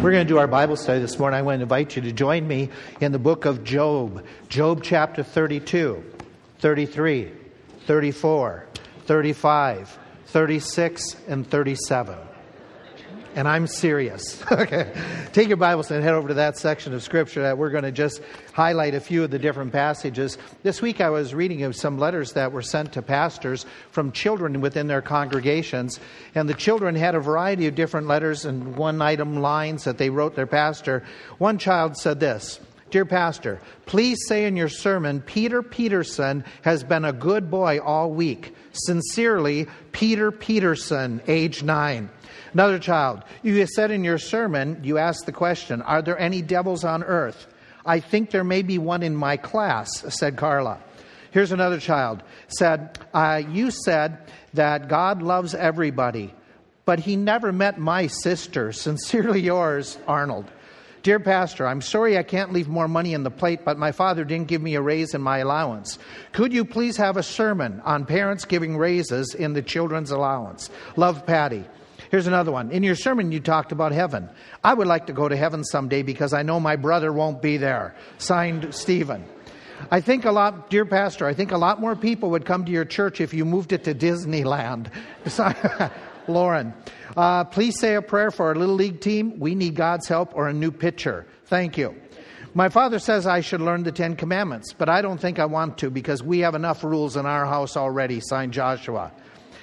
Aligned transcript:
We're 0.00 0.12
going 0.12 0.24
to 0.24 0.32
do 0.32 0.38
our 0.38 0.46
Bible 0.46 0.76
study 0.76 1.00
this 1.00 1.18
morning. 1.18 1.40
I 1.40 1.42
want 1.42 1.58
to 1.58 1.64
invite 1.64 1.96
you 1.96 2.02
to 2.02 2.12
join 2.12 2.46
me 2.46 2.70
in 3.00 3.10
the 3.10 3.18
book 3.18 3.46
of 3.46 3.64
Job. 3.64 4.24
Job 4.48 4.84
chapter 4.84 5.24
32, 5.24 6.04
33, 6.60 7.32
34, 7.84 8.66
35, 9.06 9.98
36, 10.26 11.16
and 11.26 11.44
37 11.44 12.27
and 13.34 13.46
I'm 13.46 13.66
serious. 13.66 14.42
okay. 14.52 14.92
Take 15.32 15.48
your 15.48 15.56
Bibles 15.56 15.90
and 15.90 16.02
head 16.02 16.14
over 16.14 16.28
to 16.28 16.34
that 16.34 16.58
section 16.58 16.94
of 16.94 17.02
Scripture 17.02 17.42
that 17.42 17.58
we're 17.58 17.70
going 17.70 17.84
to 17.84 17.92
just 17.92 18.20
highlight 18.52 18.94
a 18.94 19.00
few 19.00 19.24
of 19.24 19.30
the 19.30 19.38
different 19.38 19.72
passages. 19.72 20.38
This 20.62 20.82
week 20.82 21.00
I 21.00 21.10
was 21.10 21.34
reading 21.34 21.62
of 21.62 21.76
some 21.76 21.98
letters 21.98 22.32
that 22.32 22.52
were 22.52 22.62
sent 22.62 22.92
to 22.92 23.02
pastors 23.02 23.66
from 23.90 24.12
children 24.12 24.60
within 24.60 24.86
their 24.86 25.02
congregations, 25.02 26.00
and 26.34 26.48
the 26.48 26.54
children 26.54 26.94
had 26.94 27.14
a 27.14 27.20
variety 27.20 27.66
of 27.66 27.74
different 27.74 28.06
letters 28.06 28.44
and 28.44 28.76
one 28.76 29.00
item 29.02 29.40
lines 29.40 29.84
that 29.84 29.98
they 29.98 30.10
wrote 30.10 30.34
their 30.34 30.46
pastor. 30.46 31.04
One 31.38 31.58
child 31.58 31.96
said 31.96 32.20
this. 32.20 32.60
Dear 32.90 33.04
Pastor, 33.04 33.60
please 33.84 34.18
say 34.26 34.46
in 34.46 34.56
your 34.56 34.70
sermon, 34.70 35.20
Peter 35.20 35.62
Peterson 35.62 36.42
has 36.62 36.82
been 36.82 37.04
a 37.04 37.12
good 37.12 37.50
boy 37.50 37.80
all 37.80 38.10
week. 38.10 38.54
Sincerely, 38.72 39.66
Peter 39.92 40.30
Peterson, 40.32 41.20
age 41.26 41.62
nine. 41.62 42.08
Another 42.58 42.80
child, 42.80 43.22
you 43.44 43.64
said 43.66 43.92
in 43.92 44.02
your 44.02 44.18
sermon, 44.18 44.80
you 44.82 44.98
asked 44.98 45.26
the 45.26 45.32
question, 45.32 45.80
Are 45.80 46.02
there 46.02 46.18
any 46.18 46.42
devils 46.42 46.82
on 46.82 47.04
earth? 47.04 47.46
I 47.86 48.00
think 48.00 48.32
there 48.32 48.42
may 48.42 48.62
be 48.62 48.78
one 48.78 49.04
in 49.04 49.14
my 49.14 49.36
class, 49.36 49.88
said 50.18 50.36
Carla. 50.36 50.80
Here's 51.30 51.52
another 51.52 51.78
child, 51.78 52.20
said, 52.48 52.98
uh, 53.14 53.42
You 53.48 53.70
said 53.70 54.18
that 54.54 54.88
God 54.88 55.22
loves 55.22 55.54
everybody, 55.54 56.34
but 56.84 56.98
he 56.98 57.14
never 57.14 57.52
met 57.52 57.78
my 57.78 58.08
sister. 58.08 58.72
Sincerely 58.72 59.40
yours, 59.40 59.96
Arnold. 60.08 60.50
Dear 61.04 61.20
Pastor, 61.20 61.64
I'm 61.64 61.80
sorry 61.80 62.18
I 62.18 62.24
can't 62.24 62.52
leave 62.52 62.66
more 62.66 62.88
money 62.88 63.14
in 63.14 63.22
the 63.22 63.30
plate, 63.30 63.64
but 63.64 63.78
my 63.78 63.92
father 63.92 64.24
didn't 64.24 64.48
give 64.48 64.62
me 64.62 64.74
a 64.74 64.82
raise 64.82 65.14
in 65.14 65.22
my 65.22 65.38
allowance. 65.38 65.96
Could 66.32 66.52
you 66.52 66.64
please 66.64 66.96
have 66.96 67.16
a 67.18 67.22
sermon 67.22 67.80
on 67.84 68.04
parents 68.04 68.44
giving 68.46 68.76
raises 68.76 69.32
in 69.32 69.52
the 69.52 69.62
children's 69.62 70.10
allowance? 70.10 70.70
Love, 70.96 71.24
Patty. 71.24 71.64
Here's 72.10 72.26
another 72.26 72.52
one. 72.52 72.70
In 72.70 72.82
your 72.82 72.94
sermon, 72.94 73.32
you 73.32 73.40
talked 73.40 73.72
about 73.72 73.92
heaven. 73.92 74.28
I 74.64 74.74
would 74.74 74.86
like 74.86 75.06
to 75.06 75.12
go 75.12 75.28
to 75.28 75.36
heaven 75.36 75.64
someday 75.64 76.02
because 76.02 76.32
I 76.32 76.42
know 76.42 76.58
my 76.58 76.76
brother 76.76 77.12
won't 77.12 77.42
be 77.42 77.56
there. 77.56 77.94
Signed, 78.18 78.74
Stephen. 78.74 79.24
I 79.90 80.00
think 80.00 80.24
a 80.24 80.32
lot, 80.32 80.70
dear 80.70 80.84
pastor, 80.84 81.26
I 81.26 81.34
think 81.34 81.52
a 81.52 81.58
lot 81.58 81.80
more 81.80 81.94
people 81.94 82.30
would 82.30 82.44
come 82.44 82.64
to 82.64 82.72
your 82.72 82.84
church 82.84 83.20
if 83.20 83.32
you 83.32 83.44
moved 83.44 83.72
it 83.72 83.84
to 83.84 83.94
Disneyland. 83.94 84.90
Lauren, 86.28 86.74
uh, 87.16 87.44
please 87.44 87.78
say 87.78 87.94
a 87.94 88.02
prayer 88.02 88.30
for 88.30 88.46
our 88.46 88.54
little 88.54 88.74
league 88.74 89.00
team. 89.00 89.38
We 89.38 89.54
need 89.54 89.76
God's 89.76 90.08
help 90.08 90.34
or 90.34 90.48
a 90.48 90.52
new 90.52 90.70
pitcher. 90.70 91.26
Thank 91.46 91.78
you. 91.78 91.94
My 92.54 92.68
father 92.70 92.98
says 92.98 93.26
I 93.26 93.40
should 93.40 93.60
learn 93.60 93.82
the 93.84 93.92
Ten 93.92 94.16
Commandments, 94.16 94.72
but 94.72 94.88
I 94.88 95.00
don't 95.00 95.20
think 95.20 95.38
I 95.38 95.44
want 95.44 95.78
to 95.78 95.90
because 95.90 96.22
we 96.22 96.40
have 96.40 96.54
enough 96.54 96.82
rules 96.82 97.16
in 97.16 97.24
our 97.24 97.46
house 97.46 97.76
already. 97.76 98.20
Signed 98.20 98.52
Joshua. 98.52 99.12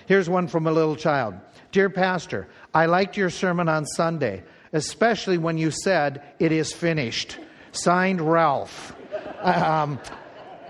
Here's 0.05 0.29
one 0.29 0.47
from 0.47 0.67
a 0.67 0.71
little 0.71 0.95
child. 0.95 1.35
Dear 1.75 1.89
Pastor, 1.89 2.47
I 2.73 2.85
liked 2.85 3.17
your 3.17 3.29
sermon 3.29 3.67
on 3.67 3.85
Sunday, 3.85 4.43
especially 4.71 5.37
when 5.37 5.57
you 5.57 5.71
said, 5.71 6.23
It 6.39 6.53
is 6.53 6.71
finished. 6.71 7.37
Signed, 7.73 8.21
Ralph. 8.21 8.95
Um, 9.41 9.99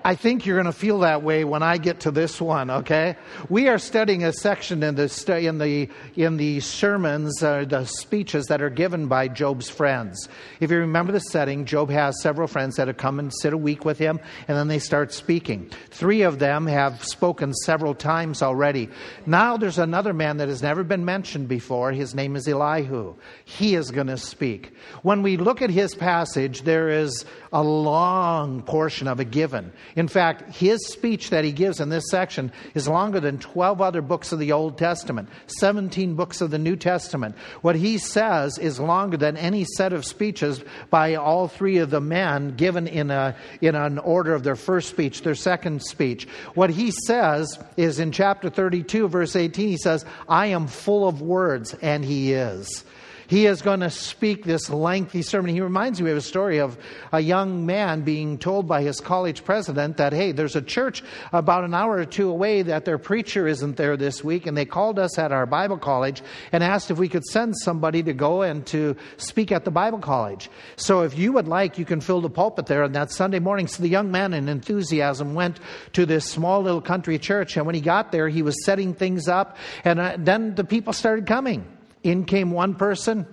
I 0.05 0.13
think 0.13 0.45
you're 0.45 0.57
going 0.57 0.71
to 0.71 0.79
feel 0.79 0.99
that 0.99 1.23
way 1.23 1.43
when 1.45 1.63
I 1.63 1.79
get 1.79 2.01
to 2.01 2.11
this 2.11 2.39
one, 2.39 2.69
okay? 2.69 3.15
We 3.49 3.69
are 3.69 3.79
studying 3.79 4.23
a 4.23 4.31
section 4.31 4.83
in 4.83 4.93
the, 4.93 5.37
in 5.39 5.57
the, 5.57 5.89
in 6.15 6.37
the 6.37 6.59
sermons, 6.59 7.41
uh, 7.41 7.65
the 7.65 7.85
speeches 7.85 8.45
that 8.45 8.61
are 8.61 8.69
given 8.69 9.07
by 9.07 9.29
Job's 9.29 9.67
friends. 9.67 10.29
If 10.59 10.69
you 10.69 10.77
remember 10.77 11.11
the 11.11 11.21
setting, 11.21 11.65
Job 11.65 11.89
has 11.89 12.21
several 12.21 12.47
friends 12.47 12.75
that 12.75 12.87
have 12.87 12.97
come 12.97 13.17
and 13.17 13.33
sit 13.33 13.51
a 13.51 13.57
week 13.57 13.83
with 13.83 13.97
him, 13.97 14.19
and 14.47 14.55
then 14.55 14.67
they 14.67 14.77
start 14.77 15.11
speaking. 15.11 15.71
Three 15.89 16.21
of 16.21 16.37
them 16.37 16.67
have 16.67 17.03
spoken 17.03 17.51
several 17.55 17.95
times 17.95 18.43
already. 18.43 18.89
Now 19.25 19.57
there's 19.57 19.79
another 19.79 20.13
man 20.13 20.37
that 20.37 20.49
has 20.49 20.61
never 20.61 20.83
been 20.83 21.03
mentioned 21.03 21.47
before. 21.47 21.91
His 21.91 22.13
name 22.13 22.35
is 22.35 22.47
Elihu. 22.47 23.15
He 23.43 23.73
is 23.73 23.89
going 23.89 24.05
to 24.05 24.17
speak. 24.17 24.71
When 25.01 25.23
we 25.23 25.37
look 25.37 25.63
at 25.63 25.71
his 25.71 25.95
passage, 25.95 26.61
there 26.61 26.89
is 26.89 27.25
a 27.51 27.63
long 27.63 28.61
portion 28.61 29.07
of 29.07 29.19
a 29.19 29.25
given. 29.25 29.73
In 29.95 30.09
fact, 30.09 30.53
his 30.53 30.85
speech 30.87 31.29
that 31.29 31.45
he 31.45 31.53
gives 31.53 31.79
in 31.79 31.87
this 31.87 32.09
section 32.09 32.51
is 32.73 32.87
longer 32.87 33.21
than 33.21 33.39
12 33.39 33.79
other 33.81 34.01
books 34.01 34.33
of 34.33 34.39
the 34.39 34.51
Old 34.51 34.77
Testament, 34.77 35.29
17 35.47 36.15
books 36.15 36.41
of 36.41 36.51
the 36.51 36.57
New 36.57 36.75
Testament. 36.75 37.35
What 37.61 37.77
he 37.77 37.97
says 37.97 38.57
is 38.57 38.79
longer 38.79 39.15
than 39.15 39.37
any 39.37 39.63
set 39.77 39.93
of 39.93 40.05
speeches 40.05 40.61
by 40.89 41.15
all 41.15 41.47
three 41.47 41.77
of 41.77 41.91
the 41.91 42.01
men 42.01 42.55
given 42.57 42.87
in, 42.87 43.09
a, 43.09 43.37
in 43.61 43.75
an 43.75 43.97
order 43.99 44.33
of 44.33 44.43
their 44.43 44.57
first 44.57 44.89
speech, 44.89 45.21
their 45.21 45.35
second 45.35 45.81
speech. 45.81 46.27
What 46.55 46.71
he 46.71 46.91
says 46.91 47.57
is 47.77 47.99
in 47.99 48.11
chapter 48.11 48.49
32, 48.49 49.07
verse 49.07 49.35
18, 49.35 49.69
he 49.69 49.77
says, 49.77 50.03
I 50.27 50.47
am 50.47 50.67
full 50.67 51.07
of 51.07 51.21
words, 51.21 51.73
and 51.81 52.03
he 52.03 52.33
is. 52.33 52.83
He 53.27 53.45
is 53.45 53.61
going 53.61 53.79
to 53.79 53.89
speak 53.89 54.43
this 54.43 54.69
lengthy 54.69 55.21
sermon. 55.21 55.53
He 55.53 55.61
reminds 55.61 56.01
me 56.01 56.11
of 56.11 56.17
a 56.17 56.21
story 56.21 56.59
of 56.59 56.77
a 57.11 57.19
young 57.19 57.65
man 57.65 58.01
being 58.01 58.37
told 58.37 58.67
by 58.67 58.81
his 58.81 58.99
college 58.99 59.43
president 59.43 59.97
that, 59.97 60.13
hey, 60.13 60.31
there's 60.31 60.55
a 60.55 60.61
church 60.61 61.03
about 61.33 61.63
an 61.63 61.73
hour 61.73 61.97
or 61.97 62.05
two 62.05 62.29
away 62.29 62.61
that 62.61 62.85
their 62.85 62.97
preacher 62.97 63.47
isn't 63.47 63.77
there 63.77 63.97
this 63.97 64.23
week. 64.23 64.45
And 64.45 64.55
they 64.55 64.65
called 64.65 64.99
us 64.99 65.17
at 65.17 65.31
our 65.31 65.45
Bible 65.45 65.77
college 65.77 66.21
and 66.51 66.63
asked 66.63 66.91
if 66.91 66.97
we 66.97 67.09
could 67.09 67.25
send 67.25 67.55
somebody 67.57 68.03
to 68.03 68.13
go 68.13 68.43
and 68.43 68.65
to 68.67 68.95
speak 69.17 69.51
at 69.51 69.65
the 69.65 69.71
Bible 69.71 69.99
college. 69.99 70.49
So 70.75 71.01
if 71.01 71.17
you 71.17 71.33
would 71.33 71.47
like, 71.47 71.77
you 71.77 71.85
can 71.85 72.01
fill 72.01 72.21
the 72.21 72.29
pulpit 72.29 72.67
there 72.67 72.83
on 72.83 72.91
that 72.93 73.11
Sunday 73.11 73.39
morning. 73.39 73.67
So 73.67 73.81
the 73.81 73.89
young 73.89 74.11
man 74.11 74.33
in 74.33 74.49
enthusiasm 74.49 75.33
went 75.33 75.59
to 75.93 76.05
this 76.05 76.25
small 76.25 76.61
little 76.61 76.81
country 76.81 77.17
church. 77.17 77.57
And 77.57 77.65
when 77.65 77.75
he 77.75 77.81
got 77.81 78.11
there, 78.11 78.29
he 78.29 78.41
was 78.41 78.63
setting 78.65 78.93
things 78.93 79.27
up. 79.27 79.57
And 79.83 79.99
uh, 79.99 80.15
then 80.19 80.55
the 80.55 80.63
people 80.63 80.93
started 80.93 81.25
coming. 81.25 81.74
In 82.05 82.23
came 82.23 82.51
one 82.51 82.75
person, 82.75 83.25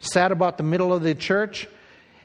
sat 0.00 0.32
about 0.32 0.58
the 0.58 0.62
middle 0.62 0.92
of 0.92 1.02
the 1.02 1.14
church, 1.14 1.66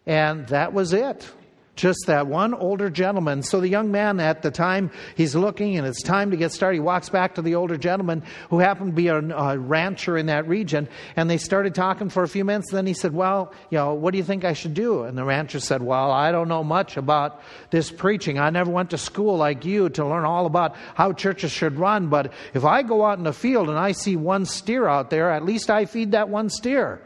and 0.05 0.45
that 0.47 0.73
was 0.73 0.91
it. 0.91 1.31
Just 1.75 2.05
that 2.05 2.27
one 2.27 2.53
older 2.53 2.91
gentleman. 2.91 3.41
So 3.41 3.59
the 3.59 3.67
young 3.67 3.91
man 3.91 4.19
at 4.19 4.43
the 4.43 4.51
time, 4.51 4.91
he's 5.15 5.33
looking 5.33 5.75
and 5.75 5.87
it's 5.87 6.03
time 6.03 6.29
to 6.29 6.37
get 6.37 6.51
started. 6.51 6.75
He 6.75 6.79
walks 6.79 7.09
back 7.09 7.35
to 7.35 7.41
the 7.41 7.55
older 7.55 7.77
gentleman 7.77 8.21
who 8.51 8.59
happened 8.59 8.91
to 8.91 8.95
be 8.95 9.07
a, 9.07 9.17
a 9.17 9.57
rancher 9.57 10.15
in 10.15 10.27
that 10.27 10.47
region. 10.47 10.87
And 11.15 11.27
they 11.27 11.39
started 11.39 11.73
talking 11.73 12.09
for 12.09 12.21
a 12.21 12.27
few 12.27 12.45
minutes. 12.45 12.69
And 12.69 12.77
then 12.77 12.85
he 12.85 12.93
said, 12.93 13.11
Well, 13.11 13.53
you 13.71 13.79
know, 13.79 13.95
what 13.95 14.11
do 14.11 14.19
you 14.19 14.23
think 14.23 14.45
I 14.45 14.53
should 14.53 14.75
do? 14.75 15.03
And 15.03 15.17
the 15.17 15.23
rancher 15.23 15.59
said, 15.59 15.81
Well, 15.81 16.11
I 16.11 16.31
don't 16.31 16.47
know 16.47 16.63
much 16.63 16.95
about 16.95 17.41
this 17.71 17.89
preaching. 17.89 18.37
I 18.37 18.51
never 18.51 18.69
went 18.69 18.91
to 18.91 18.99
school 18.99 19.37
like 19.37 19.65
you 19.65 19.89
to 19.89 20.05
learn 20.05 20.25
all 20.25 20.45
about 20.45 20.75
how 20.93 21.11
churches 21.11 21.51
should 21.51 21.79
run. 21.79 22.07
But 22.07 22.33
if 22.53 22.65
I 22.65 22.83
go 22.83 23.03
out 23.03 23.17
in 23.17 23.23
the 23.23 23.33
field 23.33 23.69
and 23.69 23.79
I 23.79 23.93
see 23.93 24.15
one 24.15 24.45
steer 24.45 24.87
out 24.87 25.09
there, 25.09 25.31
at 25.31 25.43
least 25.43 25.71
I 25.71 25.85
feed 25.85 26.11
that 26.11 26.29
one 26.29 26.51
steer. 26.51 27.01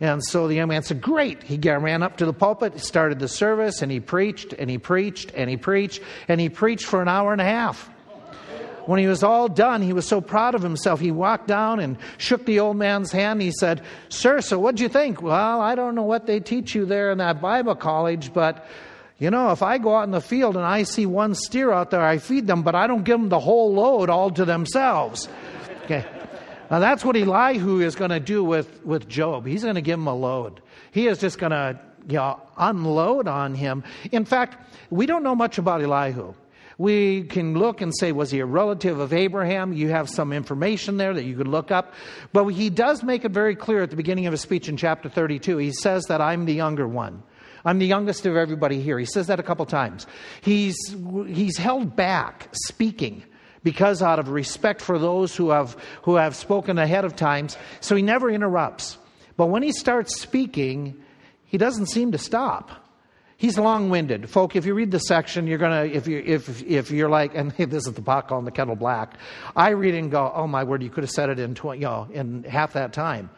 And 0.00 0.24
so 0.24 0.48
the 0.48 0.54
young 0.54 0.68
man 0.68 0.82
said, 0.82 1.02
Great. 1.02 1.42
He 1.42 1.58
ran 1.58 2.02
up 2.02 2.16
to 2.18 2.26
the 2.26 2.32
pulpit, 2.32 2.80
started 2.80 3.18
the 3.18 3.28
service, 3.28 3.82
and 3.82 3.92
he 3.92 4.00
preached, 4.00 4.54
and 4.54 4.70
he 4.70 4.78
preached, 4.78 5.32
and 5.34 5.50
he 5.50 5.56
preached, 5.58 6.02
and 6.26 6.40
he 6.40 6.48
preached 6.48 6.86
for 6.86 7.02
an 7.02 7.08
hour 7.08 7.32
and 7.32 7.40
a 7.40 7.44
half. 7.44 7.90
When 8.86 8.98
he 8.98 9.06
was 9.06 9.22
all 9.22 9.48
done, 9.48 9.82
he 9.82 9.92
was 9.92 10.08
so 10.08 10.22
proud 10.22 10.54
of 10.54 10.62
himself. 10.62 11.00
He 11.00 11.10
walked 11.10 11.46
down 11.46 11.80
and 11.80 11.98
shook 12.16 12.46
the 12.46 12.60
old 12.60 12.76
man's 12.76 13.12
hand. 13.12 13.42
He 13.42 13.52
said, 13.52 13.82
Sir, 14.08 14.40
so 14.40 14.58
what'd 14.58 14.80
you 14.80 14.88
think? 14.88 15.20
Well, 15.20 15.60
I 15.60 15.74
don't 15.74 15.94
know 15.94 16.02
what 16.02 16.26
they 16.26 16.40
teach 16.40 16.74
you 16.74 16.86
there 16.86 17.10
in 17.10 17.18
that 17.18 17.42
Bible 17.42 17.74
college, 17.74 18.32
but 18.32 18.66
you 19.18 19.30
know, 19.30 19.50
if 19.52 19.62
I 19.62 19.76
go 19.76 19.96
out 19.96 20.04
in 20.04 20.12
the 20.12 20.20
field 20.22 20.56
and 20.56 20.64
I 20.64 20.84
see 20.84 21.04
one 21.04 21.34
steer 21.34 21.70
out 21.70 21.90
there, 21.90 22.00
I 22.00 22.16
feed 22.16 22.46
them, 22.46 22.62
but 22.62 22.74
I 22.74 22.86
don't 22.86 23.04
give 23.04 23.20
them 23.20 23.28
the 23.28 23.38
whole 23.38 23.74
load 23.74 24.08
all 24.08 24.30
to 24.30 24.46
themselves. 24.46 25.28
Okay. 25.84 26.06
Now, 26.70 26.78
that's 26.78 27.04
what 27.04 27.16
Elihu 27.16 27.80
is 27.80 27.96
going 27.96 28.10
to 28.10 28.20
do 28.20 28.44
with, 28.44 28.84
with 28.84 29.08
Job. 29.08 29.44
He's 29.44 29.64
going 29.64 29.74
to 29.74 29.80
give 29.80 29.98
him 29.98 30.06
a 30.06 30.14
load. 30.14 30.62
He 30.92 31.08
is 31.08 31.18
just 31.18 31.38
going 31.38 31.50
to 31.50 31.80
you 32.08 32.16
know, 32.16 32.40
unload 32.56 33.26
on 33.26 33.54
him. 33.54 33.82
In 34.12 34.24
fact, 34.24 34.56
we 34.88 35.06
don't 35.06 35.22
know 35.22 35.34
much 35.34 35.58
about 35.58 35.82
Elihu. 35.82 36.34
We 36.78 37.24
can 37.24 37.58
look 37.58 37.82
and 37.82 37.92
say, 37.94 38.12
was 38.12 38.30
he 38.30 38.38
a 38.38 38.46
relative 38.46 39.00
of 39.00 39.12
Abraham? 39.12 39.72
You 39.72 39.90
have 39.90 40.08
some 40.08 40.32
information 40.32 40.96
there 40.96 41.12
that 41.12 41.24
you 41.24 41.36
could 41.36 41.48
look 41.48 41.70
up. 41.70 41.92
But 42.32 42.46
he 42.46 42.70
does 42.70 43.02
make 43.02 43.24
it 43.24 43.32
very 43.32 43.54
clear 43.54 43.82
at 43.82 43.90
the 43.90 43.96
beginning 43.96 44.26
of 44.26 44.32
his 44.32 44.40
speech 44.40 44.68
in 44.68 44.76
chapter 44.76 45.08
32. 45.08 45.58
He 45.58 45.72
says 45.72 46.04
that 46.04 46.20
I'm 46.20 46.46
the 46.46 46.54
younger 46.54 46.88
one. 46.88 47.22
I'm 47.64 47.78
the 47.78 47.86
youngest 47.86 48.24
of 48.24 48.36
everybody 48.36 48.80
here. 48.80 48.98
He 48.98 49.04
says 49.04 49.26
that 49.26 49.38
a 49.38 49.42
couple 49.42 49.66
times. 49.66 50.06
He's, 50.40 50.78
he's 51.26 51.58
held 51.58 51.96
back 51.96 52.48
speaking 52.52 53.24
because 53.62 54.02
out 54.02 54.18
of 54.18 54.28
respect 54.28 54.80
for 54.80 54.98
those 54.98 55.36
who 55.36 55.50
have, 55.50 55.76
who 56.02 56.16
have 56.16 56.34
spoken 56.34 56.78
ahead 56.78 57.04
of 57.04 57.16
times. 57.16 57.56
So 57.80 57.96
he 57.96 58.02
never 58.02 58.30
interrupts. 58.30 58.98
But 59.36 59.46
when 59.46 59.62
he 59.62 59.72
starts 59.72 60.20
speaking, 60.20 61.02
he 61.44 61.58
doesn't 61.58 61.86
seem 61.86 62.12
to 62.12 62.18
stop. 62.18 62.70
He's 63.36 63.58
long-winded, 63.58 64.28
folk. 64.28 64.54
If 64.54 64.66
you 64.66 64.74
read 64.74 64.90
the 64.90 64.98
section, 64.98 65.46
you're 65.46 65.56
gonna 65.56 65.84
if 65.84 66.06
you 66.06 66.22
if 66.26 66.62
if 66.62 66.90
you're 66.90 67.08
like, 67.08 67.34
and 67.34 67.50
this 67.56 67.86
is 67.86 67.94
the 67.94 68.02
pot 68.02 68.28
calling 68.28 68.44
the 68.44 68.50
kettle 68.50 68.76
black. 68.76 69.14
I 69.56 69.70
read 69.70 69.94
and 69.94 70.10
go, 70.10 70.30
oh 70.34 70.46
my 70.46 70.62
word, 70.62 70.82
you 70.82 70.90
could 70.90 71.04
have 71.04 71.10
said 71.10 71.30
it 71.30 71.38
in 71.38 71.54
tw- 71.54 71.76
you 71.76 71.80
know 71.80 72.06
in 72.12 72.44
half 72.44 72.74
that 72.74 72.92
time. 72.92 73.30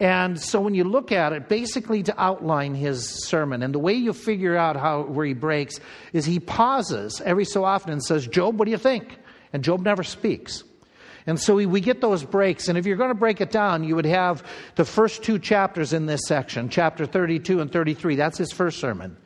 And 0.00 0.40
so 0.40 0.58
when 0.58 0.74
you 0.74 0.84
look 0.84 1.12
at 1.12 1.34
it, 1.34 1.50
basically 1.50 2.02
to 2.04 2.14
outline 2.20 2.74
his 2.74 3.06
sermon, 3.26 3.62
and 3.62 3.74
the 3.74 3.78
way 3.78 3.92
you 3.92 4.14
figure 4.14 4.56
out 4.56 4.76
how 4.76 5.02
where 5.02 5.26
he 5.26 5.34
breaks 5.34 5.80
is 6.14 6.24
he 6.24 6.40
pauses 6.40 7.20
every 7.22 7.44
so 7.44 7.62
often 7.62 7.92
and 7.92 8.02
says, 8.02 8.26
Job, 8.26 8.58
what 8.58 8.64
do 8.64 8.70
you 8.70 8.78
think? 8.78 9.18
And 9.52 9.62
Job 9.64 9.84
never 9.84 10.02
speaks. 10.02 10.64
And 11.26 11.38
so 11.38 11.54
we, 11.54 11.66
we 11.66 11.80
get 11.80 12.00
those 12.00 12.24
breaks. 12.24 12.68
And 12.68 12.76
if 12.76 12.86
you're 12.86 12.96
going 12.96 13.10
to 13.10 13.14
break 13.14 13.40
it 13.40 13.50
down, 13.50 13.84
you 13.84 13.94
would 13.94 14.06
have 14.06 14.42
the 14.74 14.84
first 14.84 15.22
two 15.22 15.38
chapters 15.38 15.92
in 15.92 16.06
this 16.06 16.22
section, 16.26 16.68
chapter 16.68 17.06
32 17.06 17.60
and 17.60 17.70
33. 17.70 18.16
That's 18.16 18.38
his 18.38 18.52
first 18.52 18.80
sermon. 18.80 19.16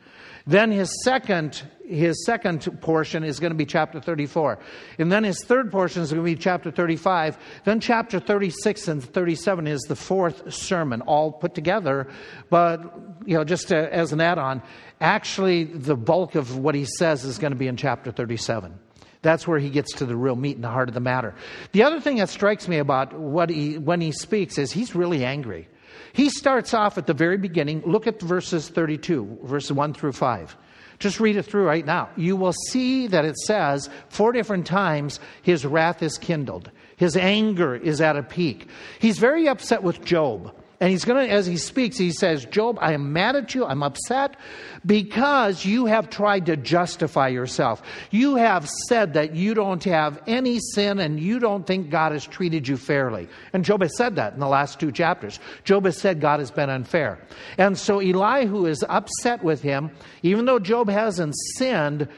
Then 0.46 0.70
his 0.70 1.02
second 1.02 1.62
his 1.88 2.24
second 2.24 2.80
portion 2.80 3.22
is 3.22 3.38
going 3.38 3.52
to 3.52 3.56
be 3.56 3.66
chapter 3.66 4.00
34. 4.00 4.58
And 4.98 5.10
then 5.10 5.24
his 5.24 5.44
third 5.44 5.70
portion 5.70 6.02
is 6.02 6.10
going 6.12 6.24
to 6.24 6.24
be 6.24 6.36
chapter 6.36 6.70
35. 6.70 7.38
Then 7.64 7.80
chapter 7.80 8.18
36 8.18 8.88
and 8.88 9.04
37 9.04 9.66
is 9.66 9.82
the 9.82 9.96
fourth 9.96 10.52
sermon, 10.52 11.02
all 11.02 11.32
put 11.32 11.54
together. 11.54 12.08
But, 12.50 12.80
you 13.24 13.36
know, 13.36 13.44
just 13.44 13.68
to, 13.68 13.94
as 13.94 14.12
an 14.12 14.20
add 14.20 14.38
on, 14.38 14.62
actually, 15.00 15.64
the 15.64 15.96
bulk 15.96 16.34
of 16.34 16.56
what 16.58 16.74
he 16.74 16.84
says 16.84 17.24
is 17.24 17.38
going 17.38 17.52
to 17.52 17.58
be 17.58 17.68
in 17.68 17.76
chapter 17.76 18.10
37. 18.10 18.78
That's 19.26 19.44
where 19.44 19.58
he 19.58 19.70
gets 19.70 19.92
to 19.94 20.06
the 20.06 20.14
real 20.14 20.36
meat 20.36 20.54
and 20.54 20.62
the 20.62 20.68
heart 20.68 20.88
of 20.88 20.94
the 20.94 21.00
matter. 21.00 21.34
The 21.72 21.82
other 21.82 22.00
thing 22.00 22.18
that 22.18 22.28
strikes 22.28 22.68
me 22.68 22.78
about 22.78 23.12
what 23.12 23.50
he, 23.50 23.76
when 23.76 24.00
he 24.00 24.12
speaks 24.12 24.56
is 24.56 24.70
he's 24.70 24.94
really 24.94 25.24
angry. 25.24 25.66
He 26.12 26.30
starts 26.30 26.72
off 26.72 26.96
at 26.96 27.08
the 27.08 27.12
very 27.12 27.36
beginning. 27.36 27.82
Look 27.84 28.06
at 28.06 28.22
verses 28.22 28.68
32, 28.68 29.40
verses 29.42 29.72
1 29.72 29.94
through 29.94 30.12
5. 30.12 30.56
Just 31.00 31.18
read 31.18 31.34
it 31.34 31.42
through 31.42 31.64
right 31.64 31.84
now. 31.84 32.08
You 32.16 32.36
will 32.36 32.52
see 32.68 33.08
that 33.08 33.24
it 33.24 33.36
says 33.36 33.90
four 34.10 34.30
different 34.30 34.64
times 34.64 35.18
his 35.42 35.66
wrath 35.66 36.04
is 36.04 36.18
kindled. 36.18 36.70
His 36.94 37.16
anger 37.16 37.74
is 37.74 38.00
at 38.00 38.14
a 38.14 38.22
peak. 38.22 38.68
He's 39.00 39.18
very 39.18 39.48
upset 39.48 39.82
with 39.82 40.04
Job. 40.04 40.54
And 40.78 40.90
he's 40.90 41.06
going 41.06 41.26
to, 41.26 41.32
as 41.32 41.46
he 41.46 41.56
speaks, 41.56 41.96
he 41.96 42.12
says, 42.12 42.44
Job, 42.44 42.78
I 42.80 42.92
am 42.92 43.12
mad 43.12 43.34
at 43.34 43.54
you. 43.54 43.64
I'm 43.64 43.82
upset 43.82 44.36
because 44.84 45.64
you 45.64 45.86
have 45.86 46.10
tried 46.10 46.46
to 46.46 46.56
justify 46.56 47.28
yourself. 47.28 47.82
You 48.10 48.36
have 48.36 48.68
said 48.88 49.14
that 49.14 49.34
you 49.34 49.54
don't 49.54 49.82
have 49.84 50.20
any 50.26 50.58
sin 50.60 50.98
and 50.98 51.18
you 51.18 51.38
don't 51.38 51.66
think 51.66 51.88
God 51.88 52.12
has 52.12 52.26
treated 52.26 52.68
you 52.68 52.76
fairly. 52.76 53.26
And 53.54 53.64
Job 53.64 53.80
has 53.80 53.96
said 53.96 54.16
that 54.16 54.34
in 54.34 54.40
the 54.40 54.48
last 54.48 54.78
two 54.78 54.92
chapters. 54.92 55.40
Job 55.64 55.86
has 55.86 55.96
said 55.96 56.20
God 56.20 56.40
has 56.40 56.50
been 56.50 56.68
unfair. 56.68 57.18
And 57.56 57.78
so 57.78 57.98
Elihu 58.00 58.66
is 58.66 58.84
upset 58.86 59.42
with 59.42 59.62
him, 59.62 59.90
even 60.22 60.44
though 60.44 60.58
Job 60.58 60.90
hasn't 60.90 61.34
sinned. 61.56 62.08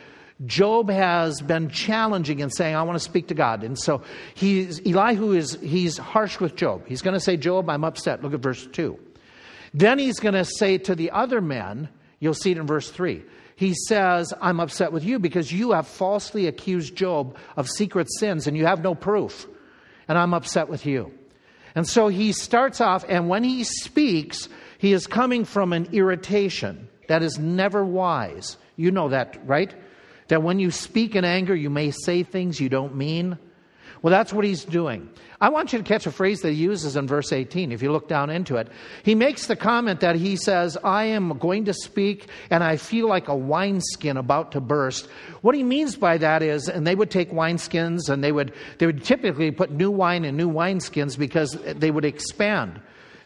Job 0.47 0.89
has 0.89 1.41
been 1.41 1.69
challenging 1.69 2.43
and 2.43 2.53
saying, 2.55 2.77
I 2.77 2.83
want 2.83 2.97
to 2.97 3.05
speak 3.05 3.29
to 3.29 3.35
God. 3.35 3.65
And 3.65 3.79
so 3.79 4.03
he's, 4.35 4.81
Elihu 4.87 5.33
is 5.33 5.59
he's 5.61 5.99
harsh 5.99 6.39
with 6.39 6.55
Job. 6.55 6.87
He's 6.87 7.03
going 7.03 7.15
to 7.15 7.21
say, 7.21 7.37
Job, 7.37 7.69
I'm 7.69 7.85
upset. 7.85 8.23
Look 8.23 8.35
at 8.35 8.41
verse 8.41 8.67
2. 8.67 8.99
Then 9.75 9.99
he's 9.99 10.21
going 10.21 10.35
to 10.35 10.45
say 10.45 10.79
to 10.79 10.95
the 10.95 11.11
other 11.11 11.41
men, 11.41 11.89
you'll 12.21 12.35
see 12.35 12.53
it 12.53 12.59
in 12.59 12.67
verse 12.67 12.91
3. 12.91 13.23
He 13.57 13.75
says, 13.75 14.33
I'm 14.41 14.61
upset 14.61 14.93
with 14.93 15.05
you 15.05 15.19
because 15.19 15.51
you 15.51 15.73
have 15.73 15.89
falsely 15.89 16.47
accused 16.47 16.95
Job 16.95 17.37
of 17.57 17.69
secret 17.69 18.07
sins 18.19 18.47
and 18.47 18.57
you 18.57 18.67
have 18.67 18.83
no 18.83 18.95
proof. 18.95 19.49
And 20.07 20.17
I'm 20.17 20.33
upset 20.33 20.69
with 20.69 20.87
you. 20.87 21.13
And 21.75 21.87
so 21.87 22.09
he 22.09 22.33
starts 22.33 22.81
off, 22.81 23.05
and 23.09 23.29
when 23.29 23.45
he 23.45 23.63
speaks, 23.63 24.49
he 24.79 24.93
is 24.93 25.07
coming 25.07 25.45
from 25.45 25.73
an 25.73 25.89
irritation 25.93 26.89
that 27.09 27.23
is 27.23 27.39
never 27.39 27.85
wise. 27.85 28.57
You 28.77 28.91
know 28.91 29.11
that, 29.11 29.39
right? 29.47 29.75
That 30.29 30.43
when 30.43 30.59
you 30.59 30.71
speak 30.71 31.17
in 31.17 31.25
anger, 31.25 31.55
you 31.55 31.71
may 31.71 31.91
say 31.91 32.23
things 32.23 32.61
you 32.61 32.69
don't 32.69 32.95
mean. 32.95 33.39
Well, 34.03 34.11
that's 34.13 34.33
what 34.33 34.45
he's 34.45 34.65
doing. 34.65 35.09
I 35.41 35.51
want 35.51 35.73
you 35.73 35.79
to 35.79 35.85
catch 35.85 36.07
a 36.07 36.13
phrase 36.13 36.41
that 36.41 36.51
he 36.51 36.57
uses 36.57 36.97
in 36.97 37.07
verse 37.07 37.33
18, 37.33 37.71
if 37.71 37.83
you 37.83 37.93
look 37.93 38.09
down 38.09 38.29
into 38.29 38.57
it. 38.57 38.69
He 39.05 39.15
makes 39.15 39.47
the 39.47 39.57
comment 39.57 40.01
that 40.01 40.17
he 40.17 40.37
says, 40.37 40.77
I 40.83 41.05
am 41.05 41.39
going 41.39 41.65
to 41.67 41.75
speak 41.75 42.29
and 42.51 42.65
I 42.65 42.77
feel 42.77 43.09
like 43.09 43.29
a 43.29 43.37
wineskin 43.37 44.17
about 44.17 44.53
to 44.53 44.61
burst. 44.61 45.09
What 45.43 45.55
he 45.55 45.63
means 45.63 45.97
by 45.97 46.19
that 46.19 46.43
is, 46.43 46.69
and 46.69 46.87
they 46.87 46.95
would 46.95 47.11
take 47.11 47.31
wineskins 47.31 48.09
and 48.09 48.23
they 48.23 48.33
would, 48.33 48.53
they 48.79 48.87
would 48.87 49.05
typically 49.05 49.51
put 49.51 49.71
new 49.71 49.91
wine 49.91 50.25
in 50.25 50.37
new 50.37 50.51
wineskins 50.51 51.17
because 51.17 51.53
they 51.53 51.91
would 51.91 52.05
expand. 52.05 52.81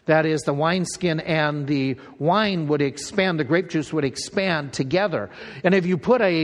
That 0.05 0.25
is, 0.25 0.41
the 0.41 0.53
wineskin 0.53 1.21
and 1.21 1.65
the 1.65 1.95
wine 2.19 2.67
would 2.67 2.81
expand, 2.81 3.39
the 3.39 3.45
grape 3.45 3.69
juice 3.69 3.93
would 3.93 4.03
expand 4.03 4.73
together. 4.73 5.29
And 5.63 5.73
if 5.73 5.85
you 5.85 5.97
put 5.97 6.21
a, 6.21 6.43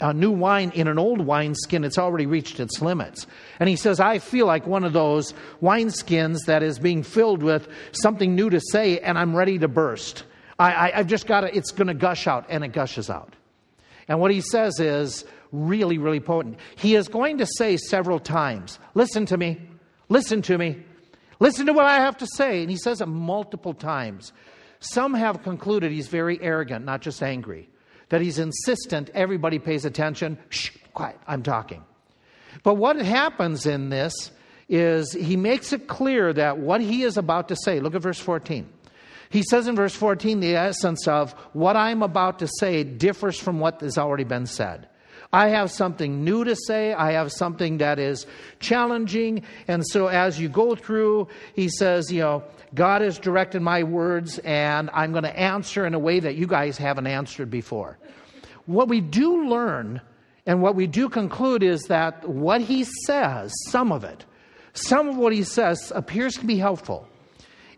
a 0.00 0.12
new 0.12 0.30
wine 0.30 0.70
in 0.74 0.86
an 0.86 0.98
old 0.98 1.20
wineskin, 1.20 1.84
it's 1.84 1.96
already 1.96 2.26
reached 2.26 2.60
its 2.60 2.82
limits. 2.82 3.26
And 3.58 3.70
he 3.70 3.76
says, 3.76 4.00
I 4.00 4.18
feel 4.18 4.44
like 4.46 4.66
one 4.66 4.84
of 4.84 4.92
those 4.92 5.32
wineskins 5.62 6.44
that 6.46 6.62
is 6.62 6.78
being 6.78 7.02
filled 7.02 7.42
with 7.42 7.68
something 7.92 8.34
new 8.34 8.50
to 8.50 8.60
say, 8.60 8.98
and 8.98 9.18
I'm 9.18 9.34
ready 9.34 9.58
to 9.58 9.68
burst. 9.68 10.24
I, 10.58 10.90
have 10.90 11.06
just 11.06 11.26
got 11.26 11.40
to, 11.40 11.56
it's 11.56 11.70
going 11.70 11.88
to 11.88 11.94
gush 11.94 12.26
out, 12.26 12.44
and 12.50 12.62
it 12.62 12.68
gushes 12.68 13.08
out. 13.08 13.34
And 14.08 14.20
what 14.20 14.30
he 14.30 14.42
says 14.42 14.78
is 14.78 15.24
really, 15.52 15.96
really 15.96 16.20
potent. 16.20 16.58
He 16.76 16.96
is 16.96 17.08
going 17.08 17.38
to 17.38 17.46
say 17.46 17.78
several 17.78 18.18
times, 18.18 18.78
Listen 18.92 19.24
to 19.26 19.38
me, 19.38 19.58
listen 20.10 20.42
to 20.42 20.58
me. 20.58 20.84
Listen 21.40 21.66
to 21.66 21.72
what 21.72 21.86
I 21.86 21.96
have 21.96 22.18
to 22.18 22.26
say. 22.26 22.60
And 22.62 22.70
he 22.70 22.76
says 22.76 23.00
it 23.00 23.06
multiple 23.06 23.74
times. 23.74 24.32
Some 24.78 25.14
have 25.14 25.42
concluded 25.42 25.90
he's 25.90 26.08
very 26.08 26.40
arrogant, 26.40 26.84
not 26.84 27.02
just 27.02 27.22
angry, 27.22 27.68
that 28.08 28.20
he's 28.22 28.38
insistent, 28.38 29.10
everybody 29.14 29.58
pays 29.58 29.84
attention. 29.84 30.38
Shh, 30.48 30.70
quiet, 30.94 31.18
I'm 31.26 31.42
talking. 31.42 31.84
But 32.62 32.74
what 32.74 32.96
happens 32.96 33.66
in 33.66 33.90
this 33.90 34.30
is 34.68 35.12
he 35.12 35.36
makes 35.36 35.72
it 35.72 35.86
clear 35.86 36.32
that 36.32 36.58
what 36.58 36.80
he 36.80 37.02
is 37.02 37.16
about 37.16 37.48
to 37.48 37.56
say, 37.56 37.80
look 37.80 37.94
at 37.94 38.02
verse 38.02 38.18
14. 38.18 38.68
He 39.28 39.42
says 39.42 39.68
in 39.68 39.76
verse 39.76 39.94
14, 39.94 40.40
the 40.40 40.56
essence 40.56 41.06
of 41.06 41.32
what 41.52 41.76
I'm 41.76 42.02
about 42.02 42.40
to 42.40 42.48
say 42.58 42.82
differs 42.82 43.38
from 43.38 43.60
what 43.60 43.80
has 43.80 43.98
already 43.98 44.24
been 44.24 44.46
said. 44.46 44.88
I 45.32 45.48
have 45.48 45.70
something 45.70 46.24
new 46.24 46.44
to 46.44 46.56
say. 46.56 46.92
I 46.92 47.12
have 47.12 47.30
something 47.30 47.78
that 47.78 47.98
is 47.98 48.26
challenging. 48.58 49.42
And 49.68 49.86
so 49.86 50.08
as 50.08 50.40
you 50.40 50.48
go 50.48 50.74
through, 50.74 51.28
he 51.54 51.68
says, 51.68 52.12
you 52.12 52.20
know, 52.20 52.44
God 52.74 53.02
has 53.02 53.18
directed 53.18 53.62
my 53.62 53.82
words, 53.82 54.38
and 54.40 54.90
I'm 54.92 55.12
going 55.12 55.24
to 55.24 55.38
answer 55.38 55.86
in 55.86 55.94
a 55.94 55.98
way 55.98 56.20
that 56.20 56.36
you 56.36 56.46
guys 56.46 56.78
haven't 56.78 57.06
answered 57.06 57.50
before. 57.50 57.98
What 58.66 58.88
we 58.88 59.00
do 59.00 59.48
learn 59.48 60.00
and 60.46 60.62
what 60.62 60.74
we 60.74 60.86
do 60.86 61.08
conclude 61.08 61.62
is 61.62 61.82
that 61.84 62.28
what 62.28 62.60
he 62.60 62.84
says, 63.06 63.52
some 63.68 63.92
of 63.92 64.04
it, 64.04 64.24
some 64.72 65.08
of 65.08 65.16
what 65.16 65.32
he 65.32 65.42
says 65.42 65.92
appears 65.94 66.34
to 66.34 66.46
be 66.46 66.56
helpful. 66.56 67.08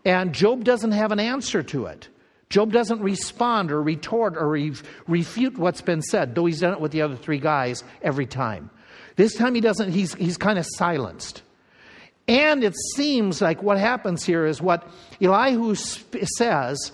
And 0.05 0.33
Job 0.33 0.63
doesn't 0.63 0.91
have 0.91 1.11
an 1.11 1.19
answer 1.19 1.63
to 1.63 1.85
it. 1.87 2.07
Job 2.53 2.71
doesn't 2.71 3.01
respond 3.01 3.71
or 3.71 3.81
retort 3.81 4.37
or 4.37 4.47
re- 4.47 4.75
refute 5.07 5.57
what's 5.57 5.81
been 5.81 6.03
said, 6.03 6.35
though 6.35 6.45
he's 6.45 6.59
done 6.59 6.73
it 6.73 6.79
with 6.79 6.91
the 6.91 7.01
other 7.01 7.15
three 7.15 7.39
guys 7.39 7.83
every 8.03 8.27
time. 8.27 8.69
This 9.15 9.33
time 9.33 9.55
he 9.55 9.59
doesn't, 9.59 9.91
he's, 9.91 10.13
he's 10.13 10.37
kind 10.37 10.59
of 10.59 10.67
silenced. 10.75 11.41
And 12.27 12.63
it 12.63 12.75
seems 12.95 13.41
like 13.41 13.63
what 13.63 13.79
happens 13.79 14.23
here 14.23 14.45
is 14.45 14.61
what 14.61 14.87
Elihu 15.19 15.73
sp- 15.73 16.29
says 16.37 16.91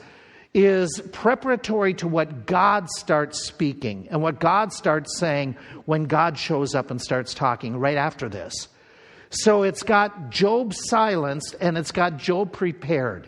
is 0.54 1.02
preparatory 1.12 1.94
to 1.96 2.08
what 2.08 2.46
God 2.46 2.90
starts 2.92 3.46
speaking 3.46 4.08
and 4.12 4.22
what 4.22 4.40
God 4.40 4.72
starts 4.72 5.20
saying 5.20 5.58
when 5.84 6.06
God 6.06 6.38
shows 6.38 6.74
up 6.74 6.90
and 6.90 7.02
starts 7.02 7.34
talking 7.34 7.76
right 7.76 7.98
after 7.98 8.30
this. 8.30 8.70
So 9.30 9.64
it's 9.64 9.84
got 9.84 10.30
Job 10.30 10.74
silenced 10.74 11.58
and 11.60 11.78
it's 11.78 11.92
got 11.92 12.16
Job 12.16 12.54
prepared. 12.54 13.28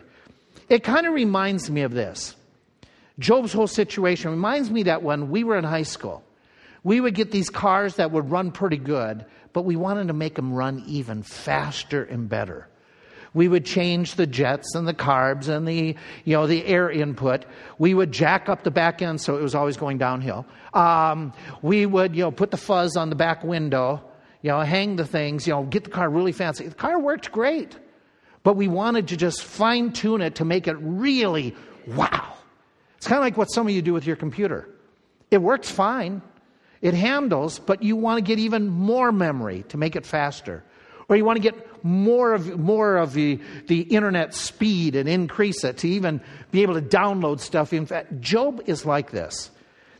It 0.72 0.84
kind 0.84 1.06
of 1.06 1.12
reminds 1.12 1.70
me 1.70 1.82
of 1.82 1.92
this. 1.92 2.34
Job's 3.18 3.52
whole 3.52 3.66
situation 3.66 4.30
reminds 4.30 4.70
me 4.70 4.84
that 4.84 5.02
when 5.02 5.28
we 5.28 5.44
were 5.44 5.58
in 5.58 5.64
high 5.64 5.82
school, 5.82 6.24
we 6.82 6.98
would 6.98 7.14
get 7.14 7.30
these 7.30 7.50
cars 7.50 7.96
that 7.96 8.10
would 8.10 8.30
run 8.30 8.52
pretty 8.52 8.78
good, 8.78 9.26
but 9.52 9.66
we 9.66 9.76
wanted 9.76 10.06
to 10.08 10.14
make 10.14 10.34
them 10.34 10.54
run 10.54 10.82
even 10.86 11.22
faster 11.22 12.02
and 12.02 12.26
better. 12.26 12.68
We 13.34 13.48
would 13.48 13.66
change 13.66 14.14
the 14.14 14.26
jets 14.26 14.74
and 14.74 14.88
the 14.88 14.94
carbs 14.94 15.46
and 15.46 15.68
the, 15.68 15.94
you 16.24 16.32
know, 16.32 16.46
the 16.46 16.64
air 16.64 16.90
input. 16.90 17.44
We 17.76 17.92
would 17.92 18.10
jack 18.10 18.48
up 18.48 18.64
the 18.64 18.70
back 18.70 19.02
end 19.02 19.20
so 19.20 19.36
it 19.36 19.42
was 19.42 19.54
always 19.54 19.76
going 19.76 19.98
downhill. 19.98 20.46
Um, 20.72 21.34
we 21.60 21.84
would, 21.84 22.16
you 22.16 22.22
know, 22.22 22.30
put 22.30 22.50
the 22.50 22.56
fuzz 22.56 22.96
on 22.96 23.10
the 23.10 23.16
back 23.16 23.44
window, 23.44 24.02
you 24.40 24.48
know, 24.48 24.60
hang 24.60 24.96
the 24.96 25.06
things, 25.06 25.46
you 25.46 25.52
know, 25.52 25.64
get 25.64 25.84
the 25.84 25.90
car 25.90 26.08
really 26.08 26.32
fancy. 26.32 26.66
The 26.66 26.74
car 26.74 26.98
worked 26.98 27.30
great. 27.30 27.76
But 28.42 28.54
we 28.54 28.68
wanted 28.68 29.08
to 29.08 29.16
just 29.16 29.44
fine 29.44 29.92
tune 29.92 30.20
it 30.20 30.36
to 30.36 30.44
make 30.44 30.66
it 30.66 30.76
really 30.80 31.54
wow. 31.86 32.34
It's 32.96 33.06
kind 33.06 33.18
of 33.18 33.22
like 33.22 33.36
what 33.36 33.46
some 33.46 33.66
of 33.66 33.72
you 33.72 33.82
do 33.82 33.92
with 33.92 34.06
your 34.06 34.16
computer. 34.16 34.68
It 35.30 35.38
works 35.38 35.70
fine, 35.70 36.22
it 36.80 36.94
handles, 36.94 37.58
but 37.58 37.82
you 37.82 37.96
want 37.96 38.18
to 38.18 38.22
get 38.22 38.38
even 38.38 38.68
more 38.68 39.12
memory 39.12 39.64
to 39.68 39.76
make 39.76 39.96
it 39.96 40.04
faster. 40.04 40.64
Or 41.08 41.16
you 41.16 41.24
want 41.24 41.36
to 41.36 41.42
get 41.42 41.84
more 41.84 42.32
of, 42.32 42.58
more 42.58 42.96
of 42.96 43.12
the, 43.12 43.40
the 43.66 43.80
internet 43.80 44.34
speed 44.34 44.96
and 44.96 45.08
increase 45.08 45.64
it 45.64 45.78
to 45.78 45.88
even 45.88 46.20
be 46.50 46.62
able 46.62 46.74
to 46.74 46.82
download 46.82 47.40
stuff. 47.40 47.72
In 47.72 47.86
fact, 47.86 48.20
Job 48.20 48.62
is 48.66 48.86
like 48.86 49.10
this. 49.10 49.50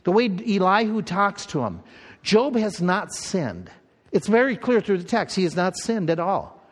The 0.03 0.11
way 0.11 0.25
Elihu 0.25 1.01
talks 1.01 1.45
to 1.47 1.61
him, 1.61 1.81
Job 2.23 2.55
has 2.55 2.81
not 2.81 3.13
sinned. 3.13 3.69
It's 4.11 4.27
very 4.27 4.55
clear 4.55 4.81
through 4.81 4.99
the 4.99 5.03
text. 5.03 5.35
He 5.35 5.43
has 5.43 5.55
not 5.55 5.77
sinned 5.77 6.09
at 6.09 6.19
all. 6.19 6.62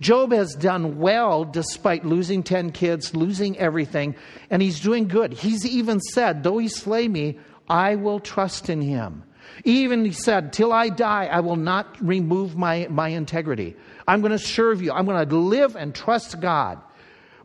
Job 0.00 0.32
has 0.32 0.54
done 0.54 0.98
well 0.98 1.44
despite 1.44 2.04
losing 2.04 2.42
10 2.42 2.72
kids, 2.72 3.14
losing 3.14 3.58
everything, 3.58 4.14
and 4.48 4.62
he's 4.62 4.80
doing 4.80 5.08
good. 5.08 5.32
He's 5.32 5.66
even 5.66 6.00
said, 6.00 6.42
Though 6.42 6.58
he 6.58 6.68
slay 6.68 7.06
me, 7.06 7.38
I 7.68 7.96
will 7.96 8.18
trust 8.18 8.70
in 8.70 8.80
him. 8.80 9.24
Even 9.64 10.04
he 10.04 10.12
said, 10.12 10.52
Till 10.52 10.72
I 10.72 10.88
die, 10.88 11.26
I 11.26 11.40
will 11.40 11.56
not 11.56 11.96
remove 12.00 12.56
my, 12.56 12.86
my 12.90 13.08
integrity. 13.08 13.76
I'm 14.08 14.20
going 14.22 14.32
to 14.32 14.38
serve 14.38 14.80
you. 14.80 14.92
I'm 14.92 15.04
going 15.04 15.28
to 15.28 15.36
live 15.36 15.76
and 15.76 15.94
trust 15.94 16.40
God. 16.40 16.80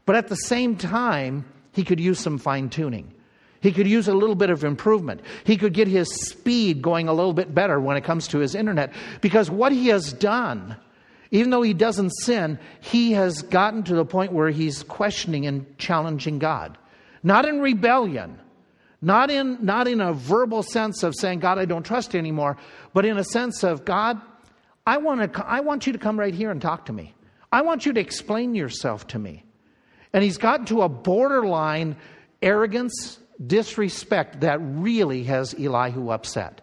But 0.05 0.15
at 0.15 0.27
the 0.27 0.35
same 0.35 0.77
time, 0.77 1.45
he 1.73 1.83
could 1.83 1.99
use 1.99 2.19
some 2.19 2.37
fine 2.37 2.69
tuning. 2.69 3.13
He 3.59 3.71
could 3.71 3.87
use 3.87 4.07
a 4.07 4.13
little 4.13 4.35
bit 4.35 4.51
of 4.51 4.63
improvement. 4.63 5.21
He 5.43 5.57
could 5.57 5.73
get 5.73 5.87
his 5.87 6.07
speed 6.27 6.81
going 6.81 7.07
a 7.07 7.13
little 7.13 7.33
bit 7.33 7.53
better 7.53 7.79
when 7.79 7.97
it 7.97 8.03
comes 8.03 8.27
to 8.29 8.37
his 8.37 8.55
internet. 8.55 8.93
Because 9.21 9.49
what 9.49 9.71
he 9.71 9.87
has 9.87 10.13
done, 10.13 10.75
even 11.31 11.49
though 11.49 11.61
he 11.61 11.73
doesn't 11.73 12.11
sin, 12.11 12.59
he 12.81 13.13
has 13.13 13.41
gotten 13.41 13.83
to 13.83 13.95
the 13.95 14.05
point 14.05 14.31
where 14.31 14.49
he's 14.49 14.83
questioning 14.83 15.45
and 15.45 15.77
challenging 15.77 16.39
God. 16.39 16.77
Not 17.23 17.45
in 17.45 17.61
rebellion, 17.61 18.39
not 19.01 19.31
in, 19.31 19.57
not 19.65 19.87
in 19.87 20.01
a 20.01 20.13
verbal 20.13 20.63
sense 20.63 21.03
of 21.03 21.15
saying, 21.15 21.39
God, 21.39 21.57
I 21.57 21.65
don't 21.65 21.85
trust 21.85 22.13
you 22.13 22.19
anymore, 22.19 22.57
but 22.93 23.05
in 23.05 23.17
a 23.17 23.23
sense 23.23 23.63
of, 23.63 23.85
God, 23.85 24.21
I 24.85 24.97
want, 24.97 25.33
to, 25.33 25.45
I 25.45 25.61
want 25.61 25.87
you 25.87 25.93
to 25.93 25.99
come 25.99 26.19
right 26.19 26.33
here 26.33 26.51
and 26.51 26.61
talk 26.61 26.85
to 26.85 26.93
me. 26.93 27.13
I 27.51 27.61
want 27.61 27.85
you 27.85 27.93
to 27.93 27.99
explain 27.99 28.53
yourself 28.53 29.07
to 29.07 29.19
me. 29.19 29.43
And 30.13 30.23
he's 30.23 30.37
gotten 30.37 30.65
to 30.67 30.83
a 30.83 30.89
borderline 30.89 31.95
arrogance 32.41 33.19
disrespect 33.45 34.41
that 34.41 34.59
really 34.61 35.23
has 35.23 35.53
Elihu 35.55 36.09
upset. 36.09 36.61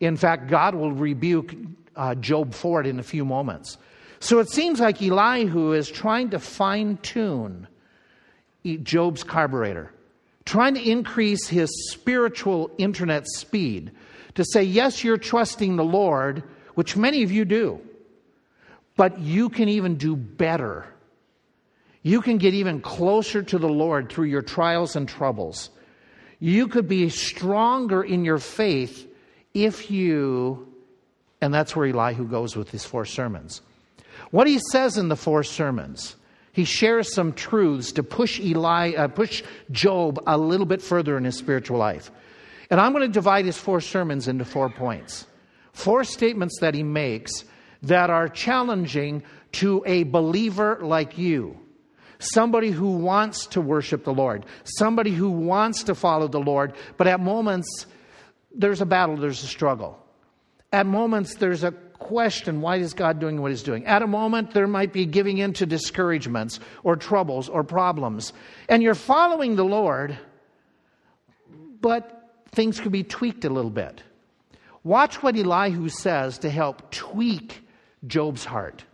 In 0.00 0.16
fact, 0.16 0.48
God 0.48 0.74
will 0.74 0.92
rebuke 0.92 1.54
uh, 1.96 2.14
Job 2.14 2.54
for 2.54 2.80
it 2.80 2.86
in 2.86 2.98
a 2.98 3.02
few 3.02 3.24
moments. 3.24 3.78
So 4.20 4.38
it 4.38 4.50
seems 4.50 4.80
like 4.80 5.02
Elihu 5.02 5.72
is 5.72 5.90
trying 5.90 6.30
to 6.30 6.38
fine 6.38 6.98
tune 6.98 7.66
Job's 8.82 9.24
carburetor, 9.24 9.92
trying 10.44 10.74
to 10.74 10.90
increase 10.90 11.48
his 11.48 11.70
spiritual 11.90 12.70
internet 12.76 13.26
speed 13.26 13.92
to 14.34 14.44
say, 14.44 14.62
yes, 14.62 15.02
you're 15.02 15.16
trusting 15.16 15.76
the 15.76 15.84
Lord, 15.84 16.42
which 16.74 16.96
many 16.96 17.22
of 17.22 17.32
you 17.32 17.44
do, 17.44 17.80
but 18.96 19.18
you 19.18 19.48
can 19.48 19.68
even 19.68 19.96
do 19.96 20.14
better. 20.14 20.86
You 22.02 22.20
can 22.20 22.38
get 22.38 22.54
even 22.54 22.80
closer 22.80 23.42
to 23.42 23.58
the 23.58 23.68
Lord 23.68 24.10
through 24.10 24.26
your 24.26 24.42
trials 24.42 24.96
and 24.96 25.08
troubles 25.08 25.70
you 26.40 26.68
could 26.68 26.88
be 26.88 27.10
stronger 27.10 28.02
in 28.02 28.24
your 28.24 28.38
faith 28.38 29.06
if 29.52 29.90
you, 29.90 30.69
and 31.40 31.52
that's 31.52 31.74
where 31.74 31.86
Elihu 31.86 32.26
goes 32.26 32.56
with 32.56 32.70
his 32.70 32.84
four 32.84 33.04
sermons. 33.04 33.62
What 34.30 34.46
he 34.46 34.60
says 34.70 34.96
in 34.96 35.08
the 35.08 35.16
four 35.16 35.42
sermons, 35.42 36.16
he 36.52 36.64
shares 36.64 37.14
some 37.14 37.32
truths 37.32 37.92
to 37.92 38.02
push 38.02 38.38
Eli, 38.40 38.92
uh, 38.94 39.08
push 39.08 39.42
Job 39.70 40.22
a 40.26 40.36
little 40.36 40.66
bit 40.66 40.82
further 40.82 41.16
in 41.16 41.24
his 41.24 41.36
spiritual 41.36 41.78
life. 41.78 42.10
And 42.70 42.80
I'm 42.80 42.92
going 42.92 43.06
to 43.06 43.12
divide 43.12 43.44
his 43.44 43.58
four 43.58 43.80
sermons 43.80 44.28
into 44.28 44.44
four 44.44 44.70
points. 44.70 45.26
Four 45.72 46.04
statements 46.04 46.58
that 46.60 46.74
he 46.74 46.82
makes 46.82 47.44
that 47.82 48.10
are 48.10 48.28
challenging 48.28 49.22
to 49.52 49.82
a 49.86 50.04
believer 50.04 50.78
like 50.82 51.18
you 51.18 51.58
somebody 52.20 52.70
who 52.70 52.90
wants 52.90 53.46
to 53.46 53.60
worship 53.60 54.04
the 54.04 54.12
Lord, 54.12 54.46
somebody 54.64 55.10
who 55.10 55.30
wants 55.30 55.84
to 55.84 55.94
follow 55.94 56.28
the 56.28 56.38
Lord, 56.38 56.74
but 56.96 57.06
at 57.06 57.18
moments 57.18 57.86
there's 58.54 58.80
a 58.80 58.86
battle, 58.86 59.16
there's 59.16 59.42
a 59.42 59.46
struggle. 59.46 59.98
At 60.72 60.86
moments 60.86 61.34
there's 61.36 61.64
a 61.64 61.72
question 61.72 62.60
why 62.60 62.76
is 62.76 62.94
God 62.94 63.18
doing 63.18 63.40
what 63.40 63.50
He's 63.50 63.62
doing? 63.62 63.86
At 63.86 64.02
a 64.02 64.06
moment 64.06 64.52
there 64.52 64.66
might 64.66 64.92
be 64.92 65.06
giving 65.06 65.38
in 65.38 65.52
to 65.54 65.66
discouragements 65.66 66.60
or 66.82 66.96
troubles 66.96 67.48
or 67.48 67.64
problems. 67.64 68.32
And 68.68 68.82
you're 68.82 68.94
following 68.94 69.56
the 69.56 69.64
Lord, 69.64 70.18
but 71.80 72.44
things 72.52 72.80
could 72.80 72.92
be 72.92 73.02
tweaked 73.02 73.44
a 73.44 73.50
little 73.50 73.70
bit. 73.70 74.02
Watch 74.82 75.22
what 75.22 75.36
Elihu 75.36 75.88
says 75.88 76.38
to 76.38 76.50
help 76.50 76.90
tweak 76.90 77.62
Job's 78.06 78.44
heart. 78.44 78.84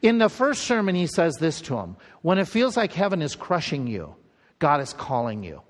In 0.00 0.18
the 0.18 0.28
first 0.28 0.62
sermon, 0.62 0.94
he 0.94 1.06
says 1.06 1.34
this 1.36 1.60
to 1.62 1.76
him 1.76 1.96
When 2.22 2.38
it 2.38 2.48
feels 2.48 2.76
like 2.76 2.92
heaven 2.92 3.22
is 3.22 3.34
crushing 3.34 3.86
you, 3.86 4.14
God 4.58 4.80
is 4.80 4.92
calling 4.92 5.42
you. 5.42 5.62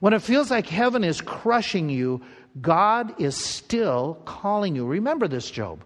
When 0.00 0.12
it 0.12 0.22
feels 0.22 0.50
like 0.50 0.68
heaven 0.68 1.02
is 1.04 1.20
crushing 1.22 1.88
you, 1.88 2.20
God 2.60 3.20
is 3.20 3.36
still 3.36 4.20
calling 4.24 4.76
you. 4.76 4.86
Remember 4.86 5.28
this, 5.28 5.50
Job. 5.50 5.84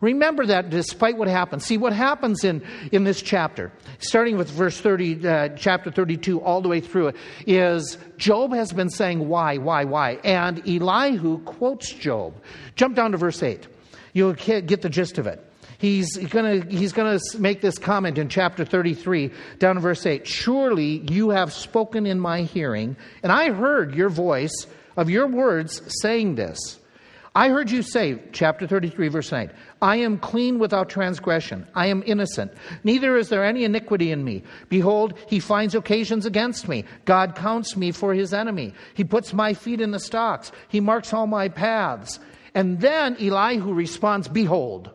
Remember 0.00 0.44
that 0.46 0.68
despite 0.68 1.16
what 1.16 1.28
happens. 1.28 1.64
See, 1.64 1.78
what 1.78 1.92
happens 1.92 2.42
in, 2.42 2.62
in 2.90 3.04
this 3.04 3.22
chapter, 3.22 3.70
starting 4.00 4.36
with 4.36 4.50
verse 4.50 4.80
30, 4.80 5.26
uh, 5.26 5.48
chapter 5.50 5.92
32, 5.92 6.40
all 6.40 6.60
the 6.60 6.68
way 6.68 6.80
through 6.80 7.08
it, 7.08 7.16
is 7.46 7.98
Job 8.18 8.52
has 8.52 8.72
been 8.72 8.90
saying, 8.90 9.28
Why, 9.28 9.58
why, 9.58 9.84
why? 9.84 10.18
And 10.24 10.68
Elihu 10.68 11.38
quotes 11.44 11.92
Job. 11.92 12.34
Jump 12.74 12.96
down 12.96 13.12
to 13.12 13.16
verse 13.16 13.42
8. 13.42 13.68
You'll 14.12 14.34
get 14.34 14.82
the 14.82 14.90
gist 14.90 15.18
of 15.18 15.26
it 15.26 15.48
he's 15.82 16.16
going 16.16 16.70
he's 16.70 16.92
gonna 16.92 17.18
make 17.38 17.60
this 17.60 17.76
comment 17.76 18.16
in 18.16 18.28
chapter 18.28 18.64
33, 18.64 19.30
down 19.58 19.76
in 19.76 19.82
verse 19.82 20.06
8. 20.06 20.26
Surely 20.26 21.02
you 21.10 21.30
have 21.30 21.52
spoken 21.52 22.06
in 22.06 22.18
my 22.18 22.42
hearing, 22.42 22.96
and 23.22 23.30
I 23.30 23.50
heard 23.50 23.94
your 23.94 24.08
voice 24.08 24.66
of 24.96 25.10
your 25.10 25.26
words 25.26 25.82
saying 26.02 26.34
this. 26.34 26.78
I 27.34 27.48
heard 27.48 27.70
you 27.70 27.80
say, 27.82 28.22
chapter 28.32 28.66
33, 28.66 29.08
verse 29.08 29.32
9, 29.32 29.50
I 29.80 29.96
am 29.96 30.18
clean 30.18 30.58
without 30.58 30.90
transgression. 30.90 31.66
I 31.74 31.86
am 31.86 32.02
innocent. 32.04 32.52
Neither 32.84 33.16
is 33.16 33.30
there 33.30 33.42
any 33.42 33.64
iniquity 33.64 34.12
in 34.12 34.22
me. 34.22 34.42
Behold, 34.68 35.14
he 35.28 35.40
finds 35.40 35.74
occasions 35.74 36.26
against 36.26 36.68
me. 36.68 36.84
God 37.06 37.34
counts 37.34 37.74
me 37.74 37.90
for 37.90 38.12
his 38.12 38.34
enemy. 38.34 38.74
He 38.92 39.04
puts 39.04 39.32
my 39.32 39.54
feet 39.54 39.80
in 39.80 39.92
the 39.92 39.98
stocks. 39.98 40.52
He 40.68 40.80
marks 40.80 41.14
all 41.14 41.26
my 41.26 41.48
paths. 41.48 42.20
And 42.54 42.80
then 42.80 43.16
Elihu 43.18 43.72
responds, 43.72 44.28
Behold, 44.28 44.90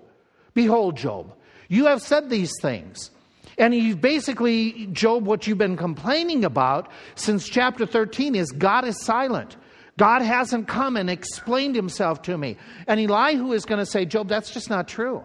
Behold, 0.54 0.96
Job, 0.98 1.34
you 1.70 1.86
have 1.86 2.02
said 2.02 2.30
these 2.30 2.54
things. 2.62 3.12
And 3.58 3.74
he 3.74 3.96
basically, 3.96 4.88
Job, 4.92 5.26
what 5.26 5.48
you've 5.48 5.58
been 5.58 5.78
complaining 5.78 6.46
about 6.46 6.92
since 7.16 7.48
chapter 7.48 7.88
13 7.88 8.36
is 8.36 8.52
God 8.52 8.86
is 8.86 9.04
silent. 9.04 9.56
God 9.98 10.22
hasn't 10.22 10.68
come 10.68 10.96
and 10.96 11.10
explained 11.10 11.76
himself 11.76 12.22
to 12.24 12.38
me. 12.38 12.58
And 12.88 13.00
Elihu 13.00 13.52
is 13.54 13.66
going 13.66 13.80
to 13.80 13.86
say, 13.86 14.06
Job, 14.06 14.28
that's 14.30 14.52
just 14.52 14.70
not 14.70 14.88
true. 14.88 15.24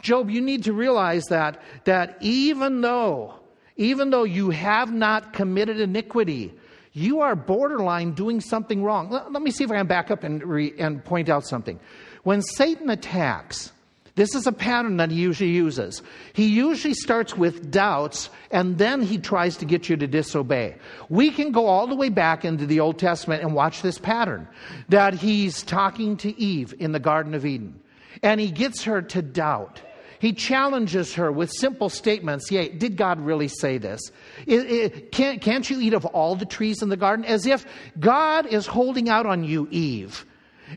Job, 0.00 0.30
you 0.30 0.40
need 0.40 0.64
to 0.64 0.72
realize 0.72 1.24
that, 1.26 1.60
that 1.84 2.16
even 2.20 2.80
though, 2.80 3.34
even 3.76 4.10
though 4.10 4.24
you 4.24 4.50
have 4.50 4.92
not 4.92 5.32
committed 5.32 5.80
iniquity, 5.80 6.54
you 6.92 7.20
are 7.20 7.34
borderline 7.34 8.12
doing 8.12 8.40
something 8.40 8.82
wrong. 8.82 9.10
Let, 9.10 9.42
me 9.42 9.50
see 9.50 9.64
if 9.64 9.70
I 9.70 9.76
can 9.76 9.86
back 9.86 10.10
up 10.10 10.24
and, 10.24 10.42
re, 10.42 10.74
and 10.78 11.04
point 11.04 11.28
out 11.28 11.44
something. 11.44 11.80
When 12.22 12.42
Satan 12.42 12.90
attacks, 12.90 13.71
this 14.14 14.34
is 14.34 14.46
a 14.46 14.52
pattern 14.52 14.98
that 14.98 15.10
he 15.10 15.16
usually 15.16 15.50
uses. 15.50 16.02
He 16.34 16.48
usually 16.48 16.92
starts 16.92 17.36
with 17.36 17.70
doubts 17.70 18.28
and 18.50 18.76
then 18.76 19.00
he 19.00 19.16
tries 19.16 19.56
to 19.58 19.64
get 19.64 19.88
you 19.88 19.96
to 19.96 20.06
disobey. 20.06 20.76
We 21.08 21.30
can 21.30 21.50
go 21.50 21.66
all 21.66 21.86
the 21.86 21.96
way 21.96 22.10
back 22.10 22.44
into 22.44 22.66
the 22.66 22.80
Old 22.80 22.98
Testament 22.98 23.42
and 23.42 23.54
watch 23.54 23.80
this 23.80 23.98
pattern 23.98 24.46
that 24.90 25.14
he's 25.14 25.62
talking 25.62 26.18
to 26.18 26.38
Eve 26.38 26.74
in 26.78 26.92
the 26.92 27.00
Garden 27.00 27.32
of 27.32 27.46
Eden 27.46 27.80
and 28.22 28.38
he 28.38 28.50
gets 28.50 28.84
her 28.84 29.00
to 29.00 29.22
doubt. 29.22 29.80
He 30.18 30.34
challenges 30.34 31.14
her 31.14 31.32
with 31.32 31.50
simple 31.50 31.88
statements. 31.88 32.50
Yeah, 32.50 32.68
did 32.68 32.96
God 32.96 33.18
really 33.18 33.48
say 33.48 33.78
this? 33.78 34.12
It, 34.46 34.70
it, 34.70 35.12
can't, 35.12 35.40
can't 35.40 35.68
you 35.68 35.80
eat 35.80 35.94
of 35.94 36.04
all 36.04 36.36
the 36.36 36.44
trees 36.44 36.82
in 36.82 36.90
the 36.90 36.96
garden? 36.96 37.24
As 37.24 37.46
if 37.46 37.64
God 37.98 38.46
is 38.46 38.66
holding 38.66 39.08
out 39.08 39.26
on 39.26 39.42
you, 39.42 39.66
Eve 39.70 40.26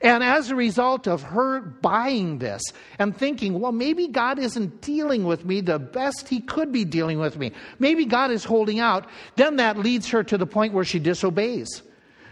and 0.02 0.24
as 0.24 0.50
a 0.50 0.56
result 0.56 1.08
of 1.08 1.22
her 1.24 1.62
buying 1.62 2.40
this 2.40 2.62
and 3.00 3.16
thinking, 3.16 3.60
well, 3.60 3.72
maybe 3.72 4.08
God 4.08 4.40
isn't 4.40 4.82
dealing 4.82 5.26
with 5.26 5.46
me 5.46 5.62
the 5.62 5.80
best 5.80 6.28
he 6.28 6.42
could 6.42 6.72
be 6.72 6.86
dealing 6.86 7.20
with 7.20 7.38
me, 7.38 7.52
maybe 7.80 8.06
God 8.06 8.32
is 8.32 8.44
holding 8.44 8.80
out, 8.80 9.08
then 9.36 9.58
that 9.58 9.78
leads 9.78 10.10
her 10.10 10.24
to 10.24 10.38
the 10.38 10.48
point 10.48 10.74
where 10.74 10.86
she 10.86 11.00
disobeys. 11.00 11.82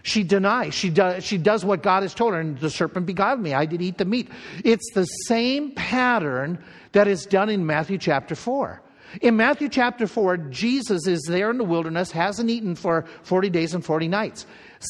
She 0.04 0.24
denies. 0.24 0.74
She 0.74 0.90
does, 0.90 1.24
she 1.24 1.38
does 1.38 1.64
what 1.64 1.82
God 1.82 2.04
has 2.04 2.14
told 2.14 2.34
her, 2.34 2.40
and 2.40 2.60
the 2.60 2.70
serpent 2.70 3.06
beguiled 3.06 3.40
me. 3.40 3.54
I 3.54 3.66
did 3.66 3.82
eat 3.82 3.98
the 3.98 4.06
meat. 4.06 4.30
It's 4.66 4.92
the 4.94 5.06
same 5.06 5.72
pattern 5.72 6.62
that 6.92 7.08
is 7.08 7.26
done 7.26 7.50
in 7.50 7.66
Matthew 7.66 7.98
chapter 7.98 8.36
4. 8.36 8.82
In 9.22 9.38
Matthew 9.38 9.70
chapter 9.70 10.06
4, 10.06 10.38
Jesus 10.38 11.08
is 11.08 11.22
there 11.30 11.52
in 11.52 11.58
the 11.58 11.64
wilderness, 11.64 12.12
hasn't 12.12 12.50
eaten 12.50 12.76
for 12.76 13.06
40 13.24 13.50
days 13.50 13.74
and 13.74 13.86
40 13.86 14.10
nights. 14.10 14.46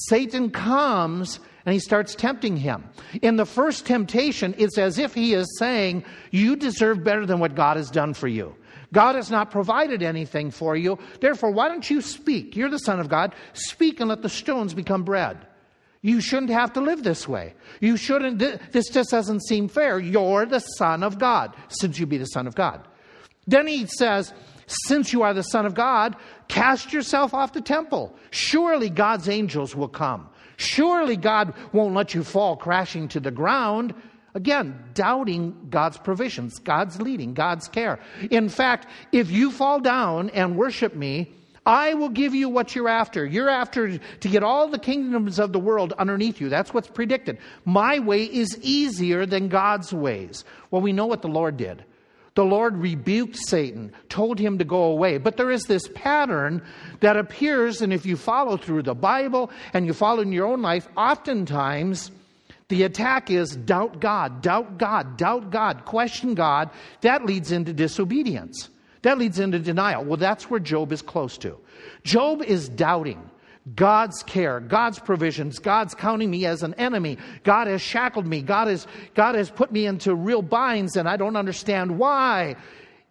Satan 0.08 0.50
comes 0.50 1.40
and 1.66 1.74
he 1.74 1.80
starts 1.80 2.16
tempting 2.16 2.58
him. 2.58 2.84
In 3.22 3.38
the 3.38 3.46
first 3.46 3.86
temptation, 3.86 4.54
it's 4.58 4.78
as 4.78 4.98
if 4.98 5.14
he 5.14 5.34
is 5.34 5.48
saying, 5.58 6.04
You 6.32 6.56
deserve 6.56 7.04
better 7.04 7.26
than 7.26 7.40
what 7.40 7.56
God 7.56 7.78
has 7.78 7.90
done 7.90 8.14
for 8.14 8.28
you. 8.28 8.56
God 8.92 9.16
has 9.16 9.32
not 9.32 9.50
provided 9.50 10.04
anything 10.04 10.52
for 10.52 10.76
you. 10.76 11.00
Therefore, 11.20 11.52
why 11.52 11.68
don't 11.68 11.90
you 11.90 12.02
speak? 12.02 12.56
You're 12.56 12.70
the 12.70 12.78
Son 12.78 13.00
of 13.00 13.10
God. 13.10 13.34
Speak 13.54 14.00
and 14.00 14.10
let 14.10 14.22
the 14.22 14.30
stones 14.30 14.74
become 14.74 15.04
bread. 15.04 15.38
You 16.02 16.20
shouldn't 16.20 16.52
have 16.52 16.74
to 16.74 16.82
live 16.82 17.04
this 17.04 17.28
way. 17.28 17.56
You 17.80 17.98
shouldn't, 17.98 18.40
this 18.72 18.90
just 18.90 19.10
doesn't 19.10 19.46
seem 19.46 19.70
fair. 19.70 20.00
You're 20.00 20.46
the 20.46 20.60
Son 20.60 21.02
of 21.02 21.18
God, 21.18 21.56
since 21.70 21.98
you 21.98 22.06
be 22.06 22.18
the 22.18 22.26
Son 22.26 22.46
of 22.46 22.56
God. 22.56 22.86
Then 23.48 23.68
he 23.68 23.86
says, 23.86 24.34
Since 24.68 25.14
you 25.14 25.24
are 25.24 25.34
the 25.34 25.44
Son 25.44 25.66
of 25.66 25.74
God, 25.74 26.16
cast 26.50 26.94
yourself 26.94 27.34
off 27.34 27.54
the 27.54 27.62
temple. 27.62 28.14
Surely 28.32 28.90
God's 28.90 29.30
angels 29.30 29.76
will 29.76 29.88
come. 29.88 30.30
Surely 30.58 31.18
God 31.18 31.54
won't 31.72 31.94
let 31.94 32.14
you 32.14 32.24
fall 32.24 32.56
crashing 32.56 33.08
to 33.10 33.20
the 33.20 33.32
ground. 33.32 33.94
Again, 34.36 34.84
doubting 34.94 35.68
God's 35.70 35.98
provisions, 35.98 36.58
God's 36.60 37.00
leading, 37.00 37.34
God's 37.34 37.68
care. 37.68 38.00
In 38.32 38.50
fact, 38.50 38.88
if 39.12 39.30
you 39.30 39.52
fall 39.52 39.80
down 39.80 40.30
and 40.32 40.58
worship 40.58 40.96
me, 40.96 41.32
I 41.66 41.94
will 41.94 42.10
give 42.10 42.36
you 42.36 42.50
what 42.50 42.76
you're 42.76 42.90
after. 42.90 43.26
You're 43.26 43.50
after 43.50 43.98
to 43.98 44.28
get 44.28 44.44
all 44.44 44.68
the 44.68 44.80
kingdoms 44.80 45.40
of 45.40 45.54
the 45.54 45.60
world 45.60 45.94
underneath 45.98 46.42
you. 46.42 46.50
That's 46.50 46.74
what's 46.74 46.90
predicted. 46.90 47.38
My 47.64 48.00
way 48.00 48.24
is 48.24 48.58
easier 48.62 49.26
than 49.26 49.48
God's 49.48 49.94
ways. 49.94 50.44
Well, 50.72 50.82
we 50.82 50.92
know 50.92 51.06
what 51.06 51.22
the 51.22 51.30
Lord 51.30 51.56
did. 51.56 51.86
The 52.36 52.44
Lord 52.44 52.78
rebuked 52.78 53.38
Satan, 53.38 53.94
told 54.10 54.40
him 54.40 54.58
to 54.58 54.64
go 54.64 54.84
away. 54.84 55.20
But 55.20 55.38
there 55.38 55.52
is 55.52 55.66
this 55.66 55.88
pattern 55.94 56.64
that 57.00 57.16
appears, 57.16 57.82
and 57.82 57.94
if 57.94 58.06
you 58.06 58.18
follow 58.18 58.58
through 58.58 58.84
the 58.84 58.96
Bible 58.96 59.52
and 59.74 59.86
you 59.86 59.94
follow 59.94 60.22
in 60.22 60.32
your 60.32 60.48
own 60.48 60.62
life, 60.62 60.88
oftentimes 60.98 62.12
the 62.70 62.84
attack 62.84 63.30
is 63.30 63.56
doubt 63.56 64.00
God, 64.00 64.42
doubt 64.42 64.80
God, 64.80 65.16
doubt 65.16 65.52
God, 65.52 65.86
question 65.86 66.34
God. 66.34 66.72
That 67.02 67.24
leads 67.24 67.52
into 67.52 67.72
disobedience. 67.72 68.70
That 69.04 69.20
leads 69.20 69.38
into 69.38 69.60
denial. 69.60 70.04
Well, 70.04 70.18
that's 70.18 70.50
where 70.50 70.60
Job 70.60 70.92
is 70.92 71.04
close 71.04 71.38
to. 71.40 71.58
Job 72.04 72.42
is 72.42 72.68
doubting 72.68 73.30
God's 73.76 74.24
care, 74.24 74.60
God's 74.60 75.00
provisions, 75.00 75.58
God's 75.60 75.96
counting 75.96 76.30
me 76.30 76.46
as 76.46 76.64
an 76.64 76.74
enemy. 76.74 77.18
God 77.44 77.68
has 77.68 77.82
shackled 77.82 78.28
me. 78.28 78.42
God 78.42 78.68
has, 78.68 78.88
God 79.16 79.36
has 79.36 79.50
put 79.50 79.72
me 79.72 79.86
into 79.86 80.14
real 80.14 80.42
binds, 80.42 80.98
and 80.98 81.08
I 81.08 81.16
don't 81.16 81.38
understand 81.38 81.98
why. 81.98 82.58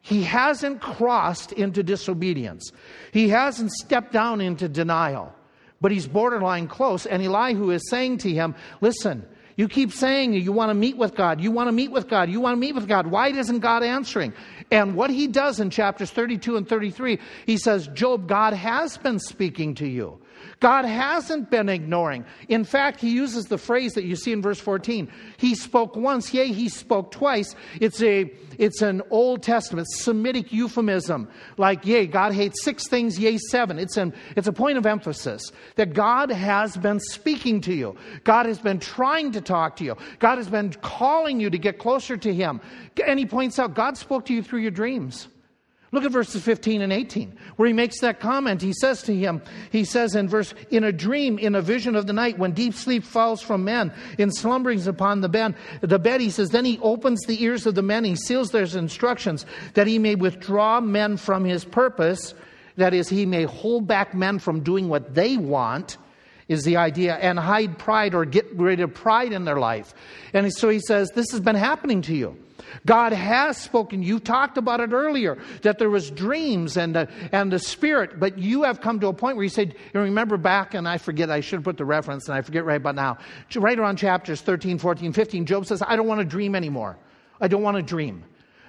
He 0.02 0.22
hasn't 0.24 0.80
crossed 0.80 1.52
into 1.52 1.82
disobedience. 1.82 2.70
He 3.12 3.28
hasn't 3.30 3.70
stepped 3.72 4.12
down 4.12 4.40
into 4.40 4.68
denial, 4.68 5.32
but 5.80 5.90
he's 5.90 6.06
borderline 6.06 6.68
close. 6.68 7.06
And 7.06 7.22
Elihu 7.22 7.70
is 7.70 7.88
saying 7.88 8.18
to 8.18 8.30
him, 8.30 8.54
Listen, 8.82 9.24
you 9.56 9.68
keep 9.68 9.92
saying 9.92 10.34
you 10.34 10.52
want 10.52 10.70
to 10.70 10.74
meet 10.74 10.96
with 10.96 11.14
God. 11.14 11.40
You 11.40 11.50
want 11.50 11.68
to 11.68 11.72
meet 11.72 11.90
with 11.90 12.08
God. 12.08 12.28
You 12.28 12.40
want 12.40 12.56
to 12.56 12.60
meet 12.60 12.74
with 12.74 12.88
God. 12.88 13.06
Why 13.06 13.28
isn't 13.28 13.60
God 13.60 13.82
answering? 13.82 14.32
And 14.70 14.96
what 14.96 15.10
he 15.10 15.28
does 15.28 15.60
in 15.60 15.70
chapters 15.70 16.10
32 16.10 16.56
and 16.56 16.68
33, 16.68 17.18
he 17.46 17.56
says, 17.56 17.86
Job, 17.88 18.26
God 18.26 18.54
has 18.54 18.98
been 18.98 19.18
speaking 19.18 19.74
to 19.76 19.86
you. 19.86 20.21
God 20.60 20.84
hasn't 20.84 21.50
been 21.50 21.68
ignoring. 21.68 22.24
In 22.48 22.64
fact, 22.64 23.00
he 23.00 23.10
uses 23.10 23.46
the 23.46 23.58
phrase 23.58 23.94
that 23.94 24.04
you 24.04 24.16
see 24.16 24.32
in 24.32 24.42
verse 24.42 24.60
14. 24.60 25.10
He 25.36 25.54
spoke 25.54 25.96
once, 25.96 26.32
yea, 26.32 26.52
he 26.52 26.68
spoke 26.68 27.10
twice. 27.10 27.54
It's 27.80 28.02
a 28.02 28.32
it's 28.58 28.82
an 28.82 29.02
Old 29.10 29.42
Testament 29.42 29.88
Semitic 29.88 30.52
euphemism, 30.52 31.28
like 31.56 31.86
yea, 31.86 32.06
God 32.06 32.32
hates 32.32 32.62
six 32.62 32.86
things, 32.88 33.18
yea, 33.18 33.38
seven. 33.38 33.78
It's 33.78 33.96
an 33.96 34.14
it's 34.36 34.46
a 34.46 34.52
point 34.52 34.78
of 34.78 34.86
emphasis 34.86 35.42
that 35.76 35.94
God 35.94 36.30
has 36.30 36.76
been 36.76 37.00
speaking 37.00 37.60
to 37.62 37.74
you. 37.74 37.96
God 38.24 38.46
has 38.46 38.58
been 38.58 38.78
trying 38.78 39.32
to 39.32 39.40
talk 39.40 39.76
to 39.76 39.84
you. 39.84 39.96
God 40.18 40.38
has 40.38 40.48
been 40.48 40.72
calling 40.74 41.40
you 41.40 41.50
to 41.50 41.58
get 41.58 41.78
closer 41.78 42.16
to 42.16 42.32
him. 42.32 42.60
And 43.04 43.18
he 43.18 43.26
points 43.26 43.58
out 43.58 43.74
God 43.74 43.96
spoke 43.96 44.26
to 44.26 44.34
you 44.34 44.42
through 44.42 44.60
your 44.60 44.70
dreams. 44.70 45.28
Look 45.94 46.04
at 46.04 46.10
verses 46.10 46.42
15 46.42 46.80
and 46.80 46.90
18, 46.90 47.36
where 47.56 47.66
he 47.66 47.74
makes 47.74 48.00
that 48.00 48.18
comment. 48.18 48.62
He 48.62 48.72
says 48.72 49.02
to 49.02 49.14
him, 49.14 49.42
he 49.70 49.84
says 49.84 50.14
in 50.14 50.26
verse, 50.26 50.54
in 50.70 50.84
a 50.84 50.92
dream, 50.92 51.38
in 51.38 51.54
a 51.54 51.60
vision 51.60 51.96
of 51.96 52.06
the 52.06 52.14
night, 52.14 52.38
when 52.38 52.52
deep 52.52 52.72
sleep 52.72 53.04
falls 53.04 53.42
from 53.42 53.64
men, 53.64 53.92
in 54.16 54.30
slumberings 54.30 54.86
upon 54.86 55.20
the 55.20 55.28
bed, 55.28 55.54
the 55.82 55.98
bed, 55.98 56.22
he 56.22 56.30
says, 56.30 56.48
then 56.48 56.64
he 56.64 56.78
opens 56.80 57.20
the 57.26 57.42
ears 57.44 57.66
of 57.66 57.74
the 57.74 57.82
men, 57.82 58.04
he 58.04 58.16
seals 58.16 58.52
their 58.52 58.64
instructions, 58.64 59.44
that 59.74 59.86
he 59.86 59.98
may 59.98 60.14
withdraw 60.14 60.80
men 60.80 61.18
from 61.18 61.44
his 61.44 61.62
purpose, 61.62 62.32
that 62.76 62.94
is, 62.94 63.10
he 63.10 63.26
may 63.26 63.44
hold 63.44 63.86
back 63.86 64.14
men 64.14 64.38
from 64.38 64.60
doing 64.60 64.88
what 64.88 65.14
they 65.14 65.36
want, 65.36 65.98
is 66.48 66.64
the 66.64 66.78
idea, 66.78 67.16
and 67.16 67.38
hide 67.38 67.78
pride 67.78 68.14
or 68.14 68.24
get 68.24 68.50
rid 68.54 68.80
of 68.80 68.94
pride 68.94 69.32
in 69.32 69.44
their 69.44 69.58
life. 69.58 69.92
And 70.32 70.50
so 70.54 70.70
he 70.70 70.80
says, 70.80 71.10
this 71.10 71.30
has 71.32 71.40
been 71.40 71.54
happening 71.54 72.00
to 72.02 72.14
you. 72.14 72.41
God 72.86 73.12
has 73.12 73.56
spoken. 73.56 74.02
You 74.02 74.18
talked 74.20 74.58
about 74.58 74.80
it 74.80 74.92
earlier 74.92 75.38
that 75.62 75.78
there 75.78 75.90
was 75.90 76.10
dreams 76.10 76.76
and 76.76 76.94
the, 76.94 77.08
and 77.32 77.52
the 77.52 77.58
spirit, 77.58 78.18
but 78.18 78.38
you 78.38 78.62
have 78.62 78.80
come 78.80 79.00
to 79.00 79.08
a 79.08 79.12
point 79.12 79.36
where 79.36 79.44
you 79.44 79.50
said, 79.50 79.74
you 79.94 80.00
remember 80.00 80.36
back, 80.36 80.74
and 80.74 80.88
I 80.88 80.98
forget, 80.98 81.30
I 81.30 81.40
should 81.40 81.58
have 81.58 81.64
put 81.64 81.76
the 81.76 81.84
reference, 81.84 82.28
and 82.28 82.36
I 82.36 82.42
forget 82.42 82.64
right 82.64 82.76
about 82.76 82.94
now. 82.94 83.18
Right 83.56 83.78
around 83.78 83.96
chapters 83.96 84.40
13, 84.40 84.78
14, 84.78 85.12
15, 85.12 85.46
Job 85.46 85.66
says, 85.66 85.82
I 85.86 85.96
don't 85.96 86.06
want 86.06 86.20
to 86.20 86.24
dream 86.24 86.54
anymore. 86.54 86.98
I 87.40 87.48
don't 87.48 87.62
want 87.62 87.76
to 87.76 87.82
dream. 87.82 88.24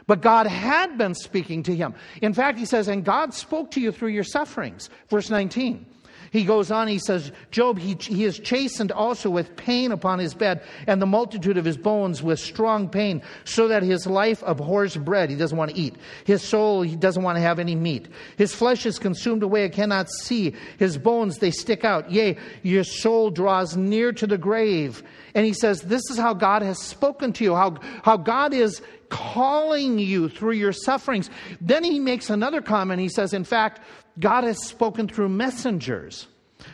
But 0.08 0.22
God 0.22 0.48
had 0.48 0.98
been 0.98 1.16
speaking 1.16 1.64
to 1.64 1.76
him. 1.76 1.96
In 2.22 2.34
fact, 2.34 2.60
he 2.60 2.66
says, 2.66 2.88
and 2.88 3.06
God 3.06 3.34
spoke 3.34 3.72
to 3.72 3.82
you 3.82 3.92
through 3.92 4.10
your 4.10 4.24
sufferings. 4.24 4.90
Verse 5.10 5.30
19. 5.30 5.86
He 6.34 6.46
goes 6.46 6.72
on, 6.72 6.88
he 6.88 6.98
says, 6.98 7.32
Job, 7.52 7.78
he, 7.78 7.96
he 8.00 8.26
is 8.26 8.40
chastened 8.40 8.92
also 8.92 9.30
with 9.30 9.56
pain 9.56 9.92
upon 9.92 10.18
his 10.18 10.34
bed, 10.34 10.64
and 10.88 11.00
the 11.00 11.06
multitude 11.06 11.58
of 11.58 11.64
his 11.64 11.78
bones 11.78 12.24
with 12.24 12.40
strong 12.40 12.90
pain, 12.90 13.22
so 13.46 13.68
that 13.68 13.84
his 13.84 14.08
life 14.08 14.42
abhors 14.44 14.98
bread. 14.98 15.30
He 15.30 15.36
doesn't 15.36 15.56
want 15.56 15.70
to 15.70 15.78
eat. 15.78 15.96
His 16.26 16.42
soul, 16.42 16.82
he 16.82 16.96
doesn't 16.96 17.22
want 17.22 17.36
to 17.36 17.42
have 17.42 17.60
any 17.60 17.76
meat. 17.76 18.08
His 18.36 18.52
flesh 18.52 18.88
is 18.88 18.98
consumed 18.98 19.44
away, 19.44 19.66
I 19.66 19.70
cannot 19.70 20.10
see. 20.10 20.56
His 20.80 20.98
bones, 20.98 21.38
they 21.38 21.52
stick 21.52 21.86
out. 21.86 22.10
Yea, 22.10 22.36
your 22.64 22.84
soul 22.84 23.30
draws 23.30 23.78
near 23.78 24.12
to 24.14 24.26
the 24.26 24.40
grave. 24.40 25.04
And 25.36 25.46
he 25.46 25.54
says, 25.54 25.82
This 25.82 26.10
is 26.10 26.18
how 26.18 26.34
God 26.34 26.62
has 26.62 26.80
spoken 26.80 27.34
to 27.34 27.44
you, 27.44 27.56
how, 27.56 27.78
how 28.04 28.18
God 28.18 28.54
is 28.54 28.82
calling 29.10 30.00
you 30.00 30.30
through 30.30 30.54
your 30.54 30.74
sufferings. 30.74 31.30
Then 31.62 31.84
he 31.84 32.00
makes 32.00 32.30
another 32.30 32.62
comment. 32.62 33.00
He 33.00 33.10
says, 33.10 33.34
In 33.34 33.44
fact, 33.44 33.82
God 34.20 34.44
has 34.44 34.64
spoken 34.64 35.08
through 35.08 35.30
messengers. 35.30 36.28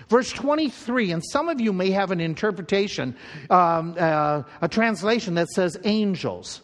Verse 0.08 0.32
23, 0.32 1.12
and 1.12 1.24
some 1.32 1.50
of 1.50 1.60
you 1.60 1.74
may 1.74 1.89
have 1.91 2.12
an 2.12 2.19
interpretation, 2.19 3.15
um, 3.50 3.95
uh, 3.98 4.43
a 4.62 4.67
translation 4.67 5.36
that 5.36 5.48
says 5.50 5.78
angels. 5.84 6.62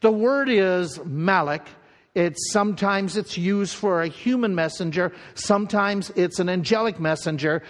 The 0.00 0.10
word 0.10 0.48
is 0.48 1.02
malak. 1.04 1.68
It's 2.14 2.52
sometimes 2.52 3.16
it's 3.16 3.36
used 3.36 3.74
for 3.74 4.00
a 4.00 4.06
human 4.06 4.54
messenger, 4.54 5.12
sometimes 5.34 6.10
it's 6.14 6.38
an 6.38 6.48
angelic 6.48 7.00
messenger. 7.00 7.62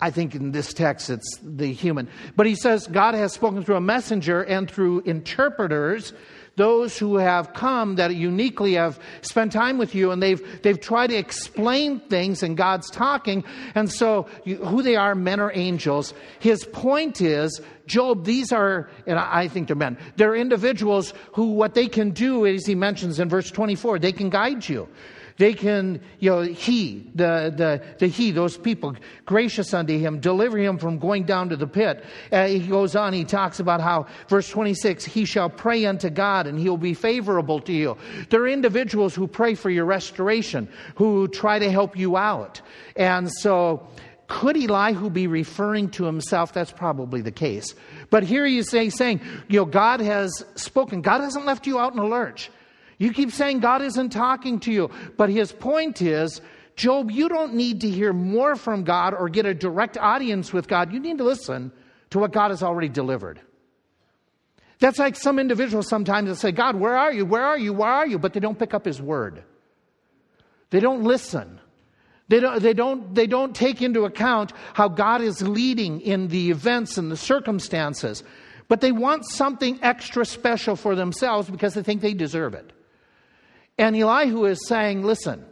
I 0.00 0.10
think 0.10 0.34
in 0.34 0.50
this 0.50 0.72
text 0.72 1.10
it's 1.10 1.38
the 1.42 1.72
human. 1.72 2.08
But 2.34 2.46
he 2.46 2.56
says 2.56 2.88
God 2.88 3.14
has 3.14 3.32
spoken 3.32 3.62
through 3.62 3.76
a 3.76 3.80
messenger 3.80 4.42
and 4.42 4.68
through 4.68 5.00
interpreters 5.00 6.12
those 6.56 6.98
who 6.98 7.16
have 7.16 7.52
come 7.52 7.96
that 7.96 8.14
uniquely 8.14 8.74
have 8.74 8.98
spent 9.22 9.52
time 9.52 9.78
with 9.78 9.94
you 9.94 10.10
and 10.10 10.22
they've, 10.22 10.62
they've 10.62 10.80
tried 10.80 11.08
to 11.08 11.16
explain 11.16 12.00
things 12.00 12.42
and 12.42 12.56
God's 12.56 12.90
talking. 12.90 13.44
And 13.74 13.90
so, 13.90 14.26
you, 14.44 14.56
who 14.56 14.82
they 14.82 14.96
are, 14.96 15.14
men 15.14 15.40
or 15.40 15.52
angels. 15.54 16.14
His 16.38 16.64
point 16.64 17.20
is, 17.20 17.60
Job, 17.86 18.24
these 18.24 18.52
are, 18.52 18.88
and 19.06 19.18
I 19.18 19.48
think 19.48 19.66
they're 19.66 19.76
men, 19.76 19.98
they're 20.16 20.34
individuals 20.34 21.12
who 21.32 21.52
what 21.52 21.74
they 21.74 21.86
can 21.86 22.10
do, 22.10 22.46
as 22.46 22.66
he 22.66 22.74
mentions 22.74 23.20
in 23.20 23.28
verse 23.28 23.50
24, 23.50 23.98
they 23.98 24.12
can 24.12 24.30
guide 24.30 24.68
you. 24.68 24.88
They 25.36 25.52
can, 25.52 26.00
you 26.20 26.30
know, 26.30 26.42
he, 26.42 27.10
the, 27.14 27.52
the, 27.54 27.82
the 27.98 28.06
he, 28.06 28.30
those 28.30 28.56
people, 28.56 28.94
gracious 29.26 29.74
unto 29.74 29.98
him, 29.98 30.20
deliver 30.20 30.58
him 30.58 30.78
from 30.78 30.98
going 30.98 31.24
down 31.24 31.48
to 31.48 31.56
the 31.56 31.66
pit. 31.66 32.04
Uh, 32.30 32.46
he 32.46 32.60
goes 32.60 32.94
on, 32.94 33.12
he 33.12 33.24
talks 33.24 33.58
about 33.58 33.80
how, 33.80 34.06
verse 34.28 34.48
26, 34.48 35.04
he 35.04 35.24
shall 35.24 35.50
pray 35.50 35.86
unto 35.86 36.08
God 36.08 36.46
and 36.46 36.56
he'll 36.58 36.76
be 36.76 36.94
favorable 36.94 37.60
to 37.62 37.72
you. 37.72 37.96
There 38.30 38.42
are 38.42 38.48
individuals 38.48 39.14
who 39.14 39.26
pray 39.26 39.56
for 39.56 39.70
your 39.70 39.86
restoration, 39.86 40.68
who 40.94 41.26
try 41.26 41.58
to 41.58 41.70
help 41.70 41.96
you 41.96 42.16
out. 42.16 42.60
And 42.94 43.28
so, 43.30 43.88
could 44.28 44.56
Elihu 44.56 45.10
be 45.10 45.26
referring 45.26 45.90
to 45.90 46.04
himself? 46.04 46.52
That's 46.52 46.72
probably 46.72 47.20
the 47.20 47.32
case. 47.32 47.74
But 48.08 48.22
here 48.22 48.46
he 48.46 48.58
is 48.58 48.70
saying, 48.70 49.20
you 49.48 49.58
know, 49.58 49.64
God 49.64 50.00
has 50.00 50.44
spoken. 50.54 51.02
God 51.02 51.20
hasn't 51.20 51.44
left 51.44 51.66
you 51.66 51.78
out 51.78 51.92
in 51.92 51.98
a 51.98 52.06
lurch. 52.06 52.50
You 53.04 53.12
keep 53.12 53.32
saying 53.32 53.60
God 53.60 53.82
isn't 53.82 54.10
talking 54.10 54.60
to 54.60 54.72
you. 54.72 54.90
But 55.18 55.28
his 55.28 55.52
point 55.52 56.00
is, 56.00 56.40
Job, 56.74 57.10
you 57.10 57.28
don't 57.28 57.52
need 57.54 57.82
to 57.82 57.90
hear 57.90 58.14
more 58.14 58.56
from 58.56 58.82
God 58.82 59.12
or 59.12 59.28
get 59.28 59.44
a 59.44 59.52
direct 59.52 59.98
audience 59.98 60.54
with 60.54 60.68
God. 60.68 60.90
You 60.90 61.00
need 61.00 61.18
to 61.18 61.24
listen 61.24 61.70
to 62.10 62.18
what 62.18 62.32
God 62.32 62.50
has 62.50 62.62
already 62.62 62.88
delivered. 62.88 63.42
That's 64.78 64.98
like 64.98 65.16
some 65.16 65.38
individuals 65.38 65.86
sometimes 65.86 66.30
that 66.30 66.36
say, 66.36 66.50
God, 66.50 66.76
where 66.76 66.96
are 66.96 67.12
you? 67.12 67.26
Where 67.26 67.44
are 67.44 67.58
you? 67.58 67.74
Where 67.74 67.90
are 67.90 68.06
you? 68.06 68.18
But 68.18 68.32
they 68.32 68.40
don't 68.40 68.58
pick 68.58 68.72
up 68.72 68.86
his 68.86 69.02
word. 69.02 69.44
They 70.70 70.80
don't 70.80 71.04
listen. 71.04 71.60
They 72.28 72.40
don't, 72.40 72.62
they, 72.62 72.72
don't, 72.72 73.14
they 73.14 73.26
don't 73.26 73.54
take 73.54 73.82
into 73.82 74.06
account 74.06 74.54
how 74.72 74.88
God 74.88 75.20
is 75.20 75.42
leading 75.42 76.00
in 76.00 76.28
the 76.28 76.50
events 76.50 76.96
and 76.96 77.12
the 77.12 77.18
circumstances. 77.18 78.24
But 78.68 78.80
they 78.80 78.92
want 78.92 79.26
something 79.26 79.78
extra 79.82 80.24
special 80.24 80.74
for 80.74 80.94
themselves 80.94 81.50
because 81.50 81.74
they 81.74 81.82
think 81.82 82.00
they 82.00 82.14
deserve 82.14 82.54
it. 82.54 82.72
And 83.78 83.96
Elihu 83.96 84.44
is 84.44 84.66
saying, 84.66 85.02
listen, 85.02 85.44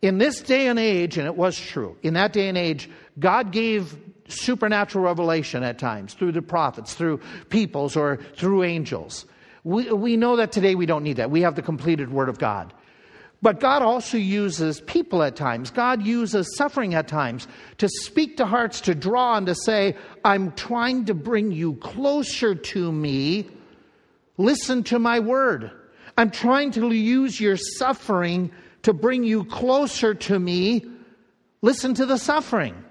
in 0.00 0.18
this 0.18 0.40
day 0.40 0.66
and 0.66 0.78
age, 0.78 1.18
and 1.18 1.26
it 1.26 1.36
was 1.36 1.58
true, 1.58 1.96
in 2.02 2.14
that 2.14 2.32
day 2.32 2.48
and 2.48 2.58
age, 2.58 2.88
God 3.18 3.52
gave 3.52 3.96
supernatural 4.28 5.04
revelation 5.04 5.62
at 5.62 5.78
times 5.78 6.14
through 6.14 6.32
the 6.32 6.42
prophets, 6.42 6.94
through 6.94 7.20
peoples, 7.50 7.96
or 7.96 8.18
through 8.36 8.64
angels. 8.64 9.26
We, 9.64 9.92
we 9.92 10.16
know 10.16 10.36
that 10.36 10.50
today 10.50 10.74
we 10.74 10.86
don't 10.86 11.04
need 11.04 11.18
that. 11.18 11.30
We 11.30 11.42
have 11.42 11.54
the 11.54 11.62
completed 11.62 12.10
Word 12.10 12.28
of 12.28 12.38
God. 12.38 12.72
But 13.42 13.58
God 13.58 13.82
also 13.82 14.16
uses 14.16 14.80
people 14.80 15.22
at 15.22 15.34
times. 15.34 15.70
God 15.70 16.06
uses 16.06 16.56
suffering 16.56 16.94
at 16.94 17.08
times 17.08 17.48
to 17.78 17.88
speak 17.88 18.36
to 18.36 18.46
hearts, 18.46 18.80
to 18.82 18.94
draw 18.94 19.36
and 19.36 19.46
to 19.48 19.54
say, 19.54 19.96
I'm 20.24 20.52
trying 20.52 21.06
to 21.06 21.14
bring 21.14 21.50
you 21.50 21.74
closer 21.74 22.54
to 22.54 22.92
me. 22.92 23.48
Listen 24.36 24.84
to 24.84 25.00
my 25.00 25.18
word. 25.18 25.72
I'm 26.16 26.30
trying 26.30 26.72
to 26.72 26.90
use 26.92 27.40
your 27.40 27.56
suffering 27.56 28.50
to 28.82 28.92
bring 28.92 29.24
you 29.24 29.44
closer 29.44 30.14
to 30.14 30.38
me. 30.38 30.84
Listen 31.62 31.94
to 31.94 32.06
the 32.06 32.18
suffering. 32.18 32.84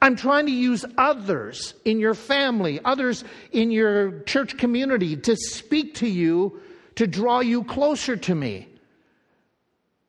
I'm 0.00 0.16
trying 0.16 0.46
to 0.46 0.52
use 0.52 0.84
others 0.98 1.74
in 1.84 1.98
your 1.98 2.14
family, 2.14 2.80
others 2.84 3.24
in 3.52 3.70
your 3.70 4.20
church 4.20 4.56
community 4.56 5.16
to 5.16 5.36
speak 5.36 5.96
to 5.96 6.08
you, 6.08 6.60
to 6.96 7.06
draw 7.06 7.40
you 7.40 7.64
closer 7.64 8.16
to 8.16 8.34
me. 8.34 8.68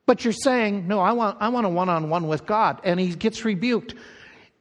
But 0.06 0.24
you're 0.24 0.32
saying, 0.32 0.86
no, 0.88 1.00
I 1.00 1.12
want, 1.12 1.38
I 1.40 1.48
want 1.48 1.66
a 1.66 1.68
one 1.68 1.88
on 1.88 2.10
one 2.10 2.28
with 2.28 2.44
God. 2.46 2.80
And 2.84 3.00
he 3.00 3.14
gets 3.14 3.44
rebuked. 3.44 3.94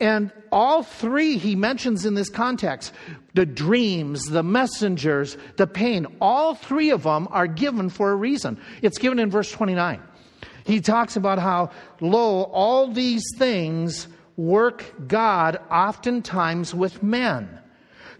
And 0.01 0.31
all 0.51 0.81
three 0.81 1.37
he 1.37 1.55
mentions 1.55 2.05
in 2.05 2.15
this 2.15 2.29
context 2.29 2.91
the 3.35 3.45
dreams, 3.45 4.25
the 4.25 4.43
messengers, 4.43 5.37
the 5.57 5.67
pain 5.67 6.07
all 6.19 6.55
three 6.55 6.89
of 6.89 7.03
them 7.03 7.27
are 7.31 7.47
given 7.47 7.89
for 7.89 8.11
a 8.11 8.15
reason. 8.15 8.59
It's 8.81 8.97
given 8.97 9.19
in 9.19 9.29
verse 9.29 9.51
29. 9.51 10.01
He 10.65 10.81
talks 10.81 11.15
about 11.15 11.37
how, 11.39 11.69
lo, 12.01 12.43
all 12.43 12.91
these 12.91 13.23
things 13.37 14.07
work 14.35 14.83
God 15.07 15.59
oftentimes 15.69 16.73
with 16.73 17.03
men 17.03 17.59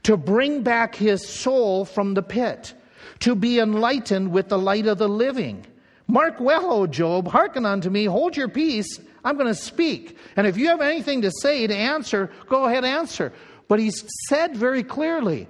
to 0.03 0.17
bring 0.17 0.61
back 0.61 0.95
his 0.95 1.27
soul 1.27 1.83
from 1.83 2.13
the 2.13 2.23
pit, 2.23 2.75
to 3.19 3.35
be 3.35 3.59
enlightened 3.59 4.31
with 4.31 4.49
the 4.49 4.57
light 4.57 4.85
of 4.85 4.99
the 4.99 5.09
living 5.09 5.65
Mark 6.11 6.41
well, 6.41 6.73
O 6.73 6.87
Job, 6.87 7.29
hearken 7.29 7.65
unto 7.65 7.89
me, 7.89 8.03
hold 8.03 8.35
your 8.35 8.49
peace. 8.49 8.99
I'm 9.23 9.35
going 9.35 9.47
to 9.47 9.55
speak. 9.55 10.17
And 10.35 10.47
if 10.47 10.57
you 10.57 10.67
have 10.67 10.81
anything 10.81 11.21
to 11.21 11.31
say 11.41 11.65
to 11.67 11.75
answer, 11.75 12.31
go 12.47 12.65
ahead 12.65 12.83
answer. 12.83 13.33
But 13.67 13.79
he's 13.79 14.03
said 14.27 14.55
very 14.55 14.83
clearly 14.83 15.47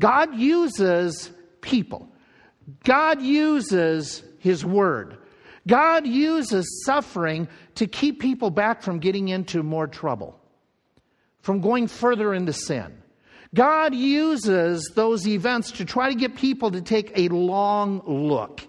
God 0.00 0.34
uses 0.34 1.30
people, 1.60 2.08
God 2.84 3.22
uses 3.22 4.22
his 4.38 4.64
word. 4.64 5.18
God 5.66 6.06
uses 6.06 6.82
suffering 6.86 7.46
to 7.74 7.86
keep 7.86 8.18
people 8.18 8.50
back 8.50 8.82
from 8.82 8.98
getting 8.98 9.28
into 9.28 9.62
more 9.62 9.86
trouble, 9.86 10.40
from 11.42 11.60
going 11.60 11.86
further 11.86 12.32
into 12.32 12.54
sin. 12.54 13.00
God 13.54 13.94
uses 13.94 14.90
those 14.94 15.26
events 15.26 15.72
to 15.72 15.84
try 15.84 16.08
to 16.08 16.14
get 16.14 16.36
people 16.36 16.70
to 16.70 16.80
take 16.80 17.12
a 17.16 17.28
long 17.28 18.02
look 18.06 18.66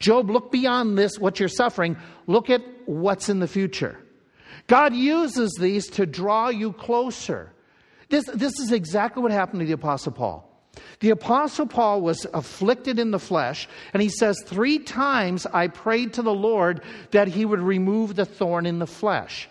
Job, 0.00 0.30
look 0.30 0.50
beyond 0.50 0.96
this, 0.96 1.18
what 1.18 1.38
you're 1.38 1.48
suffering. 1.48 1.96
Look 2.26 2.50
at 2.50 2.62
what's 2.86 3.28
in 3.28 3.38
the 3.38 3.46
future. 3.46 3.98
God 4.66 4.94
uses 4.94 5.56
these 5.60 5.88
to 5.90 6.06
draw 6.06 6.48
you 6.48 6.72
closer. 6.72 7.52
This, 8.08 8.24
this 8.34 8.58
is 8.58 8.72
exactly 8.72 9.22
what 9.22 9.30
happened 9.30 9.60
to 9.60 9.66
the 9.66 9.72
Apostle 9.72 10.12
Paul. 10.12 10.46
The 11.00 11.10
Apostle 11.10 11.66
Paul 11.66 12.00
was 12.00 12.26
afflicted 12.32 12.98
in 12.98 13.10
the 13.10 13.18
flesh, 13.18 13.68
and 13.92 14.02
he 14.02 14.08
says, 14.08 14.42
Three 14.44 14.78
times 14.78 15.46
I 15.46 15.68
prayed 15.68 16.14
to 16.14 16.22
the 16.22 16.34
Lord 16.34 16.82
that 17.10 17.28
he 17.28 17.44
would 17.44 17.60
remove 17.60 18.16
the 18.16 18.24
thorn 18.24 18.66
in 18.66 18.78
the 18.78 18.86
flesh. 18.86 19.48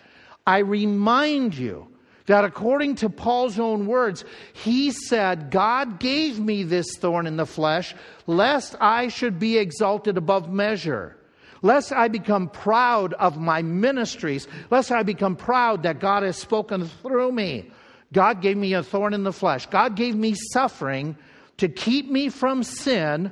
I 0.48 0.60
remind 0.60 1.56
you 1.56 1.88
that 2.30 2.46
according 2.46 2.94
to 2.94 3.10
Paul's 3.10 3.58
own 3.58 3.88
words, 3.88 4.24
he 4.54 4.92
said, 4.92 5.50
God 5.50 6.00
gave 6.00 6.40
me 6.40 6.62
this 6.62 6.96
thorn 6.96 7.26
in 7.26 7.38
the 7.38 7.46
flesh, 7.48 7.96
lest 8.28 8.76
I 8.80 9.08
should 9.08 9.40
be 9.40 9.58
exalted 9.58 10.16
above 10.16 10.48
measure, 10.48 11.18
lest 11.64 11.92
I 11.92 12.08
become 12.08 12.48
proud 12.48 13.14
of 13.14 13.40
my 13.40 13.64
ministries, 13.64 14.48
lest 14.70 14.92
I 14.92 15.02
become 15.02 15.36
proud 15.36 15.82
that 15.82 16.00
God 16.00 16.22
has 16.22 16.38
spoken 16.38 16.88
through 17.02 17.32
me. 17.32 17.72
God 18.14 18.44
gave 18.44 18.58
me 18.58 18.74
a 18.74 18.84
thorn 18.84 19.16
in 19.16 19.24
the 19.24 19.34
flesh. 19.34 19.66
God 19.66 19.96
gave 19.96 20.16
me 20.16 20.36
suffering 20.54 21.18
to 21.58 21.68
keep 21.68 22.12
me 22.12 22.30
from 22.30 22.62
sin, 22.62 23.32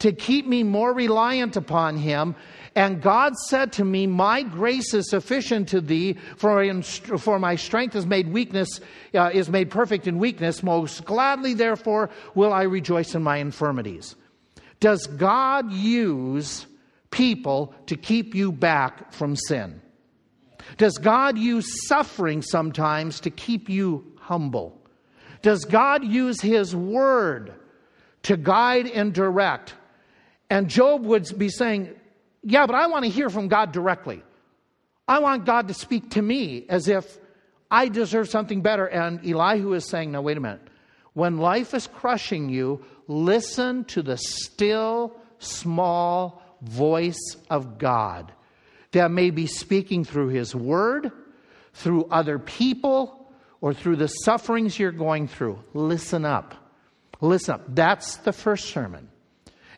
to 0.00 0.12
keep 0.12 0.46
me 0.46 0.64
more 0.64 0.92
reliant 0.92 1.56
upon 1.56 1.96
Him, 1.96 2.36
and 2.78 3.02
God 3.02 3.36
said 3.36 3.72
to 3.72 3.84
me, 3.84 4.06
My 4.06 4.44
grace 4.44 4.94
is 4.94 5.10
sufficient 5.10 5.70
to 5.70 5.80
thee, 5.80 6.16
for, 6.36 6.62
in, 6.62 6.82
for 6.82 7.40
my 7.40 7.56
strength 7.56 7.96
is 7.96 8.06
made 8.06 8.32
weakness, 8.32 8.68
uh, 9.14 9.30
is 9.34 9.50
made 9.50 9.68
perfect 9.68 10.06
in 10.06 10.20
weakness. 10.20 10.62
Most 10.62 11.04
gladly, 11.04 11.54
therefore, 11.54 12.08
will 12.36 12.52
I 12.52 12.62
rejoice 12.62 13.16
in 13.16 13.22
my 13.24 13.38
infirmities. 13.38 14.14
Does 14.78 15.08
God 15.08 15.72
use 15.72 16.66
people 17.10 17.74
to 17.86 17.96
keep 17.96 18.36
you 18.36 18.52
back 18.52 19.12
from 19.12 19.34
sin? 19.34 19.82
Does 20.76 20.98
God 20.98 21.36
use 21.36 21.88
suffering 21.88 22.42
sometimes 22.42 23.18
to 23.20 23.30
keep 23.30 23.68
you 23.68 24.06
humble? 24.20 24.80
Does 25.42 25.64
God 25.64 26.04
use 26.04 26.40
His 26.40 26.76
Word 26.76 27.54
to 28.22 28.36
guide 28.36 28.86
and 28.86 29.12
direct? 29.12 29.74
And 30.48 30.68
Job 30.68 31.04
would 31.04 31.36
be 31.36 31.48
saying, 31.48 31.97
yeah, 32.48 32.64
but 32.64 32.74
I 32.74 32.86
want 32.86 33.04
to 33.04 33.10
hear 33.10 33.28
from 33.28 33.48
God 33.48 33.72
directly. 33.72 34.22
I 35.06 35.18
want 35.18 35.44
God 35.44 35.68
to 35.68 35.74
speak 35.74 36.12
to 36.12 36.22
me 36.22 36.64
as 36.70 36.88
if 36.88 37.18
I 37.70 37.88
deserve 37.88 38.30
something 38.30 38.62
better. 38.62 38.86
And 38.86 39.20
Elihu 39.24 39.74
is 39.74 39.86
saying, 39.86 40.12
now, 40.12 40.22
wait 40.22 40.38
a 40.38 40.40
minute. 40.40 40.62
When 41.12 41.36
life 41.36 41.74
is 41.74 41.86
crushing 41.86 42.48
you, 42.48 42.82
listen 43.06 43.84
to 43.86 44.02
the 44.02 44.16
still, 44.16 45.14
small 45.38 46.42
voice 46.62 47.36
of 47.50 47.76
God 47.76 48.32
that 48.92 49.10
may 49.10 49.28
be 49.28 49.46
speaking 49.46 50.04
through 50.04 50.28
His 50.28 50.54
Word, 50.54 51.12
through 51.74 52.06
other 52.06 52.38
people, 52.38 53.30
or 53.60 53.74
through 53.74 53.96
the 53.96 54.08
sufferings 54.08 54.78
you're 54.78 54.90
going 54.90 55.28
through. 55.28 55.62
Listen 55.74 56.24
up. 56.24 56.54
Listen 57.20 57.56
up. 57.56 57.64
That's 57.68 58.16
the 58.18 58.32
first 58.32 58.70
sermon. 58.70 59.08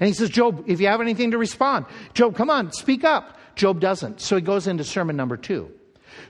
And 0.01 0.07
he 0.09 0.15
says, 0.15 0.31
Job, 0.31 0.65
if 0.67 0.81
you 0.81 0.89
have 0.89 1.01
anything 1.01 1.31
to 1.33 1.39
respond, 1.39 1.85
Job, 2.15 2.35
come 2.35 2.51
on, 2.51 2.73
speak 2.73 3.05
up. 3.05 3.39
Job 3.55 3.81
doesn't. 3.81 4.21
So 4.21 4.37
he 4.37 4.43
goes 4.43 4.67
into 4.67 4.83
sermon 4.83 5.17
number 5.17 5.37
two. 5.37 5.71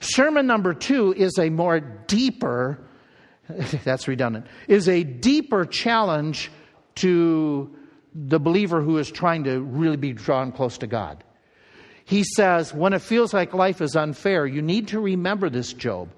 Sermon 0.00 0.46
number 0.46 0.74
two 0.74 1.14
is 1.14 1.38
a 1.38 1.48
more 1.50 1.80
deeper, 1.80 2.78
that's 3.84 4.08
redundant, 4.08 4.46
is 4.66 4.88
a 4.88 5.04
deeper 5.04 5.64
challenge 5.64 6.50
to 6.96 7.74
the 8.14 8.40
believer 8.40 8.82
who 8.82 8.98
is 8.98 9.10
trying 9.10 9.44
to 9.44 9.60
really 9.60 9.96
be 9.96 10.12
drawn 10.12 10.50
close 10.50 10.78
to 10.78 10.86
God. 10.86 11.22
He 12.04 12.24
says, 12.24 12.74
when 12.74 12.92
it 12.92 13.02
feels 13.02 13.32
like 13.32 13.54
life 13.54 13.80
is 13.80 13.94
unfair, 13.94 14.44
you 14.44 14.62
need 14.62 14.88
to 14.88 14.98
remember 14.98 15.48
this, 15.48 15.72
Job. 15.72 16.10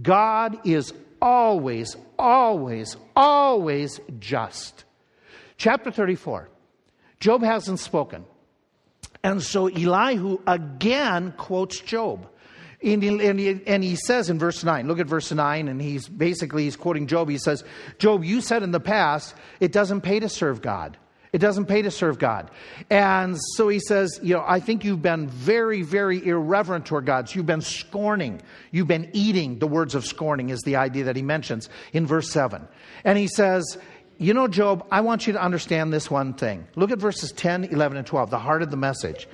God 0.00 0.56
is 0.64 0.92
always, 1.20 1.96
always, 2.16 2.96
always 3.16 4.00
just. 4.20 4.84
Chapter 5.56 5.90
34. 5.90 6.48
Job 7.22 7.44
hasn't 7.44 7.78
spoken. 7.78 8.24
And 9.22 9.40
so 9.40 9.68
Elihu 9.68 10.40
again 10.44 11.32
quotes 11.36 11.78
Job. 11.78 12.28
And 12.82 13.00
he, 13.00 13.94
says 13.94 14.28
in 14.28 14.40
verse 14.40 14.64
9, 14.64 14.88
look 14.88 14.98
at 14.98 15.06
verse 15.06 15.30
9, 15.30 15.68
and 15.68 15.80
he's 15.80 16.08
basically 16.08 16.64
he's 16.64 16.74
quoting 16.74 17.06
Job. 17.06 17.28
He 17.28 17.38
says, 17.38 17.62
Job, 17.98 18.24
you 18.24 18.40
said 18.40 18.64
in 18.64 18.72
the 18.72 18.80
past, 18.80 19.36
it 19.60 19.70
doesn't 19.70 20.00
pay 20.00 20.18
to 20.18 20.28
serve 20.28 20.62
God. 20.62 20.96
It 21.32 21.38
doesn't 21.38 21.66
pay 21.66 21.80
to 21.82 21.92
serve 21.92 22.18
God. 22.18 22.50
And 22.90 23.38
so 23.54 23.68
he 23.68 23.78
says, 23.78 24.18
you 24.20 24.34
know, 24.34 24.44
I 24.46 24.58
think 24.58 24.84
you've 24.84 25.00
been 25.00 25.28
very, 25.28 25.82
very 25.82 26.26
irreverent 26.26 26.84
toward 26.84 27.06
God. 27.06 27.32
You've 27.34 27.46
been 27.46 27.62
scorning. 27.62 28.42
You've 28.72 28.88
been 28.88 29.08
eating. 29.12 29.60
The 29.60 29.68
words 29.68 29.94
of 29.94 30.04
scorning 30.04 30.50
is 30.50 30.60
the 30.62 30.76
idea 30.76 31.04
that 31.04 31.16
he 31.16 31.22
mentions 31.22 31.70
in 31.92 32.04
verse 32.06 32.30
7. 32.30 32.66
And 33.04 33.16
he 33.16 33.28
says, 33.28 33.78
you 34.22 34.34
know, 34.34 34.46
Job, 34.46 34.86
I 34.90 35.00
want 35.00 35.26
you 35.26 35.32
to 35.32 35.42
understand 35.42 35.92
this 35.92 36.10
one 36.10 36.34
thing. 36.34 36.66
Look 36.76 36.92
at 36.92 36.98
verses 36.98 37.32
10, 37.32 37.64
11, 37.64 37.98
and 37.98 38.06
12, 38.06 38.30
the 38.30 38.38
heart 38.38 38.62
of 38.62 38.70
the 38.70 38.76
message. 38.76 39.26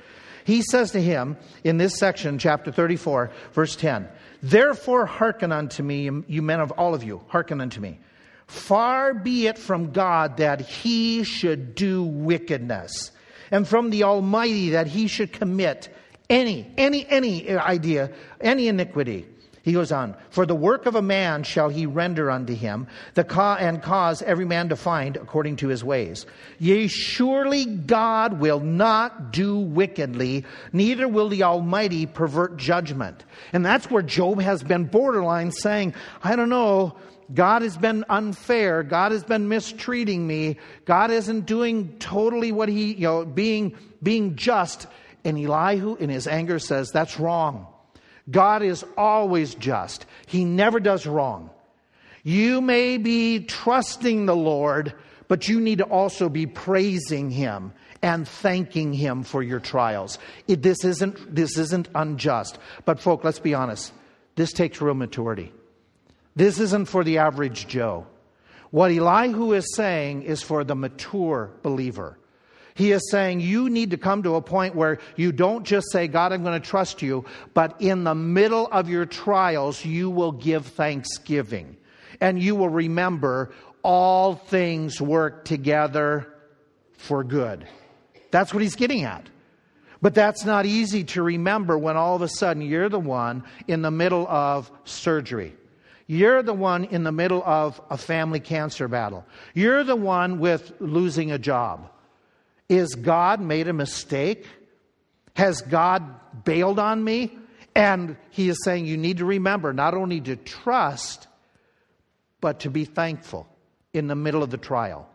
He 0.45 0.63
says 0.63 0.91
to 0.91 1.01
him 1.01 1.37
in 1.63 1.77
this 1.77 1.97
section, 1.99 2.39
chapter 2.39 2.71
34, 2.71 3.29
verse 3.53 3.75
10, 3.75 4.09
Therefore 4.41 5.05
hearken 5.05 5.51
unto 5.51 5.83
me, 5.83 6.09
you 6.27 6.41
men 6.41 6.59
of 6.59 6.71
all 6.71 6.95
of 6.95 7.03
you, 7.03 7.21
hearken 7.27 7.61
unto 7.61 7.79
me. 7.79 7.99
Far 8.47 9.13
be 9.13 9.45
it 9.45 9.59
from 9.59 9.91
God 9.91 10.37
that 10.37 10.61
he 10.61 11.23
should 11.23 11.75
do 11.75 12.03
wickedness, 12.03 13.11
and 13.51 13.67
from 13.67 13.91
the 13.91 14.05
Almighty 14.05 14.71
that 14.71 14.87
he 14.87 15.07
should 15.07 15.31
commit 15.31 15.95
any, 16.31 16.73
any, 16.77 17.07
any 17.07 17.47
idea, 17.47 18.11
any 18.41 18.67
iniquity. 18.67 19.27
He 19.61 19.73
goes 19.73 19.91
on, 19.91 20.15
For 20.29 20.45
the 20.45 20.55
work 20.55 20.85
of 20.85 20.95
a 20.95 21.01
man 21.01 21.43
shall 21.43 21.69
he 21.69 21.85
render 21.85 22.31
unto 22.31 22.55
him, 22.55 22.87
the 23.13 23.23
ca- 23.23 23.57
and 23.59 23.81
cause 23.81 24.21
every 24.21 24.45
man 24.45 24.69
to 24.69 24.75
find 24.75 25.17
according 25.17 25.57
to 25.57 25.67
his 25.67 25.83
ways. 25.83 26.25
Yea, 26.59 26.87
surely 26.87 27.65
God 27.65 28.39
will 28.39 28.59
not 28.59 29.33
do 29.33 29.57
wickedly, 29.57 30.45
neither 30.71 31.07
will 31.07 31.29
the 31.29 31.43
Almighty 31.43 32.05
pervert 32.05 32.57
judgment. 32.57 33.25
And 33.53 33.65
that's 33.65 33.89
where 33.91 34.01
Job 34.01 34.41
has 34.41 34.63
been 34.63 34.85
borderline 34.85 35.51
saying, 35.51 35.93
I 36.23 36.35
don't 36.35 36.49
know, 36.49 36.95
God 37.33 37.61
has 37.61 37.77
been 37.77 38.05
unfair. 38.09 38.81
God 38.81 39.11
has 39.11 39.23
been 39.23 39.49
mistreating 39.49 40.25
me. 40.25 40.57
God 40.85 41.11
isn't 41.11 41.45
doing 41.45 41.97
totally 41.99 42.51
what 42.51 42.69
he, 42.69 42.93
you 42.93 43.01
know, 43.01 43.25
being, 43.25 43.77
being 44.01 44.35
just 44.35 44.87
And 45.25 45.37
Elihu, 45.37 45.95
in 45.95 46.09
his 46.09 46.27
anger, 46.27 46.59
says, 46.59 46.91
That's 46.91 47.19
wrong. 47.19 47.67
God 48.29 48.61
is 48.61 48.85
always 48.97 49.55
just, 49.55 50.05
He 50.27 50.45
never 50.45 50.79
does 50.79 51.07
wrong. 51.07 51.49
You 52.23 52.61
may 52.61 52.97
be 52.97 53.39
trusting 53.39 54.25
the 54.25 54.35
Lord, 54.35 54.93
but 55.27 55.47
you 55.47 55.59
need 55.59 55.77
to 55.77 55.85
also 55.85 56.29
be 56.29 56.45
praising 56.45 57.31
Him 57.31 57.73
and 58.01 58.27
thanking 58.27 58.93
Him 58.93 59.23
for 59.23 59.41
your 59.41 59.59
trials. 59.59 60.19
It, 60.47 60.61
this, 60.61 60.83
isn't, 60.83 61.33
this 61.33 61.57
isn't 61.57 61.87
unjust. 61.95 62.59
But, 62.85 62.99
folk, 62.99 63.23
let's 63.23 63.39
be 63.39 63.53
honest. 63.53 63.93
This 64.35 64.51
takes 64.51 64.81
real 64.81 64.93
maturity. 64.93 65.51
This 66.35 66.59
isn't 66.59 66.85
for 66.85 67.03
the 67.03 67.17
average 67.17 67.67
Joe. 67.67 68.05
What 68.71 68.91
Elihu 68.91 69.53
is 69.53 69.75
saying 69.75 70.23
is 70.23 70.43
for 70.43 70.63
the 70.63 70.75
mature 70.75 71.51
believer. 71.63 72.18
He 72.79 72.93
is 72.93 73.11
saying 73.11 73.41
you 73.41 73.69
need 73.69 73.91
to 73.91 73.97
come 73.97 74.23
to 74.23 74.35
a 74.35 74.41
point 74.41 74.73
where 74.73 74.99
you 75.17 75.33
don't 75.33 75.65
just 75.65 75.91
say, 75.91 76.07
God, 76.07 76.31
I'm 76.31 76.43
going 76.43 76.61
to 76.61 76.65
trust 76.65 77.01
you, 77.01 77.25
but 77.53 77.75
in 77.81 78.05
the 78.05 78.15
middle 78.15 78.69
of 78.71 78.87
your 78.87 79.05
trials, 79.05 79.83
you 79.83 80.09
will 80.09 80.31
give 80.31 80.65
thanksgiving. 80.65 81.75
And 82.21 82.41
you 82.41 82.55
will 82.55 82.69
remember 82.69 83.51
all 83.83 84.35
things 84.35 85.01
work 85.01 85.43
together 85.43 86.33
for 86.93 87.25
good. 87.25 87.67
That's 88.31 88.53
what 88.53 88.63
he's 88.63 88.77
getting 88.77 89.03
at. 89.03 89.27
But 90.01 90.15
that's 90.15 90.45
not 90.45 90.65
easy 90.65 91.03
to 91.03 91.21
remember 91.21 91.77
when 91.77 91.97
all 91.97 92.15
of 92.15 92.21
a 92.21 92.29
sudden 92.29 92.61
you're 92.61 92.87
the 92.87 92.97
one 92.97 93.43
in 93.67 93.81
the 93.81 93.91
middle 93.91 94.25
of 94.25 94.71
surgery. 94.85 95.53
You're 96.07 96.43
the 96.43 96.53
one 96.53 96.85
in 96.85 97.03
the 97.03 97.11
middle 97.11 97.43
of 97.45 97.81
a 97.89 97.97
family 97.97 98.39
cancer 98.39 98.87
battle. 98.87 99.25
You're 99.53 99.83
the 99.83 99.97
one 99.97 100.39
with 100.39 100.71
losing 100.79 101.33
a 101.33 101.37
job. 101.37 101.89
Is 102.69 102.93
God 102.95 103.41
made 103.41 103.67
a 103.67 103.73
mistake? 103.73 104.45
Has 105.35 105.61
God 105.61 106.03
bailed 106.45 106.79
on 106.79 107.03
me? 107.03 107.37
And 107.75 108.17
he 108.29 108.49
is 108.49 108.63
saying 108.63 108.85
you 108.85 108.97
need 108.97 109.17
to 109.17 109.25
remember 109.25 109.73
not 109.73 109.93
only 109.93 110.21
to 110.21 110.35
trust, 110.35 111.27
but 112.41 112.61
to 112.61 112.69
be 112.69 112.85
thankful 112.85 113.47
in 113.93 114.07
the 114.07 114.15
middle 114.15 114.43
of 114.43 114.49
the 114.49 114.57
trial. 114.57 115.09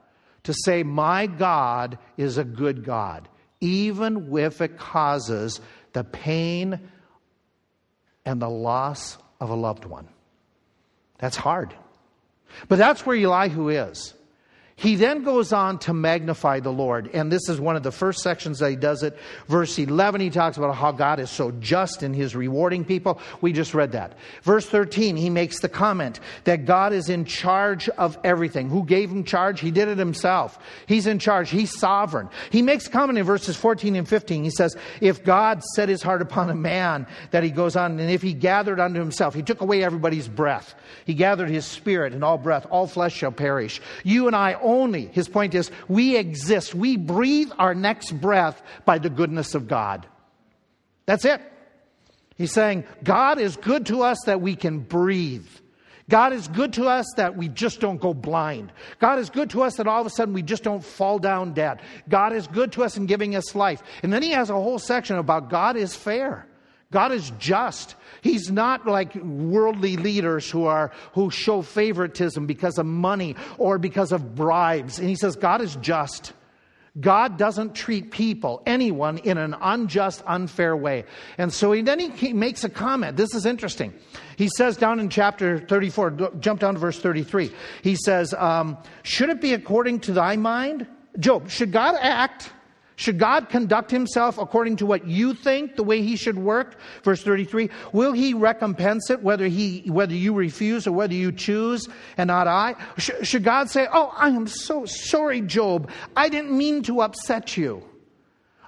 To 0.45 0.55
say, 0.65 0.83
My 0.83 1.27
God 1.27 1.99
is 2.17 2.39
a 2.39 2.45
good 2.45 2.85
God, 2.85 3.29
even 3.61 4.37
if 4.37 4.61
it 4.61 4.77
causes 4.77 5.61
the 5.93 6.05
pain 6.05 6.81
and 8.25 8.43
the 8.43 8.51
loss 8.51 9.17
of 9.41 9.51
a 9.51 9.55
loved 9.55 9.85
one. 9.85 10.09
That's 11.19 11.37
hard. 11.37 11.75
But 12.69 12.77
that's 12.77 13.07
where 13.07 13.17
Elihu 13.17 13.69
is. 13.69 14.15
He 14.77 14.97
then 14.97 15.23
goes 15.23 15.53
on 15.53 15.79
to 15.81 15.95
magnify 15.95 16.59
the 16.59 16.73
Lord. 16.73 17.09
And 17.15 17.31
this 17.31 17.49
is 17.49 17.61
one 17.61 17.77
of 17.77 17.85
the 17.85 17.93
first 17.93 18.23
sections 18.23 18.59
that 18.59 18.71
he 18.71 18.77
does 18.77 19.05
it. 19.05 19.17
Verse 19.47 19.79
11, 19.79 20.21
he 20.21 20.31
talks 20.31 20.57
about 20.57 20.75
how 20.75 20.91
God 20.91 21.21
is 21.21 21.31
so 21.31 21.53
just 21.53 22.03
in 22.03 22.13
his 22.13 22.35
rewarding 22.35 22.85
people. 22.85 23.21
We 23.41 23.53
just 23.53 23.73
read 23.73 23.93
that. 23.93 24.19
Verse 24.43 24.67
13, 24.67 25.17
he 25.17 25.31
makes 25.31 25.61
the 25.61 25.69
comment 25.69 26.19
that 26.43 26.65
God 26.65 26.93
is 26.93 27.09
in 27.09 27.25
charge 27.25 27.89
of 27.91 28.19
everything. 28.25 28.69
Who 28.69 28.85
gave 28.85 29.11
him 29.11 29.23
charge? 29.23 29.61
He 29.61 29.71
did 29.71 29.87
it 29.87 29.97
himself. 29.97 30.59
He's 30.87 31.07
in 31.07 31.21
charge. 31.21 31.51
He's 31.51 31.79
sovereign. 31.79 32.29
He 32.51 32.61
makes 32.61 32.89
comment 32.89 33.17
in 33.17 33.25
verses 33.25 33.57
14 33.57 33.95
and 33.95 34.09
15. 34.09 34.43
He 34.43 34.51
says, 34.51 34.77
If 35.01 35.23
God 35.23 35.63
set 35.77 35.89
his 35.89 36.03
heart 36.03 36.21
upon 36.21 36.51
a 36.51 36.55
man, 36.55 37.07
that 37.31 37.45
he 37.45 37.51
goes 37.51 37.77
on, 37.77 38.01
and 38.01 38.11
if 38.11 38.23
he 38.23 38.35
gathered 38.35 38.81
unto 38.81 38.99
himself, 38.99 39.35
he 39.35 39.43
took 39.43 39.61
away 39.61 39.85
everybody's 39.85 40.27
breath. 40.27 40.75
He 41.05 41.15
gathered 41.15 41.49
his 41.49 41.65
spirit 41.65 42.13
and 42.13 42.25
all 42.25 42.39
breath, 42.39 42.67
all 42.71 42.89
flesh 42.89 43.15
shall 43.15 43.33
perish. 43.33 43.81
You 44.03 44.27
and 44.27 44.35
I 44.35 44.55
only, 44.65 45.07
his 45.07 45.29
point 45.29 45.55
is, 45.55 45.71
we 45.87 46.17
exist, 46.17 46.75
we 46.75 46.97
breathe 46.97 47.53
our 47.59 47.75
next 47.75 48.13
breath 48.21 48.63
by 48.85 48.99
the 48.99 49.11
goodness 49.11 49.55
of 49.55 49.69
God. 49.69 50.07
That's 51.07 51.25
it. 51.25 51.41
He's 52.37 52.53
saying, 52.53 52.85
God 53.03 53.39
is 53.39 53.57
good 53.57 53.87
to 53.87 54.03
us 54.03 54.19
that 54.27 54.41
we 54.41 54.57
can 54.57 54.81
breathe. 54.81 55.47
God 56.09 56.33
is 56.33 56.49
good 56.49 56.75
to 56.75 56.87
us 56.87 57.07
that 57.17 57.37
we 57.37 57.49
just 57.49 57.81
don't 57.81 58.01
go 58.01 58.13
blind. 58.13 58.73
God 58.99 59.19
is 59.19 59.31
good 59.31 59.51
to 59.51 59.63
us 59.63 59.77
that 59.77 59.87
all 59.87 60.01
of 60.01 60.07
a 60.07 60.11
sudden 60.11 60.35
we 60.35 60.43
just 60.43 60.63
don't 60.63 60.85
fall 60.85 61.19
down 61.19 61.55
dead. 61.55 61.81
God 62.09 62.33
is 62.33 62.47
good 62.47 62.73
to 62.73 62.85
us 62.85 62.97
in 62.97 63.07
giving 63.07 63.37
us 63.37 63.55
life. 63.55 63.83
And 64.03 64.13
then 64.13 64.23
he 64.23 64.33
has 64.33 64.51
a 64.51 64.55
whole 64.55 64.79
section 64.79 65.17
about 65.17 65.49
God 65.49 65.77
is 65.77 65.95
fair. 65.95 66.47
God 66.95 67.11
is 67.11 67.33
just. 67.41 67.97
He's 68.23 68.53
not 68.53 68.87
like 68.87 69.17
worldly 69.17 69.97
leaders 69.97 70.49
who 70.49 70.67
are 70.67 70.93
who 71.13 71.29
show 71.29 71.61
favoritism 71.61 72.47
because 72.47 72.79
of 72.79 72.87
money 72.87 73.35
or 73.59 73.79
because 73.79 74.13
of 74.13 74.37
bribes. 74.37 75.01
And 75.01 75.09
he 75.09 75.17
says 75.17 75.35
God 75.35 75.61
is 75.61 75.75
just. 75.77 76.33
God 77.01 77.37
doesn't 77.37 77.75
treat 77.75 78.13
people, 78.13 78.63
anyone, 78.65 79.19
in 79.19 79.39
an 79.39 79.57
unjust, 79.61 80.23
unfair 80.25 80.77
way. 80.77 81.05
And 81.37 81.53
so 81.53 81.73
he, 81.73 81.83
then 81.83 81.99
he 81.99 82.33
makes 82.33 82.63
a 82.63 82.69
comment. 82.69 83.17
This 83.17 83.35
is 83.35 83.45
interesting. 83.45 83.93
He 84.37 84.49
says 84.57 84.77
down 84.77 85.01
in 85.01 85.09
chapter 85.09 85.59
34, 85.59 86.11
jump 86.39 86.61
down 86.61 86.75
to 86.75 86.81
verse 86.81 87.01
33. 87.01 87.51
He 87.83 87.97
says, 87.97 88.33
um, 88.35 88.79
Should 89.03 89.31
it 89.31 89.41
be 89.41 89.53
according 89.55 90.01
to 90.01 90.13
thy 90.13 90.37
mind? 90.37 90.87
Job, 91.19 91.51
should 91.51 91.73
God 91.73 91.97
act 92.01 92.53
should 92.97 93.19
God 93.19 93.49
conduct 93.49 93.91
himself 93.91 94.39
according 94.39 94.77
to 94.77 94.87
what 94.87 95.07
you 95.07 95.35
think, 95.35 95.75
the 95.75 95.83
way 95.83 96.03
he 96.03 96.15
should 96.15 96.39
work? 96.39 96.77
Verse 97.03 97.23
33, 97.23 97.69
will 97.93 98.13
he 98.13 98.35
recompense 98.35 99.11
it 99.11 99.23
whether 99.23 99.49
he, 99.49 99.83
whether 99.89 100.15
you 100.15 100.33
refuse 100.33 100.87
or 100.87 100.93
whether 100.93 101.15
you 101.15 101.33
choose 101.33 101.89
and 102.17 102.29
not 102.29 102.47
I? 102.47 102.77
should 102.99 103.43
God 103.43 103.69
say, 103.69 103.89
Oh, 103.93 104.13
I 104.17 104.29
am 104.29 104.47
so 104.47 104.85
sorry, 104.87 105.41
Job. 105.41 105.91
I 106.17 106.29
didn't 106.29 106.57
mean 106.57 106.83
to 106.85 107.01
upset 107.01 107.57
you. 107.57 107.83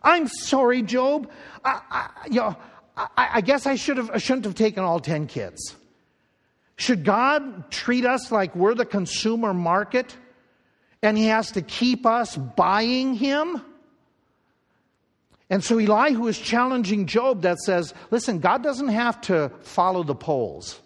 I'm 0.02 0.26
sorry, 0.26 0.82
Job. 0.82 1.30
I, 1.64 1.80
I 1.90 2.26
you 2.28 2.40
know, 2.40 2.56
I, 2.96 3.28
I 3.34 3.40
guess 3.42 3.66
I 3.66 3.76
should 3.76 3.96
have, 3.98 4.10
I 4.10 4.18
shouldn't 4.18 4.44
have 4.44 4.56
taken 4.56 4.82
all 4.82 4.98
10 4.98 5.28
kids. 5.28 5.76
Should 6.76 7.04
God 7.04 7.70
treat 7.70 8.04
us 8.04 8.32
like 8.32 8.56
we're 8.56 8.74
the 8.74 8.84
consumer 8.84 9.54
market 9.54 10.16
and 11.00 11.16
he 11.16 11.26
has 11.26 11.52
to 11.52 11.62
keep 11.62 12.06
us 12.06 12.36
buying 12.36 13.14
him? 13.14 13.62
And 15.48 15.62
so 15.62 15.78
Elihu 15.78 16.26
is 16.26 16.38
challenging 16.38 17.06
Job 17.06 17.42
that 17.42 17.58
says, 17.58 17.94
listen, 18.10 18.40
God 18.40 18.62
doesn't 18.62 18.88
have 18.88 19.20
to 19.22 19.50
follow 19.60 20.02
the 20.02 20.14
polls. 20.14 20.80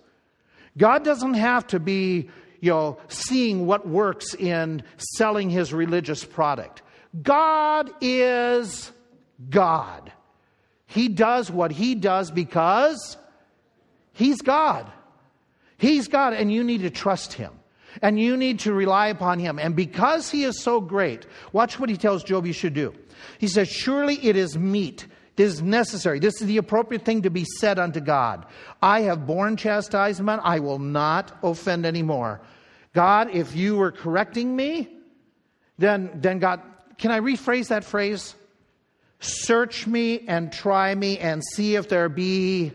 God 0.76 1.04
doesn't 1.04 1.34
have 1.34 1.66
to 1.68 1.80
be, 1.80 2.28
you 2.60 2.70
know, 2.70 2.98
seeing 3.08 3.66
what 3.66 3.88
works 3.88 4.34
in 4.34 4.82
selling 5.16 5.48
his 5.48 5.72
religious 5.72 6.24
product. 6.24 6.82
God 7.22 7.90
is 8.00 8.92
God. 9.48 10.12
He 10.86 11.08
does 11.08 11.50
what 11.50 11.70
he 11.72 11.94
does 11.94 12.30
because 12.30 13.16
he's 14.12 14.42
God. 14.42 14.90
He's 15.78 16.08
God, 16.08 16.34
and 16.34 16.52
you 16.52 16.62
need 16.62 16.82
to 16.82 16.90
trust 16.90 17.32
him. 17.32 17.59
And 18.02 18.18
you 18.18 18.36
need 18.36 18.60
to 18.60 18.72
rely 18.72 19.08
upon 19.08 19.38
him. 19.38 19.58
And 19.58 19.74
because 19.74 20.30
he 20.30 20.44
is 20.44 20.62
so 20.62 20.80
great, 20.80 21.26
watch 21.52 21.78
what 21.78 21.90
he 21.90 21.96
tells 21.96 22.24
Job 22.24 22.46
you 22.46 22.52
should 22.52 22.74
do. 22.74 22.94
He 23.38 23.48
says, 23.48 23.68
Surely 23.68 24.14
it 24.24 24.36
is 24.36 24.56
meet. 24.56 25.06
It 25.36 25.44
is 25.44 25.62
necessary. 25.62 26.18
This 26.18 26.40
is 26.40 26.46
the 26.46 26.58
appropriate 26.58 27.04
thing 27.04 27.22
to 27.22 27.30
be 27.30 27.44
said 27.44 27.78
unto 27.78 28.00
God. 28.00 28.44
I 28.82 29.02
have 29.02 29.26
borne 29.26 29.56
chastisement. 29.56 30.42
I 30.44 30.58
will 30.58 30.78
not 30.78 31.36
offend 31.42 31.86
anymore. 31.86 32.42
God, 32.92 33.30
if 33.32 33.56
you 33.56 33.76
were 33.76 33.92
correcting 33.92 34.54
me, 34.54 34.88
then, 35.78 36.10
then 36.14 36.40
God, 36.40 36.60
can 36.98 37.10
I 37.10 37.20
rephrase 37.20 37.68
that 37.68 37.84
phrase? 37.84 38.34
Search 39.20 39.86
me 39.86 40.26
and 40.26 40.52
try 40.52 40.94
me 40.94 41.18
and 41.18 41.42
see 41.54 41.76
if 41.76 41.88
there 41.88 42.08
be. 42.08 42.72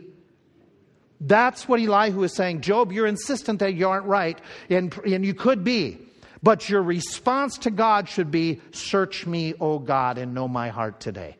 That's 1.21 1.67
what 1.67 1.80
Elihu 1.80 2.23
is 2.23 2.36
saying. 2.36 2.62
Job, 2.62 2.91
you're 2.91 3.08
insistent 3.08 3.60
that 3.60 3.73
you 3.73 3.88
aren't 3.88 4.06
right, 4.06 4.39
and, 4.69 4.93
and 5.06 5.25
you 5.25 5.34
could 5.34 5.63
be. 5.63 5.99
But 6.43 6.69
your 6.69 6.84
response 6.84 7.58
to 7.60 7.71
God 7.71 8.08
should 8.08 8.30
be, 8.30 8.62
Search 8.71 9.25
me, 9.25 9.54
O 9.60 9.80
God, 9.80 10.17
and 10.17 10.34
know 10.34 10.47
my 10.47 10.69
heart 10.69 10.99
today. 10.99 11.38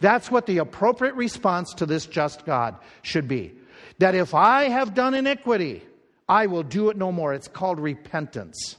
That's 0.00 0.30
what 0.30 0.46
the 0.46 0.58
appropriate 0.58 1.14
response 1.14 1.72
to 1.74 1.86
this 1.86 2.04
just 2.06 2.44
God 2.44 2.76
should 3.02 3.28
be. 3.28 3.54
That 3.98 4.14
if 4.14 4.34
I 4.34 4.68
have 4.68 4.94
done 4.94 5.14
iniquity, 5.14 5.82
I 6.28 6.46
will 6.46 6.62
do 6.62 6.90
it 6.90 6.96
no 6.96 7.12
more. 7.12 7.32
It's 7.32 7.48
called 7.48 7.80
repentance. 7.80 8.76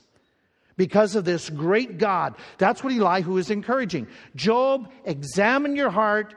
Because 0.75 1.15
of 1.15 1.25
this 1.25 1.49
great 1.49 1.97
God. 1.97 2.35
That's 2.59 2.83
what 2.83 2.93
Elihu 2.93 3.37
is 3.37 3.49
encouraging. 3.49 4.07
Job, 4.35 4.91
examine 5.05 5.75
your 5.75 5.89
heart. 5.89 6.35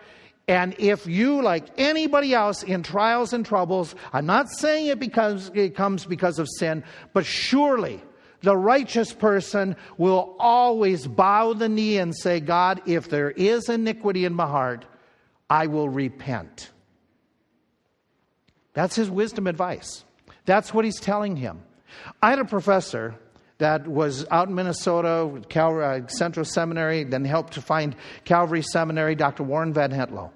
And 0.51 0.75
if 0.81 1.07
you, 1.07 1.43
like 1.43 1.67
anybody 1.79 2.35
else 2.35 2.65
in 2.65 2.83
trials 2.83 3.33
and 3.33 3.47
troubles, 3.47 3.95
I'm 4.13 4.27
not 4.27 4.51
saying 4.51 4.89
it 4.89 4.99
because 4.99 5.49
it 5.55 5.77
comes 5.77 6.07
because 6.07 6.41
of 6.41 6.49
sin, 6.59 6.83
but 7.13 7.25
surely 7.25 8.03
the 8.41 8.57
righteous 8.57 9.13
person 9.13 9.77
will 9.97 10.35
always 10.41 11.07
bow 11.07 11.53
the 11.53 11.69
knee 11.69 11.99
and 11.99 12.13
say, 12.17 12.41
God, 12.41 12.83
if 12.85 13.09
there 13.09 13.31
is 13.31 13.69
iniquity 13.69 14.25
in 14.25 14.35
my 14.35 14.49
heart, 14.49 14.85
I 15.49 15.69
will 15.69 15.89
repent. 15.89 16.73
That's 18.73 18.97
his 18.97 19.09
wisdom 19.09 19.47
advice. 19.47 20.03
That's 20.47 20.75
what 20.75 20.85
he's 20.85 20.99
telling 20.99 21.37
him. 21.37 21.63
I 22.21 22.31
had 22.31 22.41
a 22.41 22.45
professor 22.45 23.15
that 23.59 23.87
was 23.87 24.27
out 24.33 24.49
in 24.49 24.57
Minnesota, 24.57 25.43
Cal- 25.49 25.81
uh, 25.81 26.09
Central 26.09 26.45
Seminary, 26.45 27.05
then 27.05 27.25
helped 27.25 27.53
to 27.53 27.63
find 27.63 27.95
Calvary 28.25 28.63
Seminary, 28.63 29.15
Dr. 29.15 29.45
Warren 29.45 29.73
Vanhetloo. 29.73 30.33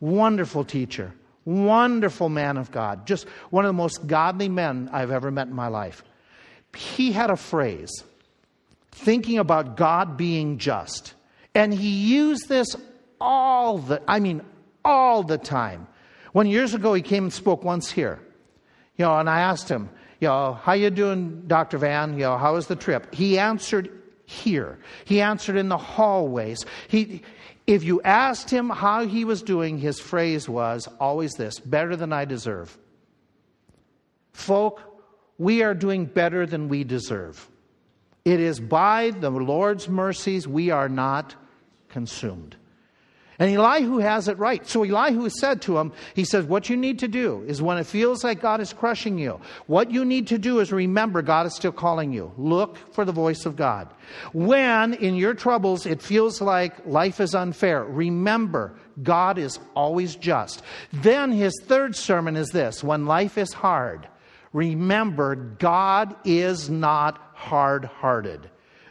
Wonderful 0.00 0.64
teacher, 0.64 1.12
wonderful 1.44 2.28
man 2.28 2.56
of 2.56 2.70
God, 2.70 3.06
just 3.06 3.26
one 3.50 3.64
of 3.64 3.70
the 3.70 3.72
most 3.74 4.06
godly 4.06 4.48
men 4.48 4.90
I've 4.92 5.10
ever 5.10 5.30
met 5.30 5.48
in 5.48 5.54
my 5.54 5.68
life. 5.68 6.04
He 6.74 7.12
had 7.12 7.30
a 7.30 7.36
phrase 7.36 7.90
thinking 8.92 9.38
about 9.38 9.76
God 9.76 10.16
being 10.16 10.58
just. 10.58 11.14
And 11.54 11.72
he 11.72 11.88
used 11.88 12.48
this 12.48 12.76
all 13.20 13.78
the, 13.78 14.02
I 14.06 14.20
mean, 14.20 14.42
all 14.84 15.22
the 15.22 15.38
time. 15.38 15.86
When 16.32 16.46
years 16.46 16.74
ago 16.74 16.92
he 16.92 17.02
came 17.02 17.24
and 17.24 17.32
spoke 17.32 17.64
once 17.64 17.90
here, 17.90 18.20
you 18.96 19.04
know, 19.04 19.18
and 19.18 19.28
I 19.28 19.40
asked 19.40 19.68
him, 19.68 19.88
you 20.20 20.28
know, 20.28 20.54
how 20.54 20.72
you 20.72 20.90
doing, 20.90 21.44
Dr. 21.46 21.78
Van? 21.78 22.14
You 22.14 22.20
know, 22.20 22.38
how 22.38 22.54
was 22.54 22.66
the 22.66 22.76
trip? 22.76 23.14
He 23.14 23.38
answered 23.38 23.90
here. 24.24 24.78
He 25.04 25.20
answered 25.20 25.56
in 25.56 25.68
the 25.68 25.76
hallways. 25.76 26.64
He, 26.88 27.22
if 27.66 27.82
you 27.82 28.00
asked 28.02 28.50
him 28.50 28.70
how 28.70 29.06
he 29.06 29.24
was 29.24 29.42
doing, 29.42 29.78
his 29.78 29.98
phrase 29.98 30.48
was 30.48 30.88
always 31.00 31.32
this 31.34 31.58
better 31.58 31.96
than 31.96 32.12
I 32.12 32.24
deserve. 32.24 32.76
Folk, 34.32 34.80
we 35.38 35.62
are 35.62 35.74
doing 35.74 36.06
better 36.06 36.46
than 36.46 36.68
we 36.68 36.84
deserve. 36.84 37.48
It 38.24 38.40
is 38.40 38.60
by 38.60 39.10
the 39.10 39.30
Lord's 39.30 39.88
mercies 39.88 40.46
we 40.46 40.70
are 40.70 40.88
not 40.88 41.34
consumed. 41.88 42.56
And 43.38 43.54
Elihu 43.54 43.98
has 43.98 44.28
it 44.28 44.38
right. 44.38 44.66
So 44.66 44.82
Elihu 44.82 45.28
said 45.28 45.60
to 45.62 45.76
him, 45.76 45.92
he 46.14 46.24
says, 46.24 46.46
what 46.46 46.70
you 46.70 46.76
need 46.76 47.00
to 47.00 47.08
do 47.08 47.44
is 47.46 47.60
when 47.60 47.76
it 47.76 47.86
feels 47.86 48.24
like 48.24 48.40
God 48.40 48.60
is 48.60 48.72
crushing 48.72 49.18
you, 49.18 49.40
what 49.66 49.90
you 49.90 50.04
need 50.04 50.28
to 50.28 50.38
do 50.38 50.60
is 50.60 50.72
remember 50.72 51.20
God 51.20 51.46
is 51.46 51.54
still 51.54 51.72
calling 51.72 52.12
you. 52.12 52.32
Look 52.38 52.94
for 52.94 53.04
the 53.04 53.12
voice 53.12 53.44
of 53.44 53.56
God. 53.56 53.92
When 54.32 54.94
in 54.94 55.16
your 55.16 55.34
troubles 55.34 55.84
it 55.84 56.00
feels 56.00 56.40
like 56.40 56.86
life 56.86 57.20
is 57.20 57.34
unfair, 57.34 57.84
remember 57.84 58.74
God 59.02 59.36
is 59.36 59.58
always 59.74 60.16
just. 60.16 60.62
Then 60.92 61.30
his 61.30 61.52
third 61.64 61.94
sermon 61.94 62.36
is 62.36 62.48
this, 62.48 62.82
when 62.82 63.04
life 63.04 63.36
is 63.36 63.52
hard, 63.52 64.08
remember 64.54 65.34
God 65.34 66.16
is 66.24 66.70
not 66.70 67.20
hard-hearted. 67.34 68.48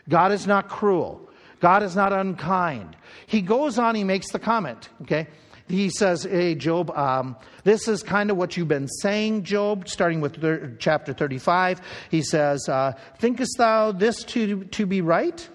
God 0.08 0.32
is 0.32 0.46
not 0.46 0.70
cruel. 0.70 1.25
God 1.60 1.84
is 1.84 1.96
not 1.96 2.14
unkind. 2.14 2.96
He 3.28 3.42
goes 3.42 3.80
on, 3.80 3.96
he 3.96 4.04
makes 4.04 4.32
the 4.32 4.40
comment, 4.40 4.90
okay? 5.04 5.28
He 5.68 5.90
says, 5.90 6.24
Hey, 6.24 6.56
Job, 6.56 6.92
um, 6.92 7.36
this 7.64 7.88
is 7.88 8.04
kind 8.04 8.30
of 8.30 8.38
what 8.38 8.56
you've 8.56 8.68
been 8.68 8.88
saying, 8.88 9.44
Job, 9.44 9.88
starting 9.90 10.22
with 10.22 10.40
thir- 10.40 10.76
chapter 10.78 11.14
35. 11.14 11.82
He 12.12 12.22
says, 12.22 12.70
uh, 12.70 12.94
Thinkest 13.20 13.58
thou 13.58 13.92
this 13.92 14.24
to, 14.26 14.66
to 14.66 14.86
be 14.86 15.02
right? 15.02 15.48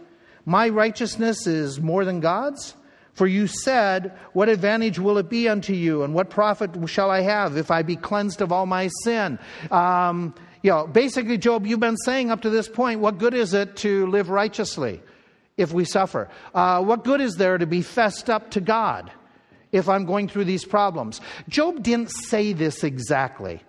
My 0.44 0.68
righteousness 0.68 1.46
is 1.46 1.80
more 1.80 2.04
than 2.04 2.20
God's? 2.20 2.74
For 3.12 3.26
you 3.26 3.46
said, 3.46 4.16
What 4.32 4.48
advantage 4.48 4.98
will 4.98 5.18
it 5.18 5.28
be 5.28 5.48
unto 5.48 5.74
you, 5.74 6.02
and 6.02 6.14
what 6.14 6.30
profit 6.30 6.70
shall 6.88 7.10
I 7.10 7.20
have 7.20 7.56
if 7.56 7.70
I 7.70 7.82
be 7.82 7.96
cleansed 7.96 8.40
of 8.40 8.50
all 8.50 8.66
my 8.66 8.88
sin? 9.04 9.38
Um, 9.70 10.34
you 10.62 10.70
know, 10.70 10.86
basically, 10.86 11.38
Job, 11.38 11.66
you've 11.66 11.80
been 11.80 11.96
saying 11.96 12.30
up 12.30 12.42
to 12.42 12.50
this 12.50 12.68
point, 12.68 13.00
what 13.00 13.18
good 13.18 13.34
is 13.34 13.54
it 13.54 13.76
to 13.76 14.06
live 14.06 14.28
righteously? 14.28 15.02
If 15.56 15.72
we 15.72 15.84
suffer? 15.84 16.28
Uh, 16.54 16.82
what 16.82 17.04
good 17.04 17.20
is 17.20 17.34
there 17.36 17.58
to 17.58 17.66
be 17.66 17.82
fessed 17.82 18.30
up 18.30 18.50
to 18.52 18.60
God 18.60 19.10
if 19.72 19.88
I'm 19.88 20.04
going 20.04 20.28
through 20.28 20.44
these 20.44 20.64
problems? 20.64 21.20
Job 21.48 21.82
didn't 21.82 22.10
say 22.10 22.52
this 22.52 22.84
exactly, 22.84 23.62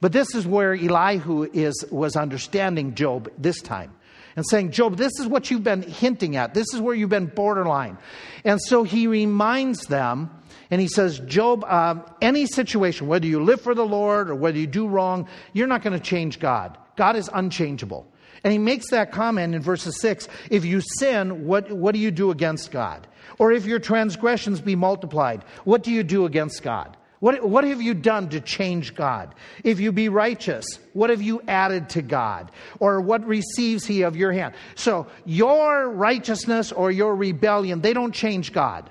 but 0.00 0.12
this 0.12 0.34
is 0.34 0.46
where 0.46 0.74
Elihu 0.74 1.44
is, 1.52 1.84
was 1.90 2.16
understanding 2.16 2.94
Job 2.94 3.30
this 3.38 3.60
time 3.60 3.92
and 4.36 4.44
saying, 4.46 4.70
Job, 4.70 4.96
this 4.96 5.18
is 5.18 5.26
what 5.26 5.50
you've 5.50 5.64
been 5.64 5.82
hinting 5.82 6.36
at. 6.36 6.54
This 6.54 6.66
is 6.74 6.80
where 6.80 6.94
you've 6.94 7.10
been 7.10 7.26
borderline. 7.26 7.96
And 8.44 8.60
so 8.62 8.84
he 8.84 9.06
reminds 9.06 9.86
them 9.86 10.30
and 10.70 10.80
he 10.80 10.88
says, 10.88 11.18
Job, 11.20 11.64
um, 11.64 12.04
any 12.20 12.46
situation, 12.46 13.06
whether 13.06 13.26
you 13.26 13.42
live 13.42 13.62
for 13.62 13.74
the 13.74 13.86
Lord 13.86 14.30
or 14.30 14.34
whether 14.34 14.58
you 14.58 14.66
do 14.66 14.86
wrong, 14.86 15.28
you're 15.54 15.66
not 15.66 15.82
going 15.82 15.98
to 15.98 16.04
change 16.04 16.38
God. 16.38 16.76
God 16.96 17.16
is 17.16 17.30
unchangeable. 17.32 18.06
And 18.44 18.52
he 18.52 18.58
makes 18.58 18.90
that 18.90 19.12
comment 19.12 19.54
in 19.54 19.62
verses 19.62 20.00
6 20.00 20.28
if 20.50 20.64
you 20.64 20.80
sin, 20.98 21.46
what, 21.46 21.70
what 21.70 21.92
do 21.92 21.98
you 21.98 22.10
do 22.10 22.30
against 22.30 22.70
God? 22.70 23.06
Or 23.38 23.52
if 23.52 23.64
your 23.66 23.78
transgressions 23.78 24.60
be 24.60 24.76
multiplied, 24.76 25.44
what 25.64 25.82
do 25.82 25.90
you 25.90 26.02
do 26.02 26.24
against 26.24 26.62
God? 26.62 26.96
What, 27.20 27.42
what 27.48 27.64
have 27.64 27.80
you 27.80 27.94
done 27.94 28.28
to 28.30 28.40
change 28.40 28.94
God? 28.94 29.34
If 29.64 29.80
you 29.80 29.90
be 29.90 30.08
righteous, 30.08 30.66
what 30.92 31.10
have 31.10 31.22
you 31.22 31.42
added 31.48 31.88
to 31.90 32.02
God? 32.02 32.50
Or 32.78 33.00
what 33.00 33.26
receives 33.26 33.86
he 33.86 34.02
of 34.02 34.16
your 34.16 34.32
hand? 34.32 34.54
So 34.74 35.06
your 35.24 35.88
righteousness 35.88 36.72
or 36.72 36.90
your 36.90 37.16
rebellion, 37.16 37.80
they 37.80 37.94
don't 37.94 38.12
change 38.14 38.52
God. 38.52 38.90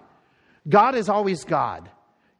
God 0.67 0.95
is 0.95 1.07
always 1.07 1.43
God. 1.43 1.89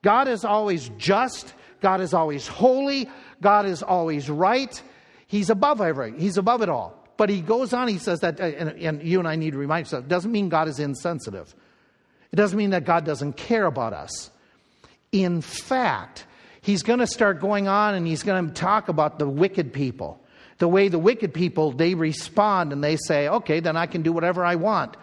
God 0.01 0.27
is 0.27 0.43
always 0.43 0.89
just. 0.97 1.53
God 1.81 2.01
is 2.01 2.13
always 2.13 2.47
holy. 2.47 3.07
God 3.41 3.67
is 3.67 3.83
always 3.83 4.29
right. 4.29 4.81
He's 5.27 5.49
above 5.49 5.81
everything. 5.81 6.19
He's 6.19 6.37
above 6.37 6.61
it 6.61 6.69
all. 6.69 7.01
But 7.17 7.29
he 7.29 7.41
goes 7.41 7.73
on, 7.73 7.87
he 7.87 7.97
says 7.97 8.19
that, 8.21 8.39
and, 8.39 8.69
and 8.71 9.03
you 9.03 9.19
and 9.19 9.27
I 9.27 9.35
need 9.35 9.51
to 9.51 9.57
remind 9.57 9.85
ourselves, 9.85 10.05
it 10.05 10.09
doesn't 10.09 10.31
mean 10.31 10.49
God 10.49 10.67
is 10.67 10.79
insensitive. 10.79 11.55
It 12.31 12.35
doesn't 12.35 12.57
mean 12.57 12.71
that 12.71 12.83
God 12.83 13.05
doesn't 13.05 13.37
care 13.37 13.65
about 13.65 13.93
us. 13.93 14.29
In 15.11 15.41
fact, 15.41 16.25
he's 16.61 16.83
going 16.83 16.99
to 16.99 17.07
start 17.07 17.39
going 17.39 17.67
on 17.67 17.95
and 17.95 18.05
he's 18.05 18.23
going 18.23 18.47
to 18.47 18.53
talk 18.53 18.89
about 18.89 19.17
the 19.17 19.27
wicked 19.29 19.71
people. 19.71 20.19
The 20.57 20.67
way 20.67 20.87
the 20.87 20.99
wicked 20.99 21.33
people, 21.33 21.71
they 21.71 21.95
respond 21.95 22.73
and 22.73 22.83
they 22.83 22.97
say, 22.97 23.27
okay, 23.27 23.59
then 23.59 23.77
I 23.77 23.85
can 23.85 24.01
do 24.01 24.11
whatever 24.11 24.43
I 24.43 24.55
want. 24.55 24.97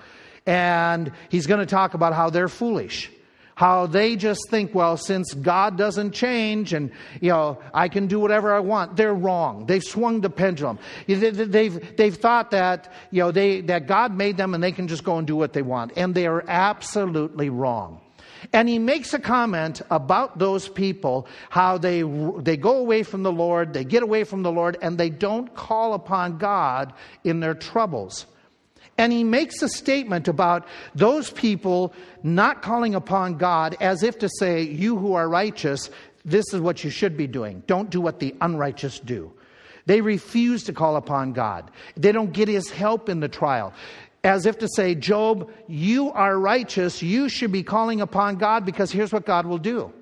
And 0.44 1.12
he's 1.28 1.46
going 1.46 1.60
to 1.60 1.66
talk 1.66 1.94
about 1.94 2.14
how 2.14 2.30
they're 2.30 2.48
foolish 2.48 3.10
how 3.54 3.86
they 3.86 4.16
just 4.16 4.48
think, 4.48 4.74
well, 4.74 4.96
since 4.96 5.34
God 5.34 5.76
doesn't 5.76 6.12
change 6.12 6.72
and, 6.72 6.90
you 7.20 7.30
know, 7.30 7.58
I 7.74 7.88
can 7.88 8.06
do 8.06 8.18
whatever 8.18 8.52
I 8.54 8.60
want, 8.60 8.96
they're 8.96 9.14
wrong. 9.14 9.66
They've 9.66 9.82
swung 9.82 10.20
the 10.20 10.30
pendulum. 10.30 10.78
They've, 11.06 11.96
they've 11.96 12.16
thought 12.16 12.50
that, 12.52 12.92
you 13.10 13.22
know, 13.22 13.30
they, 13.30 13.60
that 13.62 13.86
God 13.86 14.16
made 14.16 14.36
them 14.36 14.54
and 14.54 14.62
they 14.62 14.72
can 14.72 14.88
just 14.88 15.04
go 15.04 15.18
and 15.18 15.26
do 15.26 15.36
what 15.36 15.52
they 15.52 15.62
want. 15.62 15.92
And 15.96 16.14
they 16.14 16.26
are 16.26 16.44
absolutely 16.48 17.50
wrong. 17.50 18.00
And 18.52 18.68
he 18.68 18.78
makes 18.78 19.14
a 19.14 19.18
comment 19.18 19.82
about 19.90 20.38
those 20.38 20.68
people, 20.68 21.28
how 21.48 21.78
they, 21.78 22.02
they 22.02 22.56
go 22.56 22.78
away 22.78 23.02
from 23.02 23.22
the 23.22 23.32
Lord, 23.32 23.72
they 23.72 23.84
get 23.84 24.02
away 24.02 24.24
from 24.24 24.42
the 24.42 24.50
Lord, 24.50 24.76
and 24.82 24.98
they 24.98 25.10
don't 25.10 25.54
call 25.54 25.94
upon 25.94 26.38
God 26.38 26.92
in 27.22 27.40
their 27.40 27.54
troubles. 27.54 28.26
And 28.98 29.12
he 29.12 29.24
makes 29.24 29.62
a 29.62 29.68
statement 29.68 30.28
about 30.28 30.66
those 30.94 31.30
people 31.30 31.94
not 32.22 32.62
calling 32.62 32.94
upon 32.94 33.36
God 33.36 33.76
as 33.80 34.02
if 34.02 34.18
to 34.20 34.28
say, 34.38 34.62
You 34.62 34.96
who 34.96 35.14
are 35.14 35.28
righteous, 35.28 35.90
this 36.24 36.44
is 36.52 36.60
what 36.60 36.84
you 36.84 36.90
should 36.90 37.16
be 37.16 37.26
doing. 37.26 37.62
Don't 37.66 37.90
do 37.90 38.00
what 38.00 38.20
the 38.20 38.34
unrighteous 38.40 39.00
do. 39.00 39.32
They 39.86 40.00
refuse 40.00 40.62
to 40.64 40.72
call 40.72 40.96
upon 40.96 41.32
God. 41.32 41.70
They 41.96 42.12
don't 42.12 42.32
get 42.32 42.48
his 42.48 42.70
help 42.70 43.08
in 43.08 43.20
the 43.20 43.28
trial. 43.28 43.72
As 44.22 44.46
if 44.46 44.58
to 44.58 44.68
say, 44.76 44.94
Job, 44.94 45.50
you 45.66 46.12
are 46.12 46.38
righteous. 46.38 47.02
You 47.02 47.28
should 47.28 47.50
be 47.50 47.64
calling 47.64 48.00
upon 48.00 48.36
God 48.36 48.64
because 48.64 48.92
here's 48.92 49.12
what 49.12 49.26
God 49.26 49.46
will 49.46 49.58
do 49.58 49.92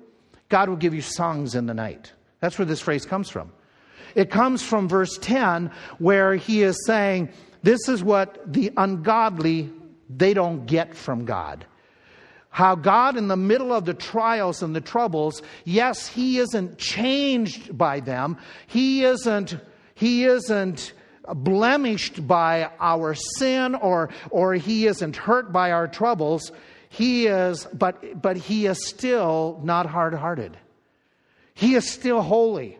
God 0.49 0.69
will 0.69 0.75
give 0.75 0.93
you 0.93 1.01
songs 1.01 1.55
in 1.55 1.65
the 1.65 1.73
night. 1.73 2.11
That's 2.39 2.57
where 2.57 2.65
this 2.65 2.81
phrase 2.81 3.05
comes 3.05 3.29
from. 3.29 3.51
It 4.13 4.29
comes 4.29 4.61
from 4.61 4.89
verse 4.89 5.17
10, 5.21 5.71
where 5.97 6.35
he 6.35 6.63
is 6.63 6.75
saying, 6.85 7.29
this 7.63 7.87
is 7.87 8.03
what 8.03 8.41
the 8.51 8.71
ungodly 8.75 9.69
they 10.09 10.33
don't 10.33 10.65
get 10.65 10.95
from 10.95 11.25
God. 11.25 11.65
How 12.51 12.75
God, 12.75 13.15
in 13.15 13.29
the 13.29 13.37
middle 13.37 13.71
of 13.71 13.85
the 13.85 13.93
trials 13.93 14.61
and 14.61 14.75
the 14.75 14.81
troubles, 14.81 15.41
yes, 15.63 16.05
He 16.05 16.37
isn't 16.37 16.77
changed 16.77 17.77
by 17.77 18.01
them. 18.01 18.37
He 18.67 19.05
isn't, 19.05 19.55
He 19.95 20.25
isn't 20.25 20.91
blemished 21.33 22.27
by 22.27 22.69
our 22.77 23.15
sin 23.15 23.73
or, 23.73 24.09
or 24.29 24.53
He 24.53 24.85
isn't 24.85 25.15
hurt 25.15 25.53
by 25.53 25.71
our 25.71 25.87
troubles. 25.87 26.51
He 26.89 27.27
is, 27.27 27.65
but, 27.73 28.21
but 28.21 28.35
He 28.35 28.65
is 28.65 28.85
still 28.85 29.61
not 29.63 29.85
hard 29.85 30.13
hearted. 30.13 30.57
He 31.53 31.75
is 31.75 31.89
still 31.89 32.21
holy. 32.21 32.77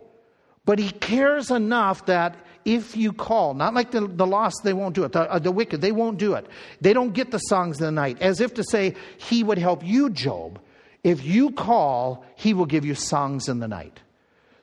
But 0.65 0.79
He 0.79 0.91
cares 0.91 1.49
enough 1.49 2.07
that 2.07 2.35
if 2.65 2.95
you 2.95 3.13
call, 3.13 3.53
not 3.53 3.73
like 3.73 3.91
the, 3.91 4.07
the 4.07 4.27
lost, 4.27 4.61
they 4.63 4.73
won't 4.73 4.95
do 4.95 5.03
it, 5.03 5.11
the, 5.11 5.31
uh, 5.31 5.39
the 5.39 5.51
wicked, 5.51 5.81
they 5.81 5.91
won't 5.91 6.17
do 6.17 6.33
it. 6.33 6.47
They 6.79 6.93
don't 6.93 7.13
get 7.13 7.31
the 7.31 7.39
songs 7.39 7.79
of 7.79 7.85
the 7.85 7.91
night, 7.91 8.21
as 8.21 8.41
if 8.41 8.53
to 8.55 8.63
say, 8.63 8.95
He 9.17 9.43
would 9.43 9.57
help 9.57 9.85
you, 9.85 10.09
Job. 10.09 10.59
If 11.03 11.23
you 11.23 11.51
call, 11.51 12.25
He 12.35 12.53
will 12.53 12.65
give 12.65 12.85
you 12.85 12.95
songs 12.95 13.47
in 13.47 13.59
the 13.59 13.67
night. 13.67 13.99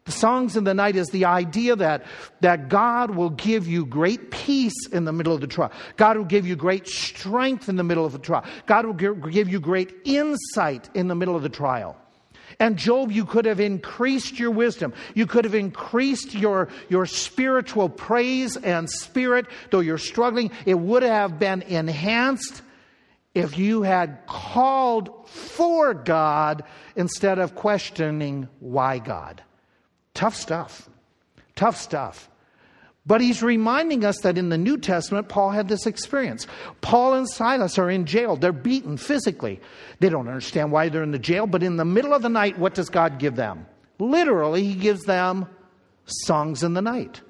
The 0.05 0.13
songs 0.13 0.57
in 0.57 0.65
the 0.65 0.73
night 0.73 0.97
is 0.97 1.09
the 1.09 1.27
idea 1.27 1.77
that, 1.77 2.07
that 2.41 2.71
God 2.71 3.11
will 3.11 3.29
give 3.29 3.69
you 3.69 3.85
great 3.85 4.31
peace 4.31 4.87
in 4.91 5.05
the 5.05 5.13
middle 5.13 5.35
of 5.35 5.43
the 5.43 5.47
trial. 5.47 5.71
God 5.99 6.17
will 6.17 6.25
give 6.25 6.47
you 6.47 6.57
great 6.57 6.89
strength 6.89 7.69
in 7.69 7.77
the 7.77 7.85
middle 7.85 8.07
of 8.07 8.13
the 8.13 8.19
trial. 8.19 8.45
God 8.65 8.87
will 8.87 8.95
give 8.95 9.51
you 9.51 9.61
great 9.61 9.95
insight 10.05 10.89
in 10.95 11.09
the 11.09 11.15
middle 11.15 11.37
of 11.37 11.43
the 11.43 11.51
trial. 11.51 11.95
And 12.61 12.77
Job, 12.77 13.13
you 13.13 13.25
could 13.25 13.45
have 13.45 13.61
increased 13.61 14.39
your 14.39 14.51
wisdom. 14.51 14.93
You 15.15 15.27
could 15.27 15.45
have 15.45 15.55
increased 15.55 16.35
your, 16.35 16.69
your 16.89 17.07
spiritual 17.07 17.89
praise 17.89 18.57
and 18.57 18.91
spirit, 18.91 19.47
though 19.71 19.81
you're 19.81 19.99
struggling. 19.99 20.51
It 20.67 20.75
would 20.75 21.05
have 21.05 21.39
been 21.39 21.63
enhanced 21.63 22.63
if 23.35 23.57
you 23.59 23.83
had 23.83 24.27
called 24.27 25.29
for 25.29 25.95
God 25.95 26.65
instead 26.97 27.39
of 27.39 27.55
questioning 27.55 28.49
why 28.59 28.99
God. 28.99 29.43
Tough 30.15 30.35
stuff. 30.35 30.89
Tough 31.55 31.77
stuff. 31.77 32.29
But 33.09 33.23
he's 33.23 33.43
reminding 33.43 34.05
us 34.05 34.19
that 34.19 34.37
in 34.37 34.51
the 34.51 34.59
New 34.59 34.77
Testament, 34.77 35.31
Paul 35.31 35.49
had 35.49 35.67
this 35.67 35.87
experience. 35.87 36.47
Paul 36.83 37.15
and 37.15 37.27
Silas 37.29 37.79
are 37.79 37.89
in 37.89 38.05
jail. 38.05 38.37
They're 38.37 38.53
beaten 38.53 38.99
physically. 38.99 39.61
They 39.99 40.11
don't 40.11 40.29
understand 40.29 40.73
why 40.73 40.91
they're 40.91 41.03
in 41.03 41.11
the 41.13 41.19
jail, 41.19 41.47
but 41.47 41.63
in 41.63 41.79
the 41.79 41.87
middle 41.87 42.13
of 42.13 42.21
the 42.21 42.29
night, 42.29 42.59
what 42.59 42.75
does 42.75 42.91
God 42.91 43.19
give 43.19 43.35
them? 43.35 43.67
Literally, 43.99 44.63
he 44.63 44.75
gives 44.75 45.05
them 45.05 45.47
songs 46.05 46.63
in 46.63 46.75
the 46.75 46.83
night. 46.83 47.23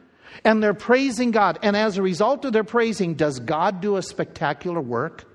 And 0.45 0.61
they're 0.61 0.75
praising 0.75 1.31
God. 1.31 1.61
And 1.63 1.77
as 1.77 1.97
a 1.97 2.03
result 2.03 2.45
of 2.45 2.53
their 2.53 2.65
praising, 2.65 3.15
does 3.15 3.39
God 3.39 3.81
do 3.81 3.97
a 3.97 4.03
spectacular 4.03 4.81
work 4.81 5.33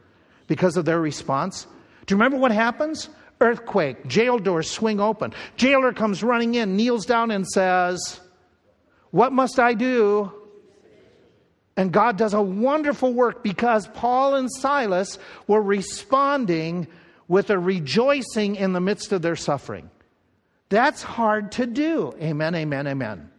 because 0.48 0.76
of 0.76 0.84
their 0.84 1.00
response? 1.00 1.68
Do 2.06 2.14
you 2.14 2.18
remember 2.18 2.38
what 2.38 2.52
happens? 2.52 3.08
Earthquake, 3.40 4.08
jail 4.08 4.40
doors 4.40 4.70
swing 4.70 5.00
open. 5.00 5.34
Jailer 5.56 5.94
comes 5.94 6.22
running 6.22 6.56
in, 6.56 6.76
kneels 6.76 7.06
down, 7.06 7.32
and 7.32 7.48
says, 7.48 8.20
what 9.14 9.32
must 9.32 9.60
I 9.60 9.76
do? 9.76 10.32
And 11.78 11.92
God 11.92 12.18
does 12.18 12.34
a 12.34 12.42
wonderful 12.42 13.14
work 13.14 13.44
because 13.44 13.88
Paul 13.90 14.34
and 14.34 14.52
Silas 14.52 15.20
were 15.46 15.62
responding 15.62 16.88
with 17.28 17.52
a 17.52 17.60
rejoicing 17.60 18.56
in 18.56 18.74
the 18.74 18.82
midst 18.82 19.12
of 19.12 19.22
their 19.22 19.36
suffering. 19.36 19.92
That's 20.70 21.04
hard 21.04 21.52
to 21.54 21.68
do. 21.68 22.16
Amen, 22.20 22.56
amen, 22.56 22.88
amen. 22.88 23.30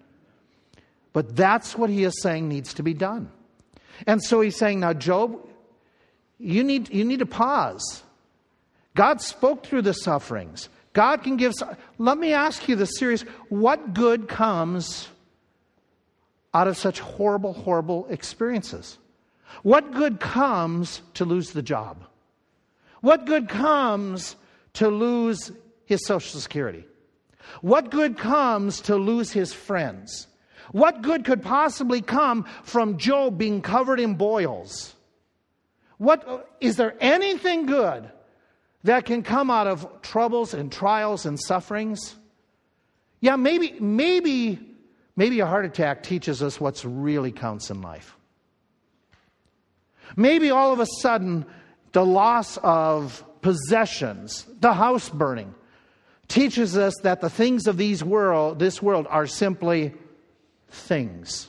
But 1.13 1.35
that's 1.35 1.77
what 1.77 1.91
he 1.91 2.05
is 2.05 2.23
saying 2.23 2.49
needs 2.49 2.75
to 2.75 2.85
be 2.85 2.95
done. 2.95 3.33
And 4.07 4.23
so 4.23 4.43
he's 4.43 4.57
saying, 4.57 4.79
now, 4.79 4.93
Job, 4.93 5.45
you 6.39 6.63
need, 6.63 6.95
you 6.95 7.05
need 7.05 7.19
to 7.19 7.27
pause. 7.27 8.05
God 8.95 9.21
spoke 9.21 9.67
through 9.67 9.83
the 9.83 9.93
sufferings. 9.93 10.69
God 10.93 11.25
can 11.25 11.37
give. 11.37 11.53
Let 11.99 12.17
me 12.17 12.33
ask 12.33 12.69
you 12.69 12.77
the 12.77 12.87
serious 12.87 13.23
what 13.49 13.93
good 13.93 14.29
comes 14.29 15.09
out 16.55 16.69
of 16.69 16.77
such 16.77 17.01
horrible, 17.01 17.53
horrible 17.53 18.07
experiences? 18.09 18.97
What 19.63 19.93
good 19.93 20.21
comes 20.21 21.03
to 21.15 21.25
lose 21.25 21.51
the 21.51 21.63
job? 21.63 22.05
What 23.01 23.27
good 23.27 23.49
comes 23.49 24.37
to 24.75 24.89
lose 24.89 25.53
his 25.85 26.07
Social 26.07 26.41
Security? 26.41 26.87
What 27.61 27.91
good 27.91 28.17
comes 28.17 28.81
to 28.83 28.97
lose 28.97 29.33
his 29.33 29.53
friends? 29.53 30.27
What 30.73 31.03
good 31.03 31.25
could 31.25 31.43
possibly 31.43 32.01
come 32.01 32.47
from 32.63 32.97
Job 32.97 33.37
being 33.37 33.61
covered 33.61 34.01
in 34.01 34.15
boils? 34.15 34.95
What, 35.99 36.57
is 36.61 36.77
there 36.77 36.97
anything 37.01 37.67
good 37.67 38.11
that 38.85 39.05
can 39.05 39.23
come 39.23 39.51
out 39.51 39.67
of 39.67 39.87
troubles 40.03 40.55
and 40.55 40.73
trials 40.73 41.27
and 41.27 41.39
sufferings? 41.39 42.17
Yeah, 43.21 43.37
maybe, 43.37 43.77
maybe 43.81 44.74
Maybe 45.17 45.41
a 45.41 45.47
heart 45.47 45.65
attack 45.65 46.03
teaches 46.03 46.43
us 46.43 46.61
what's 46.61 46.85
really 46.85 47.33
counts 47.33 47.71
in 47.71 47.83
life. 47.83 48.17
Maybe 50.17 50.51
all 50.51 50.73
of 50.73 50.81
a 50.81 50.87
sudden, 51.01 51.47
the 51.93 52.05
loss 52.05 52.57
of 52.59 53.25
possessions, 53.41 54.47
the 54.61 54.73
house 54.73 55.09
burning, 55.09 55.55
teaches 56.29 56.77
us 56.77 56.95
that 57.03 57.21
the 57.21 57.31
things 57.31 57.67
of 57.67 57.77
these 57.77 58.03
world, 58.03 58.59
this 58.59 58.83
world 58.83 59.07
are 59.09 59.27
simply 59.27 59.93
things. 60.69 61.49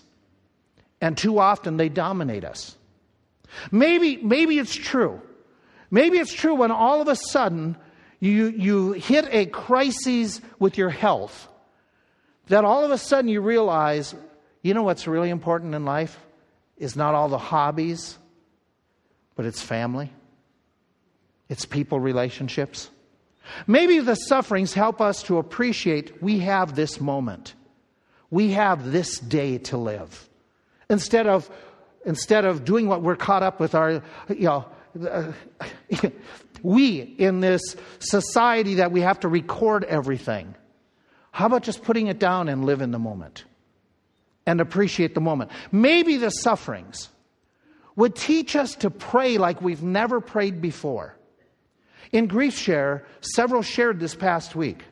And 1.01 1.17
too 1.17 1.39
often 1.39 1.77
they 1.77 1.89
dominate 1.89 2.43
us. 2.43 2.75
Maybe, 3.71 4.17
maybe 4.17 4.59
it's 4.59 4.75
true. 4.75 5.21
Maybe 5.89 6.17
it's 6.17 6.33
true 6.33 6.55
when 6.55 6.71
all 6.71 7.01
of 7.01 7.07
a 7.07 7.15
sudden 7.15 7.77
you, 8.19 8.47
you 8.47 8.93
hit 8.93 9.27
a 9.31 9.45
crisis 9.45 10.41
with 10.59 10.77
your 10.77 10.89
health 10.89 11.47
that 12.47 12.63
all 12.63 12.83
of 12.83 12.91
a 12.91 12.97
sudden 12.97 13.29
you 13.29 13.41
realize, 13.41 14.15
you 14.61 14.73
know 14.73 14.83
what's 14.83 15.07
really 15.07 15.29
important 15.29 15.75
in 15.75 15.85
life? 15.85 16.19
Is 16.77 16.95
not 16.95 17.15
all 17.15 17.29
the 17.29 17.37
hobbies, 17.37 18.17
but 19.35 19.45
it's 19.45 19.61
family, 19.61 20.11
it's 21.49 21.65
people 21.65 21.99
relationships. 21.99 22.89
Maybe 23.67 23.99
the 23.99 24.15
sufferings 24.15 24.73
help 24.73 25.01
us 25.01 25.21
to 25.23 25.37
appreciate 25.37 26.21
we 26.21 26.39
have 26.39 26.75
this 26.75 26.99
moment. 26.99 27.53
We 28.31 28.51
have 28.51 28.91
this 28.91 29.19
day 29.19 29.59
to 29.59 29.77
live. 29.77 30.27
Instead 30.89 31.27
of, 31.27 31.49
instead 32.05 32.45
of 32.45 32.65
doing 32.65 32.87
what 32.87 33.03
we're 33.03 33.15
caught 33.15 33.43
up 33.43 33.59
with 33.59 33.75
our, 33.75 34.01
you 34.29 34.45
know, 34.45 34.65
we 36.63 37.01
in 37.01 37.41
this 37.41 37.75
society 37.99 38.75
that 38.75 38.91
we 38.91 39.01
have 39.01 39.19
to 39.19 39.27
record 39.27 39.83
everything. 39.83 40.55
How 41.35 41.47
about 41.47 41.63
just 41.63 41.83
putting 41.83 42.07
it 42.07 42.17
down 42.17 42.47
and 42.47 42.63
live 42.63 42.79
in 42.79 42.91
the 42.91 42.97
moment 42.97 43.43
and 44.45 44.61
appreciate 44.61 45.15
the 45.15 45.19
moment? 45.19 45.51
Maybe 45.69 46.15
the 46.15 46.29
sufferings 46.29 47.09
would 47.97 48.15
teach 48.15 48.55
us 48.55 48.73
to 48.75 48.89
pray 48.89 49.37
like 49.37 49.61
we've 49.61 49.83
never 49.83 50.21
prayed 50.21 50.61
before. 50.61 51.17
In 52.13 52.27
Grief 52.27 52.57
Share, 52.57 53.05
several 53.19 53.63
shared 53.63 53.99
this 53.99 54.15
past 54.15 54.55
week 54.55 54.85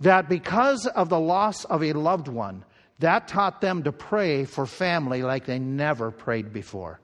that 0.00 0.28
because 0.28 0.86
of 0.86 1.08
the 1.08 1.18
loss 1.18 1.64
of 1.64 1.82
a 1.82 1.94
loved 1.94 2.28
one, 2.28 2.62
that 2.98 3.26
taught 3.26 3.62
them 3.62 3.84
to 3.84 3.92
pray 3.92 4.44
for 4.44 4.66
family 4.66 5.22
like 5.22 5.46
they 5.46 5.58
never 5.58 6.10
prayed 6.10 6.52
before. 6.52 7.00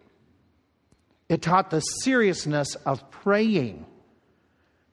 It 1.30 1.40
taught 1.40 1.70
the 1.70 1.80
seriousness 1.80 2.74
of 2.84 3.10
praying, 3.10 3.86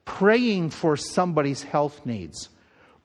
praying 0.05 0.70
for 0.70 0.95
somebody's 0.95 1.63
health 1.63 2.05
needs 2.05 2.47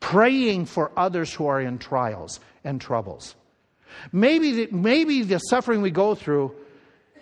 praying 0.03 0.67
for 0.67 0.91
others 0.97 1.33
who 1.33 1.47
are 1.47 1.61
in 1.61 1.79
trials 1.79 2.41
and 2.65 2.81
troubles. 2.81 3.37
Maybe 4.11 4.53
the, 4.53 4.69
maybe 4.73 5.23
the 5.23 5.39
suffering 5.39 5.81
we 5.81 5.93
go 5.93 6.15
through 6.15 6.55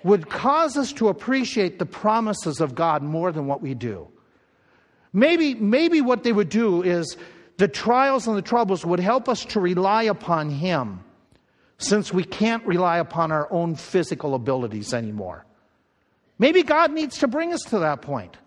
would 0.02 0.30
cause 0.30 0.78
us 0.78 0.92
to 0.94 1.08
appreciate 1.08 1.78
the 1.78 1.84
promises 1.84 2.58
of 2.60 2.74
God 2.74 3.02
more 3.02 3.32
than 3.32 3.46
what 3.46 3.60
we 3.60 3.74
do. 3.74 4.08
Maybe, 5.12 5.54
maybe 5.54 6.00
what 6.00 6.24
they 6.24 6.32
would 6.32 6.48
do 6.48 6.82
is 6.82 7.16
the 7.58 7.68
trials 7.68 8.26
and 8.26 8.36
the 8.36 8.42
troubles 8.42 8.84
would 8.86 9.00
help 9.00 9.28
us 9.28 9.44
to 9.46 9.60
rely 9.60 10.04
upon 10.04 10.48
Him 10.48 11.00
since 11.76 12.14
we 12.14 12.24
can't 12.24 12.64
rely 12.64 12.98
upon 12.98 13.30
our 13.30 13.46
own 13.52 13.74
physical 13.74 14.34
abilities 14.34 14.94
anymore. 14.94 15.44
Maybe 16.38 16.62
God 16.62 16.92
needs 16.92 17.18
to 17.18 17.28
bring 17.28 17.52
us 17.52 17.60
to 17.68 17.80
that 17.80 18.00
point. 18.00 18.38